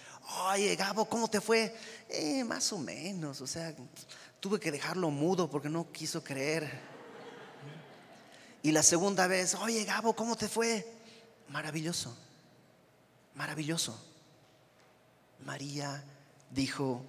Oye, 0.49 0.77
Gabo, 0.77 1.07
¿cómo 1.07 1.29
te 1.29 1.41
fue? 1.41 1.75
Eh, 2.09 2.45
más 2.45 2.73
o 2.73 2.79
menos, 2.79 3.41
o 3.41 3.47
sea, 3.47 3.75
tuve 4.39 4.61
que 4.61 4.71
dejarlo 4.71 5.11
mudo 5.11 5.51
porque 5.51 5.69
no 5.69 5.91
quiso 5.91 6.23
creer. 6.23 6.71
Y 8.63 8.73
la 8.73 8.83
segunda 8.83 9.27
vez, 9.27 9.55
oye, 9.55 9.85
Gabo, 9.85 10.15
¿cómo 10.15 10.37
te 10.37 10.49
fue? 10.49 10.87
Maravilloso, 11.49 12.17
maravilloso. 13.35 13.99
María 15.45 16.05
dijo, 16.51 17.03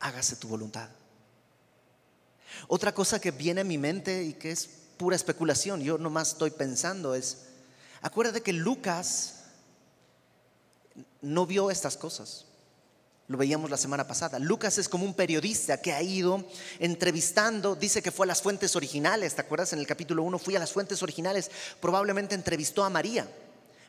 hágase 0.00 0.36
tu 0.36 0.48
voluntad. 0.48 0.88
Otra 2.68 2.94
cosa 2.94 3.20
que 3.20 3.30
viene 3.30 3.62
a 3.62 3.64
mi 3.64 3.78
mente 3.78 4.24
y 4.24 4.34
que 4.34 4.50
es 4.50 4.68
pura 4.96 5.16
especulación, 5.16 5.82
yo 5.82 5.98
nomás 5.98 6.28
estoy 6.28 6.50
pensando 6.50 7.14
es, 7.14 7.46
acuérdate 8.02 8.42
que 8.42 8.52
Lucas 8.52 9.44
no 11.20 11.46
vio 11.46 11.70
estas 11.70 11.96
cosas. 11.96 12.46
Lo 13.28 13.38
veíamos 13.38 13.70
la 13.70 13.76
semana 13.76 14.06
pasada. 14.06 14.38
Lucas 14.38 14.78
es 14.78 14.88
como 14.88 15.04
un 15.04 15.14
periodista 15.14 15.80
que 15.80 15.92
ha 15.92 16.02
ido 16.02 16.44
entrevistando, 16.78 17.76
dice 17.76 18.02
que 18.02 18.10
fue 18.10 18.26
a 18.26 18.28
las 18.28 18.42
fuentes 18.42 18.76
originales, 18.76 19.34
¿te 19.34 19.40
acuerdas? 19.40 19.72
En 19.72 19.78
el 19.78 19.86
capítulo 19.86 20.22
1 20.22 20.38
fui 20.38 20.54
a 20.56 20.58
las 20.58 20.72
fuentes 20.72 21.02
originales, 21.02 21.50
probablemente 21.80 22.34
entrevistó 22.34 22.84
a 22.84 22.90
María. 22.90 23.26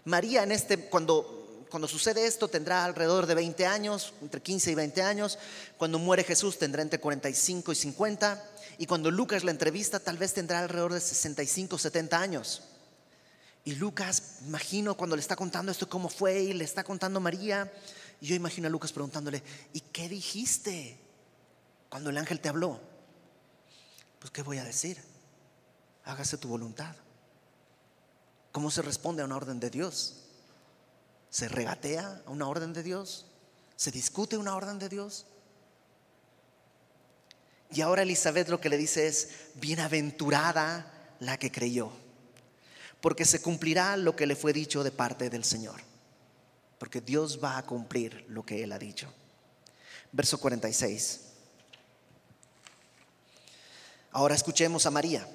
María 0.06 0.44
en 0.44 0.52
este, 0.52 0.78
cuando 0.78 1.43
cuando 1.74 1.88
sucede 1.88 2.28
esto 2.28 2.48
tendrá 2.48 2.86
alrededor 2.86 3.26
de 3.26 3.34
20 3.34 3.66
años, 3.66 4.14
entre 4.22 4.44
15 4.44 4.70
y 4.70 4.76
20 4.76 5.02
años. 5.02 5.40
Cuando 5.76 5.98
muere 5.98 6.24
Jesús 6.24 6.60
tendrá 6.60 6.84
entre 6.84 7.00
45 7.00 7.72
y 7.72 7.76
50. 7.76 8.50
Y 8.78 8.86
cuando 8.86 9.10
Lucas 9.10 9.44
la 9.44 9.50
entrevista 9.50 10.00
tal 10.00 10.20
vez 10.20 10.36
tendrá 10.36 10.60
alrededor 10.60 10.94
de 10.94 11.02
65, 11.02 11.80
70 11.80 12.20
años. 12.20 12.62
Y 13.66 13.74
Lucas, 13.74 14.42
imagino 14.46 14.96
cuando 14.96 15.16
le 15.16 15.22
está 15.24 15.36
contando 15.36 15.72
esto, 15.72 15.90
cómo 15.90 16.10
fue 16.10 16.42
y 16.42 16.54
le 16.54 16.64
está 16.64 16.84
contando 16.84 17.20
María. 17.20 17.74
Y 18.22 18.28
yo 18.28 18.36
imagino 18.36 18.68
a 18.68 18.70
Lucas 18.70 18.92
preguntándole, 18.92 19.42
¿y 19.74 19.80
qué 19.80 20.08
dijiste 20.08 21.00
cuando 21.90 22.12
el 22.12 22.20
ángel 22.20 22.40
te 22.40 22.50
habló? 22.50 22.80
Pues, 24.20 24.30
¿qué 24.30 24.44
voy 24.44 24.60
a 24.60 24.64
decir? 24.64 25.00
Hágase 26.06 26.38
tu 26.38 26.50
voluntad. 26.50 26.96
¿Cómo 28.52 28.70
se 28.70 28.84
responde 28.84 29.24
a 29.24 29.26
una 29.26 29.38
orden 29.38 29.60
de 29.60 29.72
Dios? 29.72 30.23
¿Se 31.34 31.48
regatea 31.48 32.22
una 32.28 32.48
orden 32.48 32.74
de 32.74 32.84
Dios? 32.84 33.26
¿Se 33.76 33.90
discute 33.90 34.38
una 34.38 34.56
orden 34.56 34.78
de 34.78 34.88
Dios? 34.88 35.26
Y 37.72 37.82
ahora 37.82 38.04
Elizabeth 38.04 38.50
lo 38.50 38.62
que 38.62 38.70
le 38.70 38.78
dice 38.78 39.08
es, 39.08 39.50
bienaventurada 39.56 41.16
la 41.20 41.40
que 41.40 41.52
creyó, 41.52 41.92
porque 43.02 43.26
se 43.26 43.42
cumplirá 43.42 43.98
lo 43.98 44.16
que 44.16 44.28
le 44.28 44.36
fue 44.36 44.54
dicho 44.54 44.84
de 44.84 44.92
parte 44.92 45.32
del 45.32 45.44
Señor, 45.44 45.82
porque 46.78 47.02
Dios 47.02 47.44
va 47.44 47.58
a 47.58 47.66
cumplir 47.66 48.26
lo 48.28 48.46
que 48.46 48.64
Él 48.64 48.72
ha 48.72 48.78
dicho. 48.78 49.12
verso 50.12 50.40
46. 50.40 51.22
Ahora 54.12 54.36
escuchemos 54.36 54.86
a 54.86 54.92
María. 54.92 55.28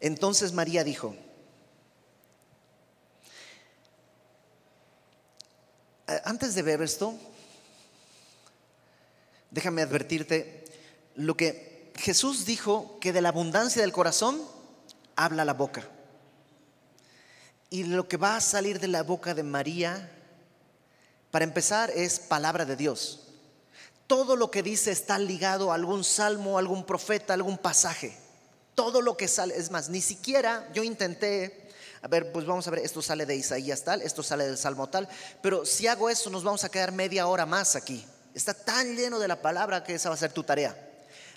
Entonces 0.00 0.52
María 0.52 0.82
dijo, 0.82 1.14
antes 6.24 6.54
de 6.54 6.62
ver 6.62 6.82
esto, 6.82 7.14
déjame 9.50 9.82
advertirte 9.82 10.64
lo 11.14 11.36
que 11.36 11.92
Jesús 11.96 12.44
dijo, 12.44 12.98
que 13.00 13.12
de 13.12 13.20
la 13.20 13.28
abundancia 13.28 13.82
del 13.82 13.92
corazón 13.92 14.42
habla 15.16 15.44
la 15.44 15.54
boca. 15.54 15.88
Y 17.70 17.84
lo 17.84 18.08
que 18.08 18.16
va 18.16 18.36
a 18.36 18.40
salir 18.40 18.80
de 18.80 18.88
la 18.88 19.02
boca 19.02 19.34
de 19.34 19.42
María, 19.42 20.10
para 21.30 21.44
empezar, 21.44 21.90
es 21.90 22.18
palabra 22.18 22.64
de 22.64 22.76
Dios. 22.76 23.20
Todo 24.06 24.36
lo 24.36 24.50
que 24.50 24.62
dice 24.62 24.90
está 24.90 25.18
ligado 25.18 25.72
a 25.72 25.76
algún 25.76 26.04
salmo, 26.04 26.58
algún 26.58 26.84
profeta, 26.84 27.34
algún 27.34 27.58
pasaje. 27.58 28.16
Todo 28.74 29.00
lo 29.00 29.16
que 29.16 29.28
sale, 29.28 29.56
es 29.56 29.70
más, 29.70 29.88
ni 29.88 30.02
siquiera 30.02 30.68
yo 30.74 30.82
intenté, 30.82 31.63
a 32.04 32.06
ver, 32.06 32.30
pues 32.32 32.44
vamos 32.44 32.68
a 32.68 32.70
ver, 32.70 32.80
esto 32.80 33.00
sale 33.00 33.24
de 33.24 33.34
Isaías 33.34 33.82
tal, 33.82 34.02
esto 34.02 34.22
sale 34.22 34.44
del 34.44 34.58
Salmo 34.58 34.90
tal, 34.90 35.08
pero 35.40 35.64
si 35.64 35.86
hago 35.86 36.10
eso 36.10 36.28
nos 36.28 36.44
vamos 36.44 36.62
a 36.62 36.68
quedar 36.68 36.92
media 36.92 37.26
hora 37.26 37.46
más 37.46 37.76
aquí. 37.76 38.04
Está 38.34 38.52
tan 38.52 38.94
lleno 38.94 39.18
de 39.18 39.26
la 39.26 39.40
palabra 39.40 39.82
que 39.82 39.94
esa 39.94 40.10
va 40.10 40.14
a 40.14 40.18
ser 40.18 40.30
tu 40.30 40.42
tarea. 40.42 40.76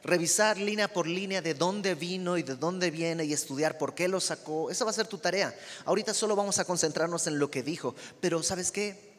Revisar 0.04 0.58
línea 0.58 0.92
por 0.92 1.08
línea 1.08 1.42
de 1.42 1.54
dónde 1.54 1.96
vino 1.96 2.38
y 2.38 2.44
de 2.44 2.58
dónde 2.58 2.92
viene 2.92 3.24
y 3.24 3.32
estudiar 3.32 3.78
por 3.78 3.96
qué 3.96 4.10
lo 4.10 4.20
sacó. 4.20 4.70
Esa 4.70 4.84
va 4.84 4.92
a 4.92 4.94
ser 4.94 5.08
tu 5.08 5.20
tarea. 5.20 5.56
Ahorita 5.86 6.14
solo 6.14 6.36
vamos 6.36 6.60
a 6.60 6.66
concentrarnos 6.66 7.28
en 7.28 7.40
lo 7.40 7.50
que 7.50 7.64
dijo. 7.64 7.96
Pero 8.20 8.44
¿sabes 8.44 8.70
qué? 8.70 9.16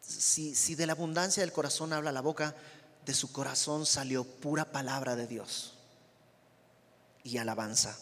Si, 0.00 0.54
si 0.54 0.76
de 0.76 0.86
la 0.86 0.92
abundancia 0.92 1.40
del 1.40 1.52
corazón 1.52 1.92
habla 1.92 2.12
la 2.12 2.20
boca, 2.20 2.54
de 3.04 3.14
su 3.14 3.32
corazón 3.32 3.84
salió 3.84 4.22
pura 4.22 4.70
palabra 4.70 5.16
de 5.16 5.26
Dios 5.26 5.76
y 7.24 7.38
alabanza. 7.38 7.98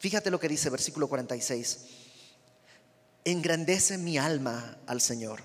Fíjate 0.00 0.30
lo 0.30 0.40
que 0.40 0.48
dice 0.48 0.70
versículo 0.70 1.08
46. 1.08 1.80
Engrandece 3.24 3.98
mi 3.98 4.16
alma 4.16 4.78
al 4.86 5.02
Señor. 5.02 5.42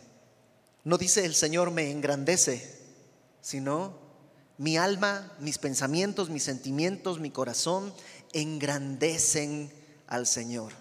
No 0.86 0.98
dice 0.98 1.26
el 1.26 1.36
Señor 1.36 1.72
me 1.72 1.92
engrandece, 1.92 2.80
sino 3.42 4.00
mi 4.58 4.78
alma, 4.78 5.36
mis 5.42 5.58
pensamientos, 5.58 6.30
mis 6.30 6.44
sentimientos, 6.44 7.20
mi 7.20 7.32
corazón 7.32 7.94
engrandecen 8.32 9.74
al 10.08 10.26
Señor. 10.26 10.72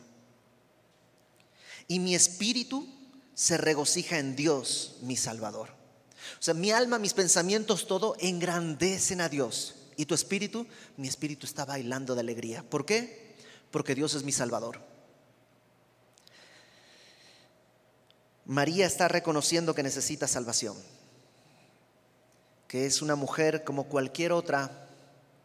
Y 1.88 1.98
mi 1.98 2.14
espíritu 2.14 2.88
se 3.34 3.56
regocija 3.56 4.20
en 4.20 4.36
Dios, 4.36 4.98
mi 5.02 5.16
Salvador. 5.16 5.70
O 6.38 6.42
sea, 6.42 6.54
mi 6.54 6.70
alma, 6.70 7.00
mis 7.00 7.12
pensamientos, 7.12 7.88
todo 7.88 8.14
engrandecen 8.20 9.20
a 9.20 9.28
Dios. 9.28 9.74
¿Y 9.96 10.06
tu 10.06 10.14
espíritu? 10.14 10.68
Mi 10.96 11.08
espíritu 11.08 11.44
está 11.44 11.64
bailando 11.64 12.14
de 12.14 12.20
alegría. 12.20 12.62
¿Por 12.62 12.86
qué? 12.86 13.23
Porque 13.74 13.96
Dios 13.96 14.14
es 14.14 14.22
mi 14.22 14.30
Salvador. 14.30 14.78
María 18.44 18.86
está 18.86 19.08
reconociendo 19.08 19.74
que 19.74 19.82
necesita 19.82 20.28
salvación, 20.28 20.76
que 22.68 22.86
es 22.86 23.02
una 23.02 23.16
mujer 23.16 23.64
como 23.64 23.88
cualquier 23.88 24.30
otra 24.30 24.70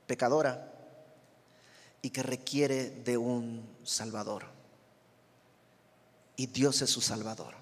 pecadora 0.05 0.71
y 2.03 2.11
que 2.11 2.21
requiere 2.21 2.91
de 2.91 3.17
un 3.17 3.67
Salvador. 3.83 4.45
Y 6.35 6.45
Dios 6.45 6.83
es 6.83 6.91
su 6.91 7.01
Salvador. 7.01 7.55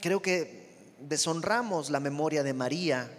Creo 0.00 0.22
que 0.22 0.94
deshonramos 1.00 1.90
la 1.90 2.00
memoria 2.00 2.42
de 2.42 2.54
María 2.54 3.10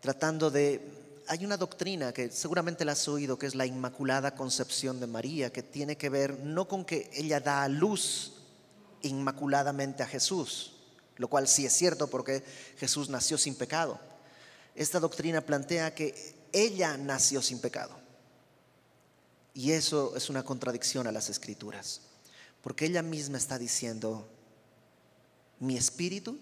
tratando 0.00 0.52
de... 0.52 0.95
Hay 1.28 1.44
una 1.44 1.56
doctrina 1.56 2.12
que 2.12 2.30
seguramente 2.30 2.84
la 2.84 2.92
has 2.92 3.08
oído, 3.08 3.38
que 3.38 3.46
es 3.46 3.54
la 3.54 3.66
Inmaculada 3.66 4.34
Concepción 4.34 5.00
de 5.00 5.06
María, 5.06 5.52
que 5.52 5.62
tiene 5.62 5.96
que 5.96 6.08
ver 6.08 6.38
no 6.40 6.68
con 6.68 6.84
que 6.84 7.10
ella 7.12 7.40
da 7.40 7.64
a 7.64 7.68
luz 7.68 8.34
inmaculadamente 9.02 10.02
a 10.02 10.06
Jesús, 10.06 10.74
lo 11.16 11.28
cual 11.28 11.48
sí 11.48 11.66
es 11.66 11.72
cierto 11.72 12.08
porque 12.08 12.44
Jesús 12.78 13.08
nació 13.08 13.38
sin 13.38 13.54
pecado. 13.54 13.98
Esta 14.74 15.00
doctrina 15.00 15.40
plantea 15.40 15.94
que 15.94 16.36
ella 16.52 16.96
nació 16.96 17.42
sin 17.42 17.60
pecado. 17.60 17.96
Y 19.52 19.72
eso 19.72 20.14
es 20.16 20.28
una 20.28 20.44
contradicción 20.44 21.06
a 21.06 21.12
las 21.12 21.30
escrituras, 21.30 22.02
porque 22.62 22.84
ella 22.84 23.02
misma 23.02 23.38
está 23.38 23.58
diciendo, 23.58 24.28
mi 25.58 25.76
espíritu 25.76 26.38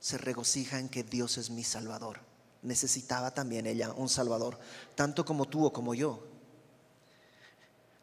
se 0.00 0.18
regocija 0.18 0.78
en 0.78 0.88
que 0.88 1.02
Dios 1.02 1.38
es 1.38 1.50
mi 1.50 1.64
Salvador. 1.64 2.20
Necesitaba 2.62 3.32
también 3.32 3.66
ella 3.66 3.92
un 3.92 4.08
Salvador, 4.08 4.58
tanto 4.94 5.24
como 5.24 5.46
tú 5.46 5.66
o 5.66 5.72
como 5.72 5.94
yo. 5.94 6.26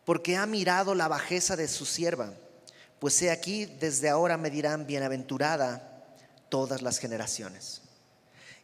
Porque 0.06 0.38
ha 0.38 0.46
mirado 0.46 0.96
la 0.96 1.08
bajeza 1.08 1.56
de 1.56 1.68
su 1.68 1.86
sierva, 1.86 2.34
pues 3.00 3.22
he 3.22 3.32
aquí, 3.32 3.66
desde 3.66 4.10
ahora 4.10 4.38
me 4.38 4.50
dirán 4.50 4.86
bienaventurada 4.86 6.06
todas 6.50 6.82
las 6.82 7.00
generaciones. 7.00 7.82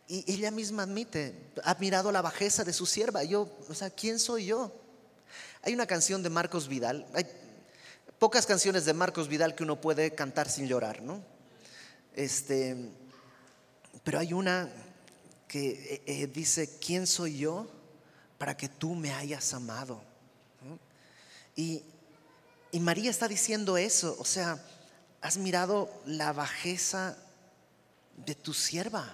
Y 0.08 0.24
ella 0.32 0.52
misma 0.52 0.84
admite, 0.84 1.52
ha 1.64 1.76
mirado 1.76 2.12
la 2.12 2.22
bajeza 2.22 2.64
de 2.64 2.74
su 2.74 2.86
sierva. 2.86 3.24
Yo, 3.24 3.50
o 3.68 3.74
sea, 3.74 3.90
¿quién 3.90 4.18
soy 4.18 4.46
yo? 4.46 4.72
Hay 5.62 5.74
una 5.74 5.86
canción 5.86 6.24
de 6.24 6.30
Marcos 6.30 6.68
Vidal, 6.68 7.06
hay 7.14 7.26
pocas 8.18 8.46
canciones 8.46 8.86
de 8.86 8.94
Marcos 8.94 9.28
Vidal 9.28 9.56
que 9.56 9.64
uno 9.64 9.80
puede 9.80 10.16
cantar 10.16 10.50
sin 10.50 10.68
llorar, 10.68 11.02
¿no? 11.02 11.22
Este, 12.16 12.76
pero 14.04 14.20
hay 14.20 14.34
una 14.34 14.70
que 15.50 15.70
eh, 15.96 16.04
eh, 16.06 16.28
dice, 16.28 16.78
¿quién 16.80 17.08
soy 17.08 17.40
yo 17.40 17.68
para 18.38 18.56
que 18.56 18.70
tú 18.70 18.96
me 18.96 19.12
hayas 19.12 19.54
amado? 19.54 20.02
Y, 21.56 21.84
y 22.72 22.80
María 22.80 23.10
está 23.10 23.28
diciendo 23.28 23.76
eso, 23.76 24.16
o 24.20 24.24
sea, 24.24 24.64
has 25.22 25.38
mirado 25.38 25.90
la 26.06 26.32
bajeza 26.32 27.18
de 28.16 28.36
tu 28.36 28.54
sierva. 28.54 29.14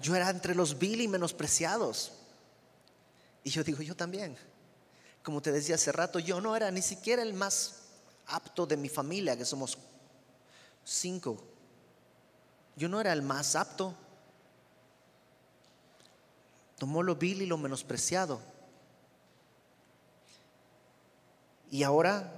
Yo 0.00 0.16
era 0.16 0.30
entre 0.30 0.54
los 0.54 0.78
vil 0.78 1.02
y 1.02 1.08
menospreciados. 1.08 2.12
Y 3.44 3.50
yo 3.50 3.62
digo, 3.62 3.82
yo 3.82 3.94
también. 3.94 4.36
Como 5.22 5.42
te 5.42 5.52
decía 5.52 5.74
hace 5.74 5.92
rato, 5.92 6.18
yo 6.18 6.40
no 6.40 6.56
era 6.56 6.70
ni 6.70 6.80
siquiera 6.80 7.22
el 7.22 7.34
más 7.34 7.74
apto 8.26 8.64
de 8.64 8.78
mi 8.78 8.88
familia, 8.88 9.36
que 9.36 9.44
somos 9.44 9.76
cinco. 10.84 11.49
Yo 12.76 12.88
no 12.88 13.00
era 13.00 13.12
el 13.12 13.22
más 13.22 13.56
apto. 13.56 13.94
Tomó 16.78 17.02
lo 17.02 17.16
vil 17.16 17.42
y 17.42 17.46
lo 17.46 17.58
menospreciado. 17.58 18.40
Y 21.70 21.82
ahora 21.82 22.32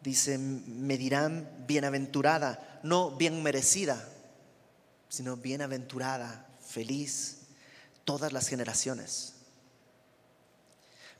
dice, 0.00 0.38
me 0.38 0.96
dirán 0.96 1.64
bienaventurada, 1.66 2.80
no 2.82 3.10
bien 3.16 3.42
merecida, 3.42 4.08
sino 5.08 5.36
bienaventurada, 5.36 6.48
feliz, 6.64 7.42
todas 8.04 8.32
las 8.32 8.48
generaciones. 8.48 9.34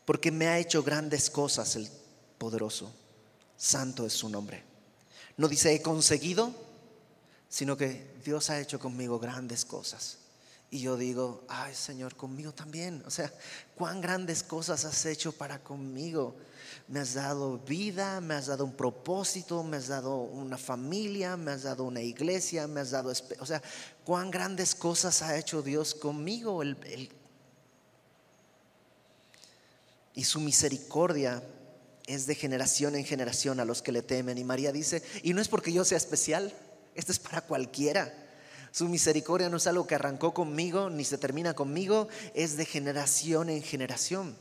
Porque 0.05 0.31
me 0.31 0.49
ha 0.49 0.59
hecho 0.59 0.83
grandes 0.83 1.29
cosas 1.29 1.77
el 1.77 1.91
poderoso. 2.39 2.93
Santo 3.57 4.07
es 4.07 4.15
su 4.15 4.29
nombre. 4.29 4.63
No 5.37 5.49
dice 5.49 5.75
he 5.75 5.83
conseguido, 5.83 6.55
sino 7.51 7.77
que 7.77 8.15
Dios 8.25 8.49
ha 8.49 8.61
hecho 8.61 8.79
conmigo 8.79 9.19
grandes 9.19 9.67
cosas. 9.67 10.19
Y 10.71 10.81
yo 10.81 10.97
digo, 10.97 11.43
ay 11.49 11.75
Señor, 11.75 12.15
conmigo 12.15 12.53
también. 12.53 13.03
O 13.05 13.11
sea, 13.11 13.31
cuán 13.75 14.01
grandes 14.01 14.45
cosas 14.45 14.85
has 14.85 15.05
hecho 15.05 15.33
para 15.33 15.59
conmigo. 15.59 16.37
Me 16.87 17.01
has 17.01 17.15
dado 17.15 17.59
vida, 17.59 18.21
me 18.21 18.35
has 18.35 18.47
dado 18.47 18.65
un 18.65 18.73
propósito, 18.73 19.65
me 19.65 19.79
has 19.79 19.89
dado 19.89 20.17
una 20.17 20.57
familia, 20.57 21.37
me 21.37 21.51
has 21.51 21.65
dado 21.65 21.83
una 21.83 22.01
iglesia, 22.01 22.69
me 22.69 22.81
has 22.81 22.93
dado... 22.93 23.13
O 23.41 23.47
sea, 23.47 23.61
cuán 24.05 24.31
grandes 24.31 24.77
cosas 24.77 25.21
ha 25.23 25.37
hecho 25.37 25.61
Dios 25.61 25.93
conmigo. 25.93 26.63
y 30.15 30.25
su 30.25 30.41
misericordia 30.41 31.43
es 32.07 32.27
de 32.27 32.37
generación 32.37 32.95
en 32.95 33.05
generación 33.05 33.59
a 33.59 33.65
los 33.65 33.83
que 33.83 33.91
le 33.91 34.03
temen. 34.03 34.39
Y 34.39 34.45
María 34.45 34.71
dice, 34.71 35.03
y 35.25 35.35
no 35.35 35.41
es 35.41 35.49
porque 35.49 35.73
yo 35.73 35.85
sea 35.85 35.99
especial, 35.99 36.55
esto 36.95 37.13
es 37.13 37.19
para 37.19 37.41
cualquiera. 37.41 38.13
Su 38.73 38.89
misericordia 38.89 39.49
no 39.49 39.57
es 39.57 39.67
algo 39.67 39.87
que 39.87 39.97
arrancó 39.97 40.33
conmigo 40.33 40.91
ni 40.91 41.05
se 41.05 41.19
termina 41.19 41.55
conmigo, 41.55 42.09
es 42.35 42.57
de 42.57 42.65
generación 42.65 43.49
en 43.51 43.63
generación, 43.63 44.37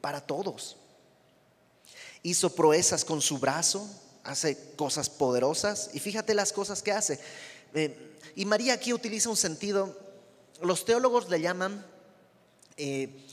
para 0.00 0.20
todos. 0.20 0.76
Hizo 2.22 2.54
proezas 2.54 3.04
con 3.04 3.20
su 3.20 3.38
brazo, 3.38 3.88
hace 4.24 4.74
cosas 4.76 5.10
poderosas 5.10 5.90
y 5.92 6.00
fíjate 6.00 6.34
las 6.34 6.52
cosas 6.52 6.82
que 6.82 6.92
hace. 6.92 7.20
Eh, 7.74 8.16
y 8.34 8.44
María 8.44 8.74
aquí 8.74 8.92
utiliza 8.92 9.28
un 9.28 9.36
sentido, 9.36 9.96
los 10.62 10.84
teólogos 10.84 11.28
le 11.28 11.40
llaman 11.40 11.84
eh, 12.76 13.26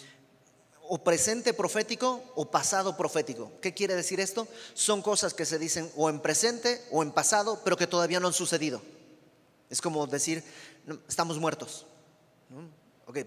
o 0.90 1.04
presente 1.04 1.54
profético 1.54 2.24
o 2.36 2.50
pasado 2.50 2.98
profético. 2.98 3.52
¿Qué 3.62 3.74
quiere 3.74 3.96
decir 3.96 4.20
esto? 4.20 4.48
Son 4.74 5.02
cosas 5.02 5.34
que 5.34 5.46
se 5.46 5.60
dicen 5.60 5.92
o 5.96 6.10
en 6.10 6.20
presente 6.20 6.82
o 6.92 7.04
en 7.04 7.12
pasado, 7.12 7.62
pero 7.64 7.78
que 7.78 7.88
todavía 7.88 8.20
no 8.20 8.28
han 8.28 8.34
sucedido. 8.34 8.82
Es 9.70 9.82
como 9.82 10.08
decir, 10.08 10.44
estamos 11.08 11.40
muertos. 11.40 11.86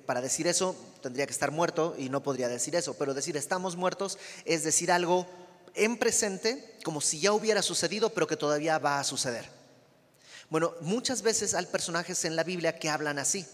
para 0.06 0.20
decir 0.20 0.46
eso 0.46 0.76
tendría 1.02 1.26
que 1.26 1.32
estar 1.32 1.50
muerto 1.50 1.94
y 1.98 2.08
no 2.08 2.22
podría 2.22 2.48
decir 2.48 2.74
eso, 2.74 2.94
pero 2.94 3.14
decir 3.14 3.36
estamos 3.36 3.76
muertos 3.76 4.18
es 4.44 4.64
decir 4.64 4.90
algo 4.90 5.26
en 5.74 5.96
presente 5.96 6.78
como 6.84 7.00
si 7.00 7.20
ya 7.20 7.32
hubiera 7.32 7.62
sucedido, 7.62 8.10
pero 8.10 8.26
que 8.26 8.36
todavía 8.36 8.78
va 8.78 9.00
a 9.00 9.04
suceder. 9.04 9.48
Bueno, 10.50 10.74
muchas 10.80 11.22
veces 11.22 11.54
hay 11.54 11.66
personajes 11.66 12.24
en 12.24 12.34
la 12.34 12.44
Biblia 12.44 12.78
que 12.78 12.88
hablan 12.88 13.18
así. 13.18 13.46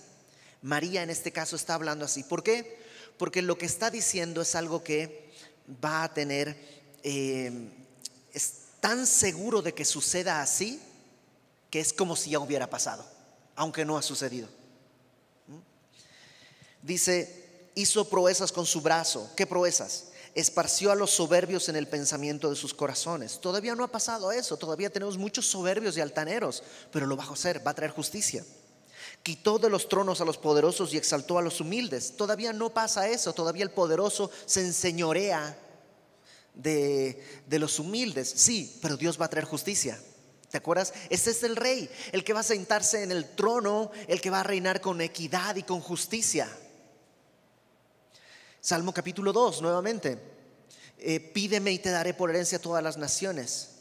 María 0.63 1.03
en 1.03 1.11
este 1.11 1.33
caso 1.33 1.57
está 1.57 1.75
hablando 1.75 2.05
así. 2.05 2.23
¿Por 2.23 2.43
qué? 2.43 2.84
Porque 3.17 3.43
lo 3.43 3.57
que 3.59 3.67
está 3.67 3.91
diciendo 3.91 4.43
es 4.43 4.55
algo 4.55 4.83
que 4.83 5.33
va 5.85 6.05
a 6.05 6.13
tener, 6.13 6.57
eh, 7.03 7.71
es 8.33 8.55
tan 8.81 9.07
seguro 9.07 9.63
de 9.63 9.73
que 9.73 9.85
suceda 9.85 10.43
así, 10.43 10.81
que 11.71 11.81
es 11.81 11.93
como 11.93 12.17
si 12.17 12.31
ya 12.31 12.39
hubiera 12.39 12.69
pasado, 12.69 13.05
aunque 13.57 13.85
no 13.85 13.97
ha 13.97 14.03
sucedido. 14.03 14.49
¿Mm? 15.47 15.59
Dice, 16.83 17.71
hizo 17.75 18.09
proezas 18.09 18.53
con 18.53 18.67
su 18.67 18.81
brazo. 18.81 19.31
¿Qué 19.37 19.47
proezas? 19.47 20.09
esparció 20.35 20.91
a 20.91 20.97
los 20.97 21.13
soberbios 21.13 21.69
en 21.69 21.77
el 21.77 21.87
pensamiento 21.87 22.51
de 22.51 22.57
sus 22.57 22.75
corazones. 22.75 23.41
Todavía 23.41 23.75
no 23.75 23.85
ha 23.85 23.93
pasado 23.93 24.33
eso, 24.33 24.57
todavía 24.57 24.91
tenemos 24.91 25.17
muchos 25.17 25.47
soberbios 25.47 25.97
y 25.97 26.01
altaneros, 26.01 26.63
pero 26.91 27.07
lo 27.07 27.17
va 27.17 27.25
a 27.25 27.33
hacer, 27.33 27.65
va 27.65 27.71
a 27.71 27.75
traer 27.75 27.93
justicia. 27.93 28.45
Quitó 29.25 29.59
de 29.59 29.69
los 29.69 29.89
tronos 29.89 30.21
a 30.21 30.25
los 30.25 30.39
poderosos 30.39 30.95
y 30.95 30.97
exaltó 30.97 31.39
a 31.39 31.43
los 31.43 31.61
humildes. 31.61 32.17
Todavía 32.17 32.53
no 32.53 32.71
pasa 32.71 33.09
eso, 33.09 33.33
todavía 33.33 33.65
el 33.65 33.73
poderoso 33.73 34.31
se 34.47 34.61
enseñorea 34.61 35.59
de, 36.55 37.43
de 37.47 37.59
los 37.59 37.81
humildes. 37.81 38.33
Sí, 38.37 38.79
pero 38.81 38.97
Dios 38.97 39.21
va 39.21 39.25
a 39.25 39.31
traer 39.31 39.47
justicia. 39.47 40.01
¿Te 40.55 40.59
acuerdas? 40.59 40.95
Ese 41.11 41.33
es 41.33 41.43
el 41.43 41.57
rey, 41.57 41.91
el 42.13 42.23
que 42.23 42.33
va 42.33 42.39
a 42.39 42.45
sentarse 42.45 43.03
en 43.03 43.11
el 43.11 43.35
trono, 43.35 43.91
el 44.07 44.21
que 44.21 44.31
va 44.31 44.39
a 44.39 44.45
reinar 44.45 44.81
con 44.81 45.01
equidad 45.01 45.57
y 45.57 45.65
con 45.65 45.81
justicia. 45.81 46.49
Salmo 48.61 48.95
capítulo 48.95 49.33
2, 49.33 49.63
nuevamente. 49.63 50.19
Eh, 50.99 51.19
pídeme 51.19 51.73
y 51.73 51.79
te 51.79 51.91
daré 51.91 52.15
por 52.15 52.31
herencia 52.31 52.61
todas 52.61 52.85
las 52.85 52.97
naciones. 52.97 53.74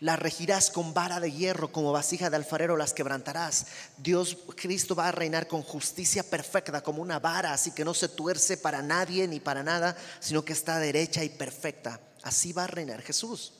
Las 0.00 0.18
regirás 0.18 0.70
con 0.70 0.94
vara 0.94 1.18
de 1.18 1.32
hierro, 1.32 1.72
como 1.72 1.90
vasija 1.90 2.30
de 2.30 2.36
alfarero 2.36 2.76
las 2.76 2.92
quebrantarás. 2.92 3.66
Dios, 3.96 4.38
Cristo 4.54 4.94
va 4.94 5.08
a 5.08 5.12
reinar 5.12 5.48
con 5.48 5.62
justicia 5.62 6.22
perfecta, 6.22 6.82
como 6.82 7.02
una 7.02 7.18
vara, 7.18 7.52
así 7.52 7.72
que 7.72 7.84
no 7.84 7.94
se 7.94 8.08
tuerce 8.08 8.56
para 8.56 8.80
nadie 8.80 9.26
ni 9.26 9.40
para 9.40 9.64
nada, 9.64 9.96
sino 10.20 10.44
que 10.44 10.52
está 10.52 10.78
derecha 10.78 11.24
y 11.24 11.28
perfecta. 11.30 12.00
Así 12.22 12.52
va 12.52 12.64
a 12.64 12.68
reinar 12.68 13.02
Jesús. 13.02 13.54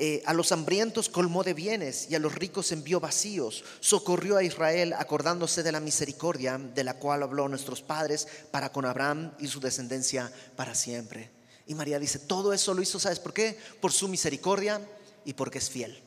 Eh, 0.00 0.22
a 0.26 0.32
los 0.32 0.52
hambrientos 0.52 1.08
colmó 1.08 1.42
de 1.42 1.54
bienes 1.54 2.08
y 2.10 2.16
a 2.16 2.20
los 2.20 2.34
ricos 2.34 2.72
envió 2.72 2.98
vacíos. 2.98 3.64
Socorrió 3.80 4.36
a 4.36 4.44
Israel 4.44 4.94
acordándose 4.96 5.62
de 5.62 5.72
la 5.72 5.80
misericordia 5.80 6.58
de 6.58 6.84
la 6.84 6.94
cual 6.94 7.22
habló 7.22 7.48
nuestros 7.48 7.82
padres 7.82 8.26
para 8.50 8.70
con 8.70 8.84
Abraham 8.84 9.32
y 9.38 9.48
su 9.48 9.60
descendencia 9.60 10.32
para 10.56 10.74
siempre. 10.76 11.37
Y 11.68 11.74
María 11.74 11.98
dice, 11.98 12.18
todo 12.18 12.52
eso 12.52 12.72
lo 12.74 12.82
hizo, 12.82 12.98
¿sabes 12.98 13.20
por 13.20 13.34
qué? 13.34 13.56
Por 13.80 13.92
su 13.92 14.08
misericordia 14.08 14.80
y 15.24 15.34
porque 15.34 15.58
es 15.58 15.68
fiel, 15.68 16.02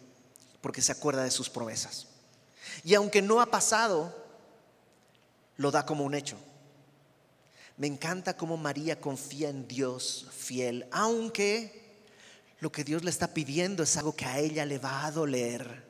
porque 0.59 0.81
se 0.81 0.91
acuerda 0.91 1.23
de 1.23 1.31
sus 1.31 1.49
promesas. 1.49 2.07
Y 2.83 2.95
aunque 2.95 3.21
no 3.21 3.39
ha 3.39 3.45
pasado, 3.45 4.13
lo 5.57 5.69
da 5.69 5.85
como 5.85 6.03
un 6.03 6.15
hecho. 6.15 6.35
Me 7.77 7.85
encanta 7.85 8.35
cómo 8.35 8.57
María 8.57 8.99
confía 8.99 9.49
en 9.49 9.67
Dios 9.67 10.25
fiel, 10.35 10.87
aunque 10.91 12.01
lo 12.59 12.71
que 12.71 12.83
Dios 12.83 13.03
le 13.03 13.11
está 13.11 13.27
pidiendo 13.27 13.83
es 13.83 13.95
algo 13.97 14.15
que 14.15 14.25
a 14.25 14.39
ella 14.39 14.65
le 14.65 14.79
va 14.79 15.05
a 15.05 15.11
doler, 15.11 15.85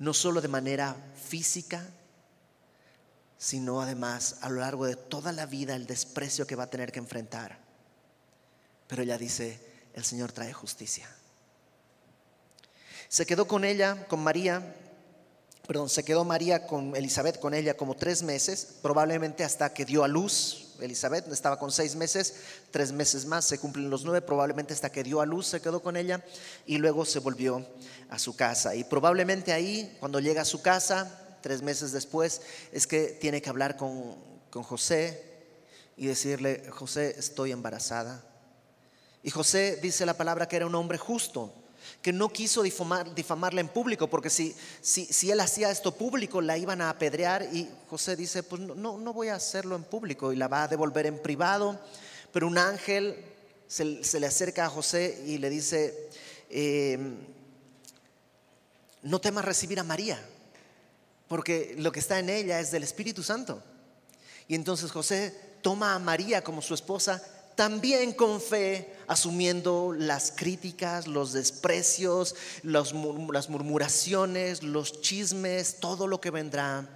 no 0.00 0.12
solo 0.12 0.40
de 0.40 0.48
manera 0.48 0.96
física, 1.24 1.86
sino 3.36 3.80
además 3.80 4.38
a 4.40 4.48
lo 4.48 4.60
largo 4.60 4.86
de 4.86 4.96
toda 4.96 5.30
la 5.30 5.46
vida 5.46 5.76
el 5.76 5.86
desprecio 5.86 6.48
que 6.48 6.56
va 6.56 6.64
a 6.64 6.70
tener 6.70 6.90
que 6.90 6.98
enfrentar. 6.98 7.67
Pero 8.88 9.02
ella 9.02 9.16
dice, 9.16 9.60
el 9.94 10.04
Señor 10.04 10.32
trae 10.32 10.52
justicia. 10.52 11.08
Se 13.08 13.24
quedó 13.24 13.46
con 13.46 13.64
ella, 13.64 14.06
con 14.08 14.20
María, 14.20 14.74
perdón, 15.66 15.88
se 15.88 16.02
quedó 16.02 16.24
María 16.24 16.66
con 16.66 16.96
Elizabeth, 16.96 17.38
con 17.38 17.54
ella 17.54 17.76
como 17.76 17.94
tres 17.94 18.22
meses, 18.22 18.66
probablemente 18.82 19.44
hasta 19.44 19.72
que 19.72 19.84
dio 19.84 20.02
a 20.02 20.08
luz, 20.08 20.68
Elizabeth 20.80 21.30
estaba 21.32 21.58
con 21.58 21.72
seis 21.72 21.94
meses, 21.96 22.34
tres 22.70 22.92
meses 22.92 23.26
más, 23.26 23.44
se 23.44 23.58
cumplen 23.58 23.90
los 23.90 24.04
nueve, 24.04 24.22
probablemente 24.22 24.72
hasta 24.72 24.90
que 24.90 25.02
dio 25.02 25.20
a 25.20 25.26
luz 25.26 25.46
se 25.48 25.60
quedó 25.60 25.80
con 25.80 25.96
ella 25.96 26.24
y 26.66 26.78
luego 26.78 27.04
se 27.04 27.18
volvió 27.18 27.66
a 28.08 28.18
su 28.18 28.36
casa. 28.36 28.74
Y 28.74 28.84
probablemente 28.84 29.52
ahí, 29.52 29.96
cuando 30.00 30.20
llega 30.20 30.42
a 30.42 30.46
su 30.46 30.62
casa, 30.62 31.36
tres 31.42 31.62
meses 31.62 31.92
después, 31.92 32.42
es 32.72 32.86
que 32.86 33.08
tiene 33.20 33.42
que 33.42 33.50
hablar 33.50 33.76
con, 33.76 34.16
con 34.50 34.62
José 34.62 35.22
y 35.96 36.06
decirle, 36.06 36.64
José, 36.70 37.16
estoy 37.18 37.52
embarazada. 37.52 38.24
Y 39.28 39.30
José 39.30 39.78
dice 39.82 40.06
la 40.06 40.16
palabra 40.16 40.48
que 40.48 40.56
era 40.56 40.64
un 40.64 40.74
hombre 40.74 40.96
justo, 40.96 41.52
que 42.00 42.14
no 42.14 42.30
quiso 42.30 42.62
difamar, 42.62 43.14
difamarla 43.14 43.60
en 43.60 43.68
público, 43.68 44.08
porque 44.08 44.30
si, 44.30 44.56
si, 44.80 45.30
él 45.30 45.38
hacía 45.40 45.70
esto 45.70 45.94
público, 45.94 46.40
la 46.40 46.56
iban 46.56 46.80
a 46.80 46.88
apedrear 46.88 47.42
y 47.52 47.68
José 47.90 48.16
dice, 48.16 48.42
pues 48.42 48.62
no, 48.62 48.96
no 48.96 49.12
voy 49.12 49.28
a 49.28 49.34
hacerlo 49.34 49.76
en 49.76 49.84
público 49.84 50.32
y 50.32 50.36
la 50.36 50.48
va 50.48 50.62
a 50.62 50.68
devolver 50.68 51.04
en 51.04 51.20
privado, 51.20 51.78
pero 52.32 52.46
un 52.46 52.56
ángel 52.56 53.22
se, 53.66 53.84
le 53.84 54.26
acerca 54.26 54.64
a 54.64 54.70
José 54.70 55.22
y 55.26 55.36
le 55.36 55.50
dice, 55.50 56.08
em, 56.48 57.18
no 59.02 59.20
temas 59.20 59.44
recibir 59.44 59.78
a 59.78 59.84
María, 59.84 60.26
porque 61.28 61.74
lo 61.76 61.92
que 61.92 62.00
está 62.00 62.18
en 62.18 62.30
ella 62.30 62.60
es 62.60 62.70
del 62.70 62.82
Espíritu 62.82 63.22
Santo. 63.22 63.62
Y 64.48 64.54
entonces 64.54 64.90
José 64.90 65.38
toma 65.60 65.94
a 65.94 65.98
María 65.98 66.42
como 66.42 66.62
su 66.62 66.72
esposa 66.72 67.22
también 67.58 68.12
con 68.12 68.40
fe, 68.40 68.94
asumiendo 69.08 69.92
las 69.92 70.30
críticas, 70.30 71.08
los 71.08 71.32
desprecios, 71.32 72.36
las 72.62 72.92
murmuraciones, 72.92 74.62
los 74.62 75.00
chismes, 75.00 75.80
todo 75.80 76.06
lo 76.06 76.20
que 76.20 76.30
vendrá. 76.30 76.88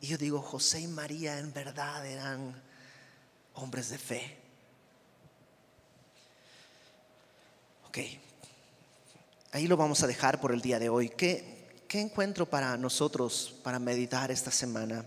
Y 0.00 0.08
yo 0.08 0.18
digo, 0.18 0.42
José 0.42 0.80
y 0.80 0.88
María 0.88 1.38
en 1.38 1.52
verdad 1.52 2.04
eran 2.04 2.60
hombres 3.54 3.90
de 3.90 3.98
fe. 3.98 4.36
Ok, 7.86 7.98
ahí 9.52 9.68
lo 9.68 9.76
vamos 9.76 10.02
a 10.02 10.08
dejar 10.08 10.40
por 10.40 10.50
el 10.50 10.60
día 10.60 10.80
de 10.80 10.88
hoy. 10.88 11.08
¿Qué, 11.10 11.84
qué 11.86 12.00
encuentro 12.00 12.50
para 12.50 12.76
nosotros 12.76 13.54
para 13.62 13.78
meditar 13.78 14.32
esta 14.32 14.50
semana? 14.50 15.06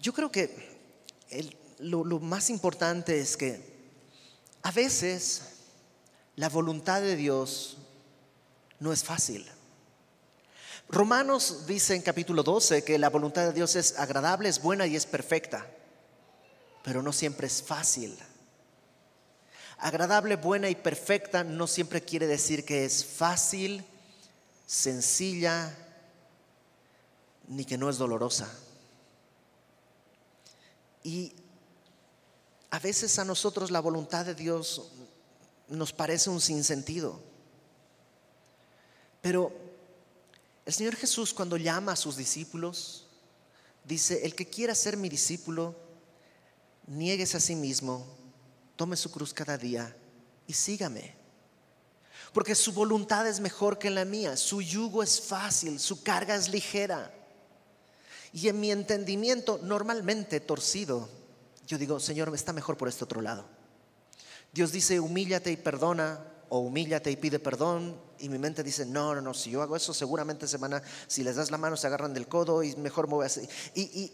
Yo 0.00 0.14
creo 0.14 0.32
que 0.32 0.80
el, 1.28 1.54
lo, 1.80 2.04
más 2.20 2.50
importante 2.50 3.20
es 3.20 3.36
que 3.36 3.60
a 4.62 4.70
veces 4.70 5.42
la 6.36 6.48
voluntad 6.48 7.00
de 7.00 7.16
Dios 7.16 7.78
no 8.78 8.92
es 8.92 9.04
fácil. 9.04 9.46
Romanos 10.88 11.66
dice 11.66 11.94
en 11.94 12.02
capítulo 12.02 12.42
12 12.42 12.82
que 12.82 12.98
la 12.98 13.10
voluntad 13.10 13.46
de 13.46 13.52
Dios 13.52 13.76
es 13.76 13.98
agradable, 13.98 14.48
es 14.48 14.60
buena 14.60 14.86
y 14.86 14.96
es 14.96 15.06
perfecta, 15.06 15.66
pero 16.82 17.02
no 17.02 17.12
siempre 17.12 17.46
es 17.46 17.62
fácil. 17.62 18.18
Agradable, 19.78 20.36
buena 20.36 20.68
y 20.68 20.74
perfecta 20.74 21.44
no 21.44 21.66
siempre 21.66 22.02
quiere 22.02 22.26
decir 22.26 22.64
que 22.64 22.84
es 22.84 23.04
fácil, 23.04 23.84
sencilla, 24.66 25.74
ni 27.48 27.64
que 27.64 27.78
no 27.78 27.88
es 27.88 27.96
dolorosa. 27.96 28.50
Y 31.02 31.32
a 32.70 32.78
veces 32.78 33.18
a 33.18 33.24
nosotros 33.24 33.70
la 33.70 33.80
voluntad 33.80 34.24
de 34.24 34.34
Dios 34.34 34.90
nos 35.68 35.92
parece 35.92 36.30
un 36.30 36.40
sinsentido. 36.40 37.20
Pero 39.20 39.52
el 40.64 40.72
Señor 40.72 40.96
Jesús 40.96 41.34
cuando 41.34 41.56
llama 41.56 41.92
a 41.92 41.96
sus 41.96 42.16
discípulos, 42.16 43.06
dice, 43.84 44.24
el 44.24 44.34
que 44.34 44.48
quiera 44.48 44.74
ser 44.74 44.96
mi 44.96 45.08
discípulo, 45.08 45.74
nieguese 46.86 47.36
a 47.36 47.40
sí 47.40 47.56
mismo, 47.56 48.06
tome 48.76 48.96
su 48.96 49.10
cruz 49.10 49.34
cada 49.34 49.58
día 49.58 49.94
y 50.46 50.52
sígame. 50.52 51.14
Porque 52.32 52.54
su 52.54 52.72
voluntad 52.72 53.26
es 53.26 53.40
mejor 53.40 53.78
que 53.78 53.90
la 53.90 54.04
mía, 54.04 54.36
su 54.36 54.62
yugo 54.62 55.02
es 55.02 55.20
fácil, 55.20 55.80
su 55.80 56.02
carga 56.02 56.36
es 56.36 56.48
ligera. 56.48 57.12
Y 58.32 58.46
en 58.46 58.60
mi 58.60 58.70
entendimiento 58.70 59.58
normalmente 59.62 60.38
torcido, 60.38 61.08
yo 61.70 61.78
digo, 61.78 62.00
Señor, 62.00 62.34
está 62.34 62.52
mejor 62.52 62.76
por 62.76 62.88
este 62.88 63.04
otro 63.04 63.20
lado. 63.20 63.44
Dios 64.52 64.72
dice, 64.72 64.98
humíllate 64.98 65.52
y 65.52 65.56
perdona, 65.56 66.18
o 66.48 66.58
humíllate 66.58 67.12
y 67.12 67.16
pide 67.16 67.38
perdón, 67.38 67.96
y 68.18 68.28
mi 68.28 68.38
mente 68.38 68.64
dice, 68.64 68.84
no, 68.84 69.14
no, 69.14 69.20
no, 69.20 69.34
si 69.34 69.52
yo 69.52 69.62
hago 69.62 69.76
eso, 69.76 69.94
seguramente 69.94 70.48
se 70.48 70.56
van 70.56 70.74
a, 70.74 70.82
si 71.06 71.22
les 71.22 71.36
das 71.36 71.52
la 71.52 71.58
mano, 71.58 71.76
se 71.76 71.86
agarran 71.86 72.12
del 72.12 72.26
codo 72.26 72.64
y 72.64 72.74
mejor 72.74 73.06
me 73.06 73.14
voy 73.14 73.22
a 73.22 73.26
hacer. 73.26 73.48
Y, 73.76 74.12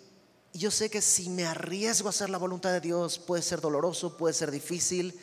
Y 0.52 0.58
yo 0.58 0.70
sé 0.70 0.90
que 0.90 1.00
si 1.00 1.30
me 1.30 1.46
arriesgo 1.46 2.08
a 2.08 2.10
hacer 2.10 2.28
la 2.28 2.36
voluntad 2.36 2.72
de 2.72 2.82
Dios 2.82 3.18
puede 3.18 3.42
ser 3.42 3.62
doloroso, 3.62 4.18
puede 4.18 4.34
ser 4.34 4.50
difícil, 4.50 5.18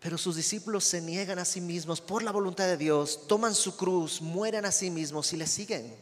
pero 0.00 0.16
sus 0.16 0.36
discípulos 0.36 0.84
se 0.84 1.02
niegan 1.02 1.38
a 1.38 1.44
sí 1.44 1.60
mismos 1.60 2.00
por 2.00 2.22
la 2.22 2.32
voluntad 2.32 2.64
de 2.64 2.78
Dios, 2.78 3.26
toman 3.28 3.54
su 3.54 3.76
cruz, 3.76 4.22
mueren 4.22 4.64
a 4.64 4.72
sí 4.72 4.90
mismos 4.90 5.34
y 5.34 5.36
le 5.36 5.46
siguen. 5.46 5.94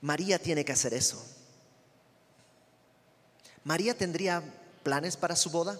María 0.00 0.40
tiene 0.40 0.64
que 0.64 0.72
hacer 0.72 0.92
eso. 0.92 1.35
María 3.66 3.98
tendría 3.98 4.44
planes 4.84 5.16
para 5.16 5.34
su 5.34 5.50
boda. 5.50 5.76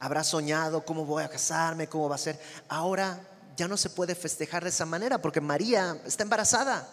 Habrá 0.00 0.24
soñado 0.24 0.84
cómo 0.84 1.04
voy 1.04 1.22
a 1.22 1.28
casarme, 1.28 1.88
cómo 1.88 2.08
va 2.08 2.16
a 2.16 2.18
ser. 2.18 2.36
Ahora 2.68 3.20
ya 3.56 3.68
no 3.68 3.76
se 3.76 3.90
puede 3.90 4.16
festejar 4.16 4.64
de 4.64 4.70
esa 4.70 4.86
manera 4.86 5.22
porque 5.22 5.40
María 5.40 5.96
está 6.04 6.24
embarazada 6.24 6.88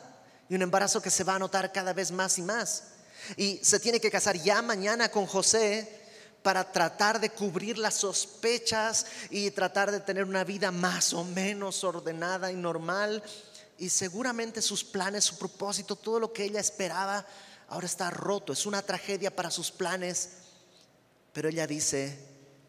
y 0.47 0.53
un 0.53 0.61
embarazo 0.61 1.01
que 1.01 1.09
se 1.09 1.23
va 1.23 1.33
a 1.33 1.39
notar 1.39 1.71
cada 1.71 1.93
vez 1.93 2.11
más 2.11 2.37
y 2.37 2.43
más. 2.43 2.83
Y 3.37 3.57
se 3.63 3.79
tiene 3.79 3.99
que 3.99 4.11
casar 4.11 4.37
ya 4.37 4.61
mañana 4.61 5.09
con 5.09 5.25
José 5.25 5.99
para 6.43 6.71
tratar 6.71 7.19
de 7.19 7.31
cubrir 7.31 7.79
las 7.79 7.95
sospechas 7.95 9.07
y 9.31 9.49
tratar 9.49 9.89
de 9.89 10.01
tener 10.01 10.25
una 10.25 10.43
vida 10.43 10.69
más 10.69 11.11
o 11.13 11.23
menos 11.23 11.83
ordenada 11.83 12.51
y 12.51 12.55
normal. 12.55 13.23
Y 13.79 13.89
seguramente 13.89 14.61
sus 14.61 14.83
planes, 14.83 15.23
su 15.23 15.39
propósito, 15.39 15.95
todo 15.95 16.19
lo 16.19 16.31
que 16.31 16.43
ella 16.43 16.59
esperaba, 16.59 17.25
ahora 17.71 17.85
está 17.85 18.09
roto, 18.09 18.51
es 18.51 18.65
una 18.65 18.81
tragedia 18.81 19.33
para 19.33 19.49
sus 19.49 19.71
planes. 19.71 20.29
Pero 21.33 21.47
ella 21.47 21.65
dice, 21.65 22.19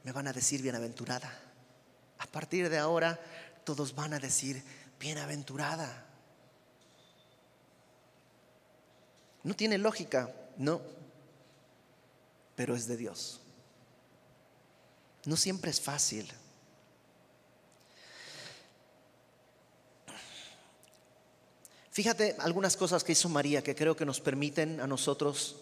me 0.05 0.13
van 0.13 0.29
a 0.29 0.33
decir 0.33 0.63
bienaventurada. 0.63 1.39
A 2.19 2.27
partir 2.27 2.71
de 2.71 2.79
ahora 2.79 3.21
todos 3.65 3.95
van 3.95 4.15
a 4.15 4.21
decir, 4.21 4.63
bienaventurada. 5.01 6.07
No 9.43 9.55
tiene 9.55 9.77
lógica, 9.77 10.33
no, 10.57 10.81
pero 12.55 12.77
es 12.77 12.87
de 12.87 12.97
Dios. 12.97 13.41
No 15.25 15.37
siempre 15.37 15.73
es 15.73 15.81
fácil. 15.81 16.33
Fíjate 21.93 22.37
algunas 22.39 22.79
cosas 22.79 23.05
que 23.05 23.13
hizo 23.13 23.29
María 23.29 23.63
que 23.63 23.75
creo 23.75 23.95
que 23.95 24.07
nos 24.07 24.19
permiten 24.19 24.81
a 24.81 24.87
nosotros 24.87 25.57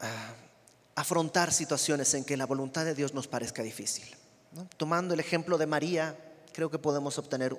ah, 0.00 0.34
afrontar 0.94 1.52
situaciones 1.52 2.14
en 2.14 2.24
que 2.24 2.36
la 2.36 2.46
voluntad 2.46 2.84
de 2.84 2.94
Dios 2.94 3.14
nos 3.14 3.26
parezca 3.26 3.64
difícil. 3.64 4.04
Tomando 4.76 5.12
el 5.12 5.18
ejemplo 5.18 5.58
de 5.58 5.66
María, 5.66 6.16
creo 6.52 6.70
que 6.70 6.78
podemos 6.78 7.18
obtener 7.18 7.58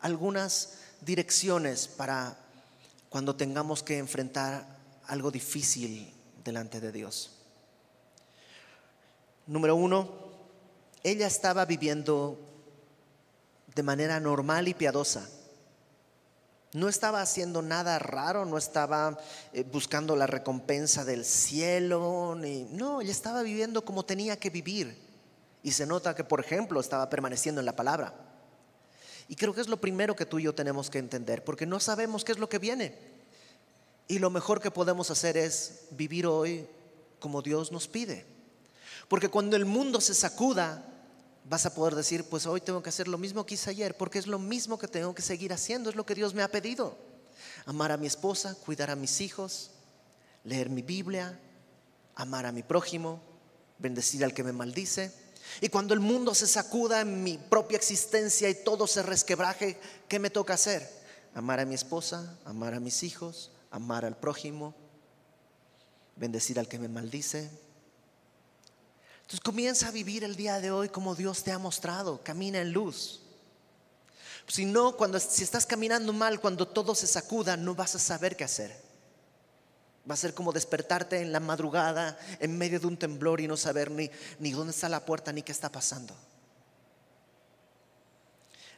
algunas 0.00 0.74
direcciones 1.00 1.88
para 1.88 2.36
cuando 3.08 3.34
tengamos 3.34 3.82
que 3.82 3.96
enfrentar 3.96 4.66
algo 5.06 5.30
difícil 5.30 6.12
delante 6.44 6.80
de 6.80 6.92
Dios. 6.92 7.30
Número 9.46 9.74
uno, 9.74 10.10
ella 11.02 11.26
estaba 11.26 11.64
viviendo 11.64 12.38
de 13.74 13.82
manera 13.82 14.20
normal 14.20 14.68
y 14.68 14.74
piadosa. 14.74 15.30
No 16.76 16.90
estaba 16.90 17.22
haciendo 17.22 17.62
nada 17.62 17.98
raro, 17.98 18.44
no 18.44 18.58
estaba 18.58 19.18
eh, 19.54 19.62
buscando 19.62 20.14
la 20.14 20.26
recompensa 20.26 21.06
del 21.06 21.24
cielo, 21.24 22.36
ni, 22.38 22.64
no, 22.64 23.00
ella 23.00 23.12
estaba 23.12 23.40
viviendo 23.40 23.82
como 23.82 24.04
tenía 24.04 24.38
que 24.38 24.50
vivir. 24.50 24.94
Y 25.62 25.72
se 25.72 25.86
nota 25.86 26.14
que, 26.14 26.22
por 26.22 26.38
ejemplo, 26.38 26.78
estaba 26.78 27.08
permaneciendo 27.08 27.62
en 27.62 27.64
la 27.64 27.74
palabra. 27.74 28.12
Y 29.26 29.36
creo 29.36 29.54
que 29.54 29.62
es 29.62 29.68
lo 29.68 29.78
primero 29.78 30.14
que 30.14 30.26
tú 30.26 30.38
y 30.38 30.42
yo 30.42 30.54
tenemos 30.54 30.90
que 30.90 30.98
entender, 30.98 31.42
porque 31.44 31.64
no 31.64 31.80
sabemos 31.80 32.24
qué 32.24 32.32
es 32.32 32.38
lo 32.38 32.50
que 32.50 32.58
viene. 32.58 32.94
Y 34.06 34.18
lo 34.18 34.28
mejor 34.28 34.60
que 34.60 34.70
podemos 34.70 35.10
hacer 35.10 35.38
es 35.38 35.86
vivir 35.92 36.26
hoy 36.26 36.66
como 37.20 37.40
Dios 37.40 37.72
nos 37.72 37.88
pide. 37.88 38.26
Porque 39.08 39.30
cuando 39.30 39.56
el 39.56 39.64
mundo 39.64 40.02
se 40.02 40.12
sacuda, 40.12 40.84
vas 41.48 41.66
a 41.66 41.74
poder 41.74 41.94
decir, 41.94 42.24
pues 42.24 42.46
hoy 42.46 42.60
tengo 42.60 42.82
que 42.82 42.88
hacer 42.88 43.08
lo 43.08 43.18
mismo 43.18 43.46
que 43.46 43.54
hice 43.54 43.70
ayer, 43.70 43.96
porque 43.96 44.18
es 44.18 44.26
lo 44.26 44.38
mismo 44.38 44.78
que 44.78 44.88
tengo 44.88 45.14
que 45.14 45.22
seguir 45.22 45.52
haciendo, 45.52 45.90
es 45.90 45.96
lo 45.96 46.04
que 46.04 46.14
Dios 46.14 46.34
me 46.34 46.42
ha 46.42 46.50
pedido. 46.50 46.96
Amar 47.66 47.92
a 47.92 47.96
mi 47.96 48.06
esposa, 48.06 48.56
cuidar 48.64 48.90
a 48.90 48.96
mis 48.96 49.20
hijos, 49.20 49.70
leer 50.44 50.70
mi 50.70 50.82
Biblia, 50.82 51.38
amar 52.14 52.46
a 52.46 52.52
mi 52.52 52.62
prójimo, 52.62 53.20
bendecir 53.78 54.24
al 54.24 54.34
que 54.34 54.42
me 54.42 54.52
maldice. 54.52 55.12
Y 55.60 55.68
cuando 55.68 55.94
el 55.94 56.00
mundo 56.00 56.34
se 56.34 56.48
sacuda 56.48 57.00
en 57.00 57.22
mi 57.22 57.38
propia 57.38 57.76
existencia 57.76 58.48
y 58.50 58.64
todo 58.64 58.86
se 58.88 59.02
resquebraje, 59.02 59.78
¿qué 60.08 60.18
me 60.18 60.30
toca 60.30 60.54
hacer? 60.54 60.88
Amar 61.34 61.60
a 61.60 61.64
mi 61.64 61.74
esposa, 61.74 62.38
amar 62.44 62.74
a 62.74 62.80
mis 62.80 63.04
hijos, 63.04 63.52
amar 63.70 64.04
al 64.04 64.16
prójimo, 64.16 64.74
bendecir 66.16 66.58
al 66.58 66.66
que 66.66 66.78
me 66.78 66.88
maldice, 66.88 67.50
entonces 69.26 69.40
comienza 69.40 69.88
a 69.88 69.90
vivir 69.90 70.22
el 70.22 70.36
día 70.36 70.60
de 70.60 70.70
hoy 70.70 70.88
como 70.88 71.16
Dios 71.16 71.42
te 71.42 71.50
ha 71.50 71.58
mostrado, 71.58 72.22
camina 72.22 72.60
en 72.60 72.70
luz. 72.70 73.22
Si 74.46 74.64
no, 74.64 74.96
cuando 74.96 75.18
si 75.18 75.42
estás 75.42 75.66
caminando 75.66 76.12
mal, 76.12 76.40
cuando 76.40 76.68
todo 76.68 76.94
se 76.94 77.08
sacuda, 77.08 77.56
no 77.56 77.74
vas 77.74 77.96
a 77.96 77.98
saber 77.98 78.36
qué 78.36 78.44
hacer. 78.44 78.80
Va 80.08 80.14
a 80.14 80.16
ser 80.16 80.32
como 80.32 80.52
despertarte 80.52 81.20
en 81.20 81.32
la 81.32 81.40
madrugada 81.40 82.16
en 82.38 82.56
medio 82.56 82.78
de 82.78 82.86
un 82.86 82.96
temblor 82.96 83.40
y 83.40 83.48
no 83.48 83.56
saber 83.56 83.90
ni, 83.90 84.08
ni 84.38 84.52
dónde 84.52 84.70
está 84.70 84.88
la 84.88 85.04
puerta 85.04 85.32
ni 85.32 85.42
qué 85.42 85.50
está 85.50 85.72
pasando. 85.72 86.14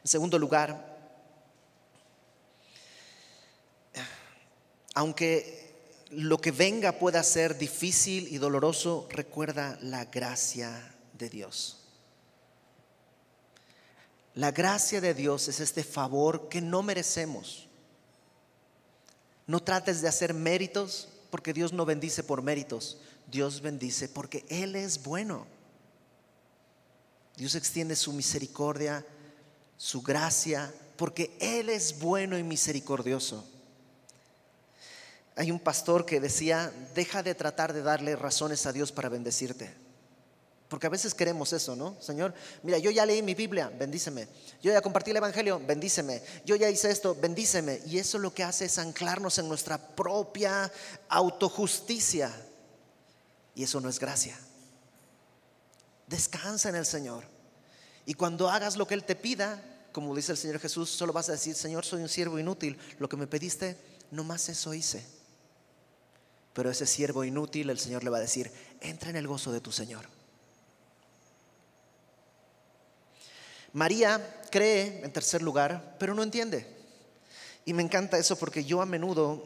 En 0.03 0.07
segundo 0.07 0.39
lugar, 0.39 0.97
aunque 4.95 5.58
lo 6.11 6.39
que 6.39 6.51
venga 6.51 6.97
pueda 6.97 7.21
ser 7.23 7.57
difícil 7.57 8.27
y 8.29 8.37
doloroso, 8.37 9.07
recuerda 9.11 9.77
la 9.81 10.05
gracia 10.05 10.95
de 11.17 11.29
Dios. 11.29 11.79
La 14.33 14.51
gracia 14.51 15.01
de 15.01 15.13
Dios 15.13 15.47
es 15.47 15.59
este 15.59 15.83
favor 15.83 16.49
que 16.49 16.61
no 16.61 16.81
merecemos. 16.81 17.67
No 19.47 19.61
trates 19.61 20.01
de 20.01 20.07
hacer 20.07 20.33
méritos 20.33 21.09
porque 21.29 21.53
Dios 21.53 21.73
no 21.73 21.85
bendice 21.85 22.23
por 22.23 22.41
méritos. 22.41 22.97
Dios 23.27 23.61
bendice 23.61 24.07
porque 24.07 24.45
Él 24.49 24.75
es 24.75 25.03
bueno. 25.03 25.45
Dios 27.35 27.55
extiende 27.55 27.95
su 27.95 28.13
misericordia, 28.13 29.05
su 29.77 30.01
gracia, 30.01 30.73
porque 30.97 31.35
Él 31.39 31.69
es 31.69 31.99
bueno 31.99 32.37
y 32.37 32.43
misericordioso. 32.43 33.45
Hay 35.39 35.51
un 35.51 35.59
pastor 35.61 36.05
que 36.05 36.19
decía, 36.19 36.69
deja 36.93 37.23
de 37.23 37.33
tratar 37.33 37.71
de 37.71 37.81
darle 37.81 38.17
razones 38.17 38.65
a 38.65 38.73
Dios 38.73 38.91
para 38.91 39.07
bendecirte. 39.07 39.73
Porque 40.67 40.87
a 40.87 40.89
veces 40.89 41.13
queremos 41.13 41.53
eso, 41.53 41.77
¿no? 41.77 41.95
Señor, 42.01 42.33
mira, 42.61 42.77
yo 42.77 42.91
ya 42.91 43.05
leí 43.05 43.21
mi 43.21 43.35
Biblia, 43.35 43.71
bendíceme. 43.79 44.27
Yo 44.61 44.73
ya 44.73 44.81
compartí 44.81 45.11
el 45.11 45.17
Evangelio, 45.17 45.61
bendíceme. 45.65 46.21
Yo 46.43 46.57
ya 46.57 46.69
hice 46.69 46.91
esto, 46.91 47.15
bendíceme. 47.15 47.79
Y 47.85 47.99
eso 47.99 48.19
lo 48.19 48.33
que 48.33 48.43
hace 48.43 48.65
es 48.65 48.77
anclarnos 48.79 49.37
en 49.37 49.47
nuestra 49.47 49.77
propia 49.77 50.69
autojusticia. 51.07 52.35
Y 53.55 53.63
eso 53.63 53.79
no 53.79 53.87
es 53.87 53.97
gracia. 53.97 54.37
Descansa 56.07 56.67
en 56.67 56.75
el 56.75 56.85
Señor. 56.85 57.23
Y 58.05 58.13
cuando 58.15 58.49
hagas 58.49 58.75
lo 58.75 58.85
que 58.85 58.95
Él 58.95 59.05
te 59.05 59.15
pida, 59.15 59.63
como 59.93 60.13
dice 60.13 60.33
el 60.33 60.37
Señor 60.37 60.59
Jesús, 60.59 60.89
solo 60.89 61.13
vas 61.13 61.29
a 61.29 61.31
decir, 61.31 61.55
Señor, 61.55 61.85
soy 61.85 62.01
un 62.01 62.09
siervo 62.09 62.37
inútil. 62.39 62.77
Lo 62.99 63.07
que 63.07 63.15
me 63.15 63.25
pediste, 63.25 63.77
no 64.11 64.25
más 64.25 64.49
eso 64.49 64.73
hice. 64.73 65.17
Pero 66.59 66.71
ese 66.71 66.85
siervo 66.85 67.23
inútil, 67.23 67.69
el 67.69 67.79
Señor 67.79 68.03
le 68.03 68.09
va 68.09 68.17
a 68.17 68.19
decir, 68.19 68.51
entra 68.81 69.09
en 69.09 69.15
el 69.15 69.27
gozo 69.27 69.53
de 69.53 69.61
tu 69.61 69.71
Señor. 69.71 70.03
María 73.71 74.41
cree, 74.51 74.99
en 75.05 75.13
tercer 75.13 75.41
lugar, 75.41 75.95
pero 75.97 76.13
no 76.13 76.21
entiende. 76.21 76.67
Y 77.63 77.71
me 77.71 77.81
encanta 77.81 78.17
eso 78.17 78.35
porque 78.35 78.65
yo 78.65 78.81
a 78.81 78.85
menudo 78.85 79.41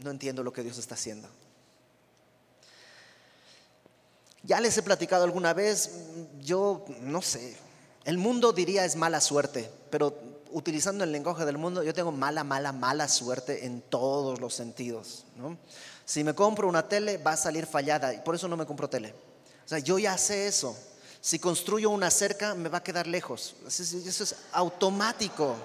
no 0.00 0.10
entiendo 0.10 0.42
lo 0.42 0.52
que 0.52 0.64
Dios 0.64 0.76
está 0.78 0.96
haciendo. 0.96 1.28
Ya 4.42 4.58
les 4.58 4.76
he 4.76 4.82
platicado 4.82 5.22
alguna 5.22 5.54
vez, 5.54 5.92
yo 6.40 6.84
no 7.00 7.22
sé, 7.22 7.56
el 8.04 8.18
mundo 8.18 8.52
diría 8.52 8.84
es 8.84 8.96
mala 8.96 9.20
suerte, 9.20 9.70
pero 9.88 10.18
utilizando 10.50 11.04
el 11.04 11.12
lenguaje 11.12 11.44
del 11.44 11.58
mundo, 11.58 11.84
yo 11.84 11.94
tengo 11.94 12.10
mala, 12.10 12.42
mala, 12.42 12.72
mala 12.72 13.06
suerte 13.06 13.66
en 13.66 13.82
todos 13.82 14.40
los 14.40 14.52
sentidos. 14.52 15.26
¿no? 15.36 15.56
Si 16.06 16.22
me 16.22 16.34
compro 16.34 16.68
una 16.68 16.88
tele, 16.88 17.18
va 17.18 17.32
a 17.32 17.36
salir 17.36 17.66
fallada 17.66 18.14
y 18.14 18.18
por 18.20 18.36
eso 18.36 18.46
no 18.46 18.56
me 18.56 18.64
compro 18.64 18.88
tele. 18.88 19.12
O 19.64 19.68
sea, 19.68 19.80
yo 19.80 19.98
ya 19.98 20.16
sé 20.16 20.46
eso. 20.46 20.78
Si 21.20 21.40
construyo 21.40 21.90
una 21.90 22.12
cerca, 22.12 22.54
me 22.54 22.68
va 22.68 22.78
a 22.78 22.82
quedar 22.84 23.08
lejos. 23.08 23.56
Eso 23.66 24.22
es 24.22 24.36
automático. 24.52 25.56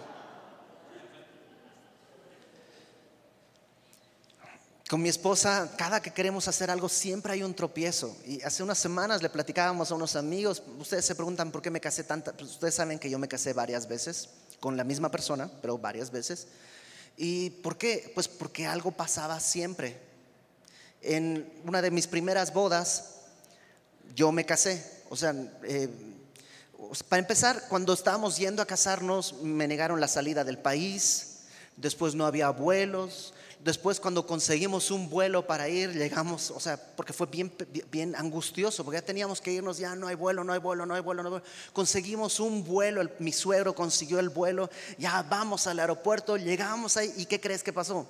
Con 4.89 5.03
mi 5.03 5.09
esposa, 5.09 5.71
cada 5.77 6.01
que 6.01 6.11
queremos 6.11 6.47
hacer 6.47 6.71
algo, 6.71 6.89
siempre 6.89 7.33
hay 7.33 7.43
un 7.43 7.53
tropiezo. 7.53 8.17
Y 8.25 8.41
hace 8.41 8.63
unas 8.63 8.79
semanas 8.79 9.21
le 9.21 9.29
platicábamos 9.29 9.91
a 9.91 9.95
unos 9.95 10.15
amigos, 10.15 10.63
ustedes 10.79 11.05
se 11.05 11.13
preguntan 11.15 11.51
por 11.51 11.61
qué 11.61 11.69
me 11.69 11.79
casé 11.79 12.03
tantas, 12.03 12.33
pues 12.33 12.49
ustedes 12.51 12.73
saben 12.73 12.97
que 12.97 13.09
yo 13.09 13.19
me 13.19 13.27
casé 13.27 13.53
varias 13.53 13.87
veces 13.87 14.29
con 14.59 14.75
la 14.75 14.83
misma 14.83 15.09
persona, 15.09 15.49
pero 15.61 15.77
varias 15.77 16.09
veces. 16.09 16.47
¿Y 17.15 17.51
por 17.51 17.77
qué? 17.77 18.11
Pues 18.15 18.27
porque 18.27 18.65
algo 18.65 18.91
pasaba 18.91 19.39
siempre. 19.39 20.10
En 21.01 21.51
una 21.65 21.81
de 21.81 21.91
mis 21.91 22.07
primeras 22.07 22.53
bodas, 22.53 23.15
yo 24.15 24.31
me 24.31 24.45
casé. 24.45 24.85
O 25.09 25.15
sea, 25.15 25.33
eh, 25.63 25.89
para 27.07 27.19
empezar, 27.19 27.63
cuando 27.69 27.93
estábamos 27.93 28.37
yendo 28.37 28.61
a 28.61 28.65
casarnos, 28.65 29.33
me 29.41 29.67
negaron 29.67 29.99
la 29.99 30.07
salida 30.07 30.43
del 30.43 30.57
país, 30.57 31.41
después 31.77 32.15
no 32.15 32.25
había 32.25 32.49
vuelos, 32.49 33.33
después 33.63 33.99
cuando 33.99 34.25
conseguimos 34.25 34.91
un 34.91 35.09
vuelo 35.09 35.45
para 35.45 35.69
ir, 35.69 35.91
llegamos, 35.93 36.51
o 36.51 36.59
sea, 36.59 36.77
porque 36.95 37.13
fue 37.13 37.27
bien, 37.27 37.51
bien 37.91 38.15
angustioso, 38.15 38.83
porque 38.83 38.99
ya 38.99 39.05
teníamos 39.05 39.41
que 39.41 39.51
irnos, 39.51 39.77
ya 39.77 39.95
no 39.95 40.07
hay 40.07 40.15
vuelo, 40.15 40.43
no 40.43 40.53
hay 40.53 40.59
vuelo, 40.59 40.85
no 40.85 40.93
hay 40.95 41.01
vuelo, 41.01 41.23
no 41.23 41.29
hay 41.29 41.31
vuelo. 41.31 41.45
Conseguimos 41.73 42.39
un 42.39 42.63
vuelo, 42.63 43.07
mi 43.19 43.31
suegro 43.31 43.75
consiguió 43.75 44.19
el 44.19 44.29
vuelo, 44.29 44.69
ya 44.97 45.21
vamos 45.23 45.67
al 45.67 45.79
aeropuerto, 45.79 46.37
llegamos 46.37 46.97
ahí, 46.97 47.13
¿y 47.17 47.25
qué 47.25 47.39
crees 47.39 47.63
que 47.63 47.73
pasó? 47.73 48.07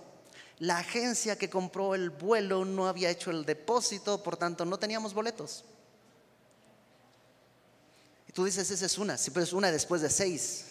La 0.61 0.77
agencia 0.77 1.39
que 1.39 1.49
compró 1.49 1.95
el 1.95 2.11
vuelo 2.11 2.65
no 2.65 2.87
había 2.87 3.09
hecho 3.09 3.31
el 3.31 3.45
depósito, 3.45 4.21
por 4.21 4.37
tanto 4.37 4.63
no 4.63 4.77
teníamos 4.77 5.11
boletos. 5.11 5.63
Y 8.29 8.31
tú 8.31 8.45
dices, 8.45 8.69
esa 8.69 8.85
es 8.85 8.99
una, 8.99 9.17
sí, 9.17 9.31
pero 9.31 9.43
es 9.43 9.53
una 9.53 9.71
después 9.71 10.03
de 10.03 10.11
seis. 10.11 10.65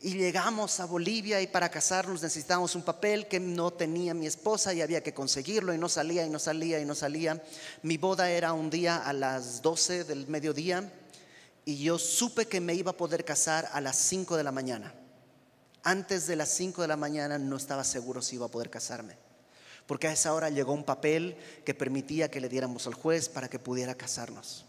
Y 0.00 0.14
llegamos 0.14 0.80
a 0.80 0.86
Bolivia 0.86 1.42
y 1.42 1.46
para 1.46 1.68
casarnos 1.68 2.22
necesitábamos 2.22 2.74
un 2.74 2.82
papel 2.82 3.28
que 3.28 3.38
no 3.38 3.70
tenía 3.70 4.14
mi 4.14 4.26
esposa 4.26 4.72
y 4.72 4.80
había 4.80 5.02
que 5.02 5.12
conseguirlo 5.12 5.74
y 5.74 5.78
no 5.78 5.90
salía 5.90 6.24
y 6.24 6.30
no 6.30 6.38
salía 6.38 6.80
y 6.80 6.86
no 6.86 6.94
salía. 6.94 7.44
Mi 7.82 7.98
boda 7.98 8.30
era 8.30 8.54
un 8.54 8.70
día 8.70 8.96
a 8.96 9.12
las 9.12 9.60
12 9.60 10.04
del 10.04 10.26
mediodía 10.26 10.90
y 11.66 11.76
yo 11.82 11.98
supe 11.98 12.46
que 12.46 12.62
me 12.62 12.72
iba 12.72 12.92
a 12.92 12.96
poder 12.96 13.26
casar 13.26 13.68
a 13.74 13.82
las 13.82 13.98
5 13.98 14.38
de 14.38 14.44
la 14.44 14.52
mañana. 14.52 14.94
Antes 15.82 16.26
de 16.26 16.36
las 16.36 16.50
5 16.50 16.82
de 16.82 16.88
la 16.88 16.96
mañana 16.96 17.38
no 17.38 17.56
estaba 17.56 17.84
seguro 17.84 18.20
si 18.20 18.36
iba 18.36 18.46
a 18.46 18.50
poder 18.50 18.68
casarme, 18.68 19.16
porque 19.86 20.08
a 20.08 20.12
esa 20.12 20.34
hora 20.34 20.50
llegó 20.50 20.72
un 20.72 20.84
papel 20.84 21.36
que 21.64 21.74
permitía 21.74 22.30
que 22.30 22.40
le 22.40 22.48
diéramos 22.48 22.86
al 22.86 22.94
juez 22.94 23.28
para 23.28 23.48
que 23.48 23.58
pudiera 23.58 23.94
casarnos. 23.94 24.66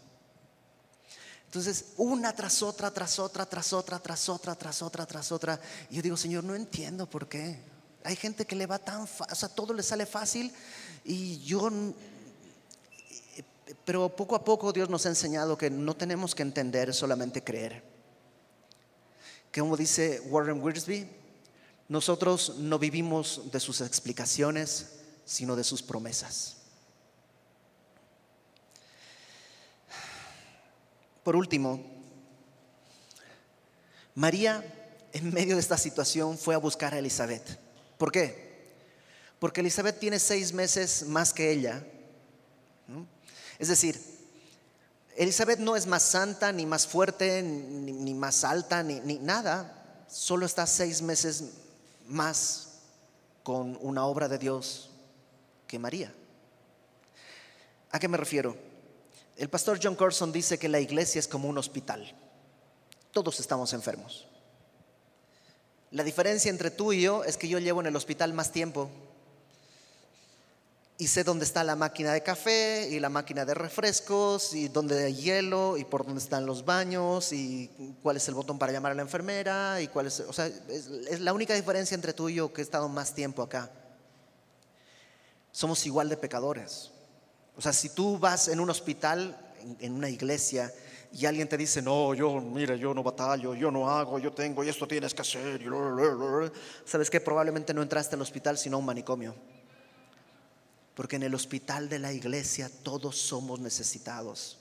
Entonces, 1.52 1.92
una 1.98 2.34
tras 2.34 2.62
otra, 2.62 2.90
tras 2.90 3.18
otra, 3.18 3.44
tras 3.44 3.74
otra, 3.74 3.98
tras 3.98 4.26
otra, 4.30 4.54
tras 4.54 4.80
otra, 4.80 5.04
tras 5.04 5.32
otra. 5.32 5.60
Y 5.90 5.96
yo 5.96 6.02
digo, 6.02 6.16
Señor, 6.16 6.44
no 6.44 6.54
entiendo 6.54 7.06
por 7.10 7.28
qué. 7.28 7.58
Hay 8.04 8.16
gente 8.16 8.46
que 8.46 8.56
le 8.56 8.64
va 8.64 8.78
tan 8.78 9.06
fácil, 9.06 9.32
o 9.32 9.36
sea, 9.36 9.50
todo 9.50 9.74
le 9.74 9.82
sale 9.82 10.06
fácil 10.06 10.50
y 11.04 11.40
yo... 11.40 11.70
Pero 13.84 14.16
poco 14.16 14.34
a 14.34 14.44
poco 14.44 14.72
Dios 14.72 14.88
nos 14.88 15.04
ha 15.04 15.10
enseñado 15.10 15.58
que 15.58 15.68
no 15.68 15.94
tenemos 15.94 16.34
que 16.34 16.42
entender, 16.42 16.94
solamente 16.94 17.44
creer. 17.44 17.91
Que 19.52 19.60
como 19.60 19.76
dice 19.76 20.20
Warren 20.26 20.60
Wiersbe, 20.62 21.08
nosotros 21.88 22.56
no 22.58 22.78
vivimos 22.78 23.52
de 23.52 23.60
sus 23.60 23.82
explicaciones, 23.82 24.88
sino 25.24 25.54
de 25.54 25.62
sus 25.62 25.82
promesas. 25.82 26.56
Por 31.22 31.36
último, 31.36 31.84
María 34.14 34.64
en 35.12 35.32
medio 35.32 35.54
de 35.54 35.60
esta 35.60 35.76
situación 35.76 36.38
fue 36.38 36.54
a 36.54 36.58
buscar 36.58 36.94
a 36.94 36.98
Elizabeth. 36.98 37.58
¿Por 37.98 38.10
qué? 38.10 38.52
Porque 39.38 39.60
Elizabeth 39.60 39.98
tiene 39.98 40.18
seis 40.18 40.52
meses 40.52 41.06
más 41.06 41.32
que 41.32 41.50
ella. 41.50 41.84
Es 43.58 43.68
decir, 43.68 44.00
Elizabeth 45.16 45.58
no 45.58 45.76
es 45.76 45.86
más 45.86 46.02
santa, 46.02 46.52
ni 46.52 46.64
más 46.64 46.86
fuerte, 46.86 47.42
ni, 47.42 48.14
más 48.14 48.44
alta, 48.44 48.82
ni, 48.82 49.00
ni 49.00 49.18
nada. 49.18 50.04
Solo 50.08 50.46
está 50.46 50.66
seis 50.66 51.02
meses 51.02 51.44
más 52.06 52.68
con 53.42 53.78
una 53.80 54.06
obra 54.06 54.28
de 54.28 54.38
Dios 54.38 54.90
que 55.66 55.78
María. 55.78 56.12
¿A 57.90 57.98
qué 57.98 58.08
me 58.08 58.16
refiero? 58.16 58.56
El 59.36 59.50
pastor 59.50 59.78
John 59.82 59.96
Corson 59.96 60.32
dice 60.32 60.58
que 60.58 60.68
la 60.68 60.80
iglesia 60.80 61.18
es 61.18 61.28
como 61.28 61.48
un 61.48 61.58
hospital. 61.58 62.14
Todos 63.12 63.40
estamos 63.40 63.72
enfermos. 63.72 64.26
La 65.90 66.04
diferencia 66.04 66.50
entre 66.50 66.70
tú 66.70 66.92
y 66.94 67.02
yo 67.02 67.24
es 67.24 67.36
que 67.36 67.48
yo 67.48 67.58
llevo 67.58 67.80
en 67.80 67.86
el 67.86 67.96
hospital 67.96 68.32
más 68.32 68.50
tiempo 68.50 68.90
y 70.98 71.08
sé 71.08 71.24
dónde 71.24 71.44
está 71.44 71.64
la 71.64 71.74
máquina 71.74 72.12
de 72.12 72.22
café 72.22 72.88
y 72.90 73.00
la 73.00 73.08
máquina 73.08 73.44
de 73.44 73.54
refrescos 73.54 74.54
y 74.54 74.68
dónde 74.68 75.04
hay 75.04 75.14
hielo 75.14 75.76
y 75.76 75.84
por 75.84 76.04
dónde 76.04 76.20
están 76.20 76.46
los 76.46 76.64
baños 76.64 77.32
y 77.32 77.70
cuál 78.02 78.18
es 78.18 78.28
el 78.28 78.34
botón 78.34 78.58
para 78.58 78.72
llamar 78.72 78.92
a 78.92 78.94
la 78.94 79.02
enfermera 79.02 79.80
y 79.80 79.88
cuál 79.88 80.06
es, 80.06 80.20
o 80.20 80.32
sea, 80.32 80.46
es, 80.46 81.20
la 81.20 81.32
única 81.32 81.54
diferencia 81.54 81.94
entre 81.94 82.12
tú 82.12 82.28
y 82.28 82.34
yo 82.34 82.52
que 82.52 82.60
he 82.60 82.64
estado 82.64 82.88
más 82.88 83.14
tiempo 83.14 83.42
acá. 83.42 83.70
Somos 85.50 85.84
igual 85.86 86.08
de 86.08 86.16
pecadores. 86.16 86.90
O 87.56 87.60
sea, 87.60 87.72
si 87.72 87.90
tú 87.90 88.18
vas 88.18 88.48
en 88.48 88.60
un 88.60 88.70
hospital, 88.70 89.36
en, 89.80 89.92
una 89.92 90.08
iglesia, 90.08 90.72
y 91.12 91.26
alguien 91.26 91.46
te 91.46 91.58
dice, 91.58 91.82
no, 91.82 92.14
yo, 92.14 92.40
mira, 92.40 92.74
yo 92.76 92.94
no 92.94 93.02
batallo, 93.02 93.54
yo 93.54 93.70
no 93.70 93.90
hago, 93.90 94.18
yo 94.18 94.32
tengo, 94.32 94.64
y 94.64 94.70
esto 94.70 94.88
tienes 94.88 95.12
que 95.12 95.20
hacer, 95.20 95.62
sabes 96.86 97.10
que 97.10 97.20
probablemente 97.20 97.74
no 97.74 97.82
entraste 97.82 98.14
al 98.14 98.22
hospital, 98.22 98.56
sino 98.56 98.76
a 98.76 98.80
un 98.80 98.86
manicomio. 98.86 99.34
Porque 100.94 101.16
en 101.16 101.22
el 101.22 101.34
hospital 101.34 101.88
de 101.88 101.98
la 101.98 102.12
iglesia 102.12 102.70
todos 102.82 103.16
somos 103.16 103.60
necesitados. 103.60 104.58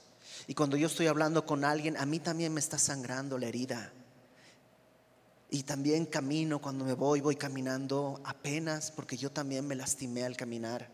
Y 0.48 0.54
cuando 0.54 0.78
yo 0.78 0.88
estoy 0.88 1.08
hablando 1.08 1.46
con 1.46 1.64
alguien, 1.64 1.98
a 1.98 2.06
mí 2.06 2.20
también 2.20 2.54
me 2.54 2.60
está 2.60 2.78
sangrando 2.78 3.38
la 3.38 3.48
herida. 3.48 3.92
Y 5.50 5.64
también 5.64 6.06
camino, 6.06 6.60
cuando 6.60 6.86
me 6.86 6.94
voy, 6.94 7.20
voy 7.20 7.36
caminando 7.36 8.22
apenas, 8.24 8.92
porque 8.92 9.18
yo 9.18 9.32
también 9.32 9.68
me 9.68 9.76
lastimé 9.76 10.24
al 10.24 10.38
caminar. 10.38 10.90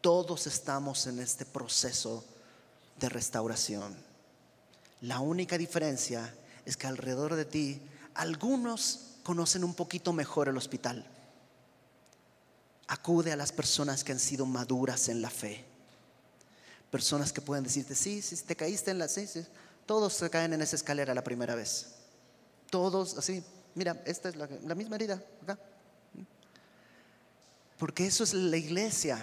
Todos 0.00 0.46
estamos 0.46 1.06
en 1.06 1.18
este 1.18 1.44
proceso 1.44 2.24
de 2.98 3.08
restauración. 3.08 3.94
La 5.02 5.20
única 5.20 5.58
diferencia 5.58 6.34
es 6.64 6.76
que 6.76 6.86
alrededor 6.86 7.34
de 7.34 7.44
ti 7.44 7.80
algunos 8.14 9.16
conocen 9.22 9.62
un 9.62 9.74
poquito 9.74 10.12
mejor 10.12 10.48
el 10.48 10.56
hospital. 10.56 11.06
Acude 12.88 13.32
a 13.32 13.36
las 13.36 13.52
personas 13.52 14.02
que 14.02 14.12
han 14.12 14.18
sido 14.18 14.46
maduras 14.46 15.08
en 15.08 15.22
la 15.22 15.30
fe. 15.30 15.64
Personas 16.90 17.32
que 17.32 17.40
pueden 17.40 17.64
decirte, 17.64 17.94
sí, 17.94 18.22
sí, 18.22 18.36
te 18.36 18.56
caíste 18.56 18.90
en 18.90 18.98
la... 18.98 19.08
Sí, 19.08 19.26
Todos 19.86 20.14
se 20.14 20.30
caen 20.30 20.54
en 20.54 20.62
esa 20.62 20.76
escalera 20.76 21.14
la 21.14 21.22
primera 21.22 21.54
vez. 21.54 21.88
Todos 22.70 23.16
así, 23.18 23.42
mira, 23.74 24.02
esta 24.06 24.30
es 24.30 24.36
la, 24.36 24.48
la 24.64 24.74
misma 24.74 24.96
herida 24.96 25.22
acá. 25.42 25.58
Porque 27.78 28.06
eso 28.06 28.24
es 28.24 28.34
la 28.34 28.56
iglesia. 28.56 29.18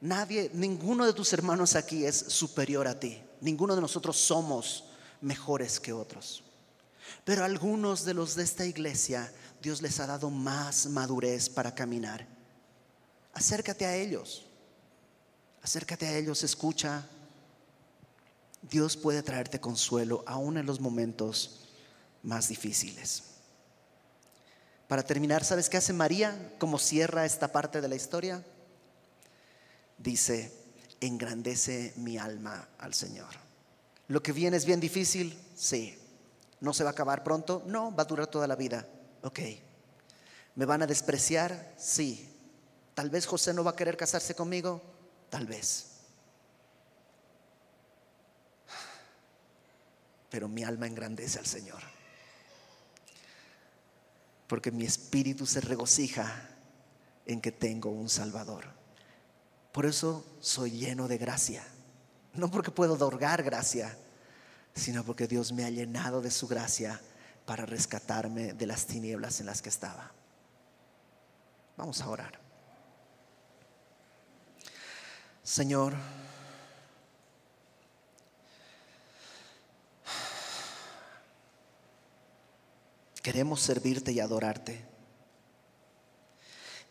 Nadie, 0.00 0.50
ninguno 0.54 1.04
de 1.06 1.12
tus 1.12 1.32
hermanos 1.32 1.74
aquí 1.74 2.04
es 2.04 2.16
superior 2.16 2.86
a 2.86 3.00
ti. 3.00 3.20
Ninguno 3.40 3.74
de 3.74 3.80
nosotros 3.80 4.16
somos 4.16 4.84
mejores 5.20 5.80
que 5.80 5.92
otros. 5.92 6.44
Pero 7.24 7.44
algunos 7.44 8.04
de 8.04 8.14
los 8.14 8.34
de 8.34 8.44
esta 8.44 8.64
iglesia, 8.64 9.32
Dios 9.62 9.82
les 9.82 10.00
ha 10.00 10.06
dado 10.06 10.30
más 10.30 10.86
madurez 10.86 11.48
para 11.48 11.74
caminar. 11.74 12.26
Acércate 13.32 13.86
a 13.86 13.96
ellos. 13.96 14.46
Acércate 15.62 16.06
a 16.06 16.16
ellos, 16.16 16.42
escucha. 16.42 17.06
Dios 18.62 18.96
puede 18.96 19.22
traerte 19.22 19.60
consuelo 19.60 20.24
aún 20.26 20.56
en 20.56 20.66
los 20.66 20.80
momentos 20.80 21.68
más 22.22 22.48
difíciles. 22.48 23.24
Para 24.88 25.02
terminar, 25.02 25.44
¿sabes 25.44 25.68
qué 25.68 25.76
hace 25.76 25.92
María? 25.92 26.54
¿Cómo 26.58 26.78
cierra 26.78 27.26
esta 27.26 27.52
parte 27.52 27.80
de 27.80 27.88
la 27.88 27.96
historia? 27.96 28.42
dice, 29.98 30.52
engrandece 31.00 31.92
mi 31.96 32.18
alma 32.18 32.68
al 32.78 32.94
Señor. 32.94 33.28
Lo 34.06 34.22
que 34.22 34.32
viene 34.32 34.56
es 34.56 34.64
bien 34.64 34.80
difícil, 34.80 35.38
sí. 35.56 35.97
¿No 36.60 36.72
se 36.72 36.84
va 36.84 36.90
a 36.90 36.92
acabar 36.92 37.22
pronto? 37.22 37.62
No, 37.66 37.94
va 37.94 38.02
a 38.02 38.06
durar 38.06 38.26
toda 38.26 38.46
la 38.46 38.56
vida. 38.56 38.86
Ok. 39.22 39.40
¿Me 40.54 40.64
van 40.64 40.82
a 40.82 40.86
despreciar? 40.86 41.74
Sí. 41.76 42.34
Tal 42.94 43.10
vez 43.10 43.26
José 43.26 43.54
no 43.54 43.62
va 43.62 43.70
a 43.70 43.76
querer 43.76 43.96
casarse 43.96 44.34
conmigo, 44.34 44.82
tal 45.30 45.46
vez. 45.46 45.86
Pero 50.30 50.48
mi 50.48 50.64
alma 50.64 50.86
engrandece 50.86 51.38
al 51.38 51.46
Señor. 51.46 51.80
Porque 54.48 54.72
mi 54.72 54.84
espíritu 54.84 55.46
se 55.46 55.60
regocija 55.60 56.48
en 57.24 57.40
que 57.40 57.52
tengo 57.52 57.90
un 57.90 58.08
Salvador. 58.08 58.64
Por 59.72 59.86
eso 59.86 60.26
soy 60.40 60.72
lleno 60.72 61.06
de 61.06 61.18
gracia. 61.18 61.64
No 62.34 62.50
porque 62.50 62.70
puedo 62.70 62.94
otorgar 62.94 63.42
gracia, 63.42 63.96
sino 64.78 65.04
porque 65.04 65.26
Dios 65.26 65.52
me 65.52 65.64
ha 65.64 65.70
llenado 65.70 66.20
de 66.20 66.30
su 66.30 66.46
gracia 66.46 67.00
para 67.44 67.66
rescatarme 67.66 68.52
de 68.52 68.66
las 68.66 68.86
tinieblas 68.86 69.40
en 69.40 69.46
las 69.46 69.62
que 69.62 69.68
estaba. 69.68 70.12
Vamos 71.76 72.00
a 72.00 72.08
orar. 72.08 72.38
Señor, 75.42 75.94
queremos 83.22 83.60
servirte 83.60 84.12
y 84.12 84.20
adorarte 84.20 84.84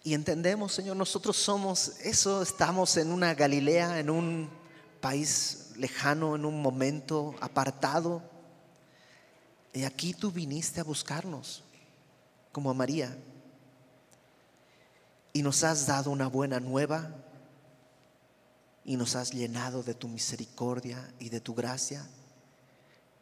Y 0.04 0.14
entendemos, 0.14 0.74
Señor, 0.74 0.96
nosotros 0.96 1.38
somos 1.38 2.00
eso, 2.00 2.42
estamos 2.42 2.98
en 2.98 3.12
una 3.12 3.34
Galilea, 3.34 4.00
en 4.00 4.10
un 4.10 4.50
país 5.02 5.67
lejano, 5.78 6.36
en 6.36 6.46
un 6.46 6.62
momento 6.62 7.36
apartado. 7.42 8.22
Y 9.74 9.84
aquí 9.84 10.14
tú 10.14 10.32
viniste 10.32 10.80
a 10.80 10.84
buscarnos, 10.84 11.64
como 12.52 12.70
a 12.70 12.74
María. 12.74 13.18
Y 15.34 15.42
nos 15.44 15.64
has 15.64 15.86
dado 15.86 16.12
una 16.12 16.28
buena 16.28 16.60
nueva 16.60 17.10
y 18.84 18.96
nos 18.96 19.16
has 19.16 19.32
llenado 19.32 19.84
de 19.84 19.94
tu 19.94 20.08
misericordia 20.08 21.14
y 21.20 21.30
de 21.30 21.42
tu 21.42 21.54
gracia. 21.54 22.08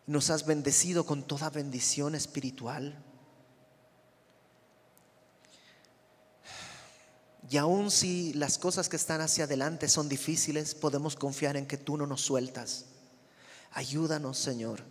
Y 0.08 0.12
nos 0.12 0.30
has 0.30 0.46
bendecido 0.46 1.06
con 1.06 1.24
toda 1.24 1.50
bendición 1.50 2.16
espiritual. 2.16 2.96
Y 7.50 7.58
aun 7.58 7.92
si 7.92 8.34
las 8.34 8.58
cosas 8.58 8.90
que 8.90 8.96
están 8.96 9.22
hacia 9.22 9.44
adelante 9.44 9.88
son 9.88 10.10
difíciles, 10.10 10.74
podemos 10.74 11.16
confiar 11.16 11.58
en 11.58 11.68
que 11.68 11.78
tú 11.78 11.96
no 11.98 12.08
nos 12.08 12.22
sueltas. 12.22 12.86
Ayúdanos, 13.72 14.38
Señor, 14.38 14.82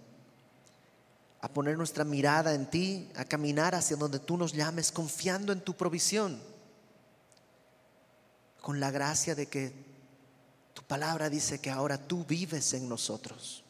a 1.40 1.48
poner 1.48 1.76
nuestra 1.76 2.04
mirada 2.04 2.54
en 2.54 2.70
ti, 2.70 3.10
a 3.16 3.24
caminar 3.24 3.74
hacia 3.74 3.96
donde 3.96 4.18
tú 4.18 4.36
nos 4.36 4.52
llames, 4.52 4.92
confiando 4.92 5.52
en 5.52 5.62
tu 5.62 5.74
provisión, 5.74 6.40
con 8.60 8.78
la 8.78 8.90
gracia 8.90 9.34
de 9.34 9.46
que 9.46 9.72
tu 10.74 10.82
palabra 10.84 11.28
dice 11.28 11.60
que 11.60 11.70
ahora 11.70 11.98
tú 11.98 12.24
vives 12.24 12.72
en 12.74 12.88
nosotros, 12.88 13.64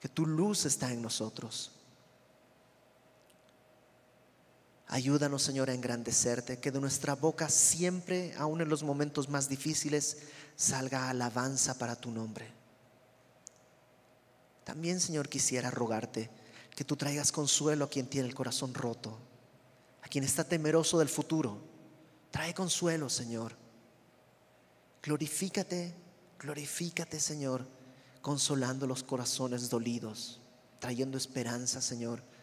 que 0.00 0.08
tu 0.08 0.24
luz 0.24 0.66
está 0.66 0.92
en 0.92 1.02
nosotros. 1.02 1.72
Ayúdanos, 4.86 5.42
Señor, 5.42 5.70
a 5.70 5.74
engrandecerte, 5.74 6.58
que 6.58 6.70
de 6.70 6.80
nuestra 6.80 7.14
boca 7.14 7.48
siempre, 7.48 8.34
aun 8.36 8.60
en 8.60 8.68
los 8.68 8.82
momentos 8.82 9.28
más 9.28 9.48
difíciles, 9.48 10.18
salga 10.56 11.08
alabanza 11.08 11.78
para 11.78 11.96
tu 11.96 12.10
nombre. 12.10 12.52
También, 14.62 15.00
Señor, 15.00 15.28
quisiera 15.28 15.70
rogarte 15.70 16.30
que 16.76 16.84
tú 16.84 16.96
traigas 16.96 17.32
consuelo 17.32 17.86
a 17.86 17.88
quien 17.88 18.08
tiene 18.08 18.28
el 18.28 18.34
corazón 18.34 18.74
roto, 18.74 19.18
a 20.02 20.08
quien 20.08 20.24
está 20.24 20.44
temeroso 20.44 20.98
del 20.98 21.08
futuro. 21.08 21.62
Trae 22.30 22.52
consuelo, 22.52 23.08
Señor. 23.08 23.56
Glorifícate, 25.02 25.94
glorifícate, 26.38 27.20
Señor, 27.20 27.66
consolando 28.20 28.86
los 28.86 29.02
corazones 29.02 29.70
dolidos, 29.70 30.40
trayendo 30.78 31.16
esperanza, 31.16 31.80
Señor 31.80 32.33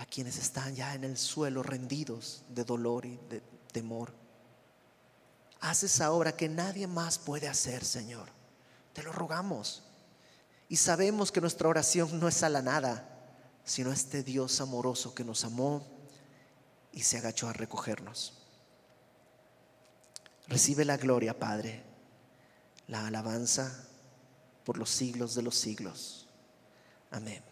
a 0.00 0.06
quienes 0.06 0.38
están 0.38 0.74
ya 0.74 0.94
en 0.94 1.04
el 1.04 1.18
suelo 1.18 1.62
rendidos 1.62 2.42
de 2.48 2.64
dolor 2.64 3.04
y 3.04 3.18
de 3.28 3.42
temor. 3.70 4.14
Haz 5.60 5.82
esa 5.82 6.10
obra 6.12 6.34
que 6.34 6.48
nadie 6.48 6.86
más 6.86 7.18
puede 7.18 7.46
hacer, 7.46 7.84
Señor. 7.84 8.30
Te 8.94 9.02
lo 9.02 9.12
rogamos. 9.12 9.82
Y 10.70 10.76
sabemos 10.76 11.30
que 11.30 11.42
nuestra 11.42 11.68
oración 11.68 12.18
no 12.18 12.28
es 12.28 12.42
a 12.42 12.48
la 12.48 12.62
nada, 12.62 13.06
sino 13.62 13.92
este 13.92 14.22
Dios 14.22 14.62
amoroso 14.62 15.14
que 15.14 15.22
nos 15.22 15.44
amó 15.44 15.86
y 16.92 17.02
se 17.02 17.18
agachó 17.18 17.50
a 17.50 17.52
recogernos. 17.52 18.32
Recibe 20.48 20.86
la 20.86 20.96
gloria, 20.96 21.38
Padre, 21.38 21.84
la 22.88 23.06
alabanza 23.06 23.86
por 24.64 24.78
los 24.78 24.88
siglos 24.88 25.34
de 25.34 25.42
los 25.42 25.56
siglos. 25.56 26.26
Amén. 27.10 27.49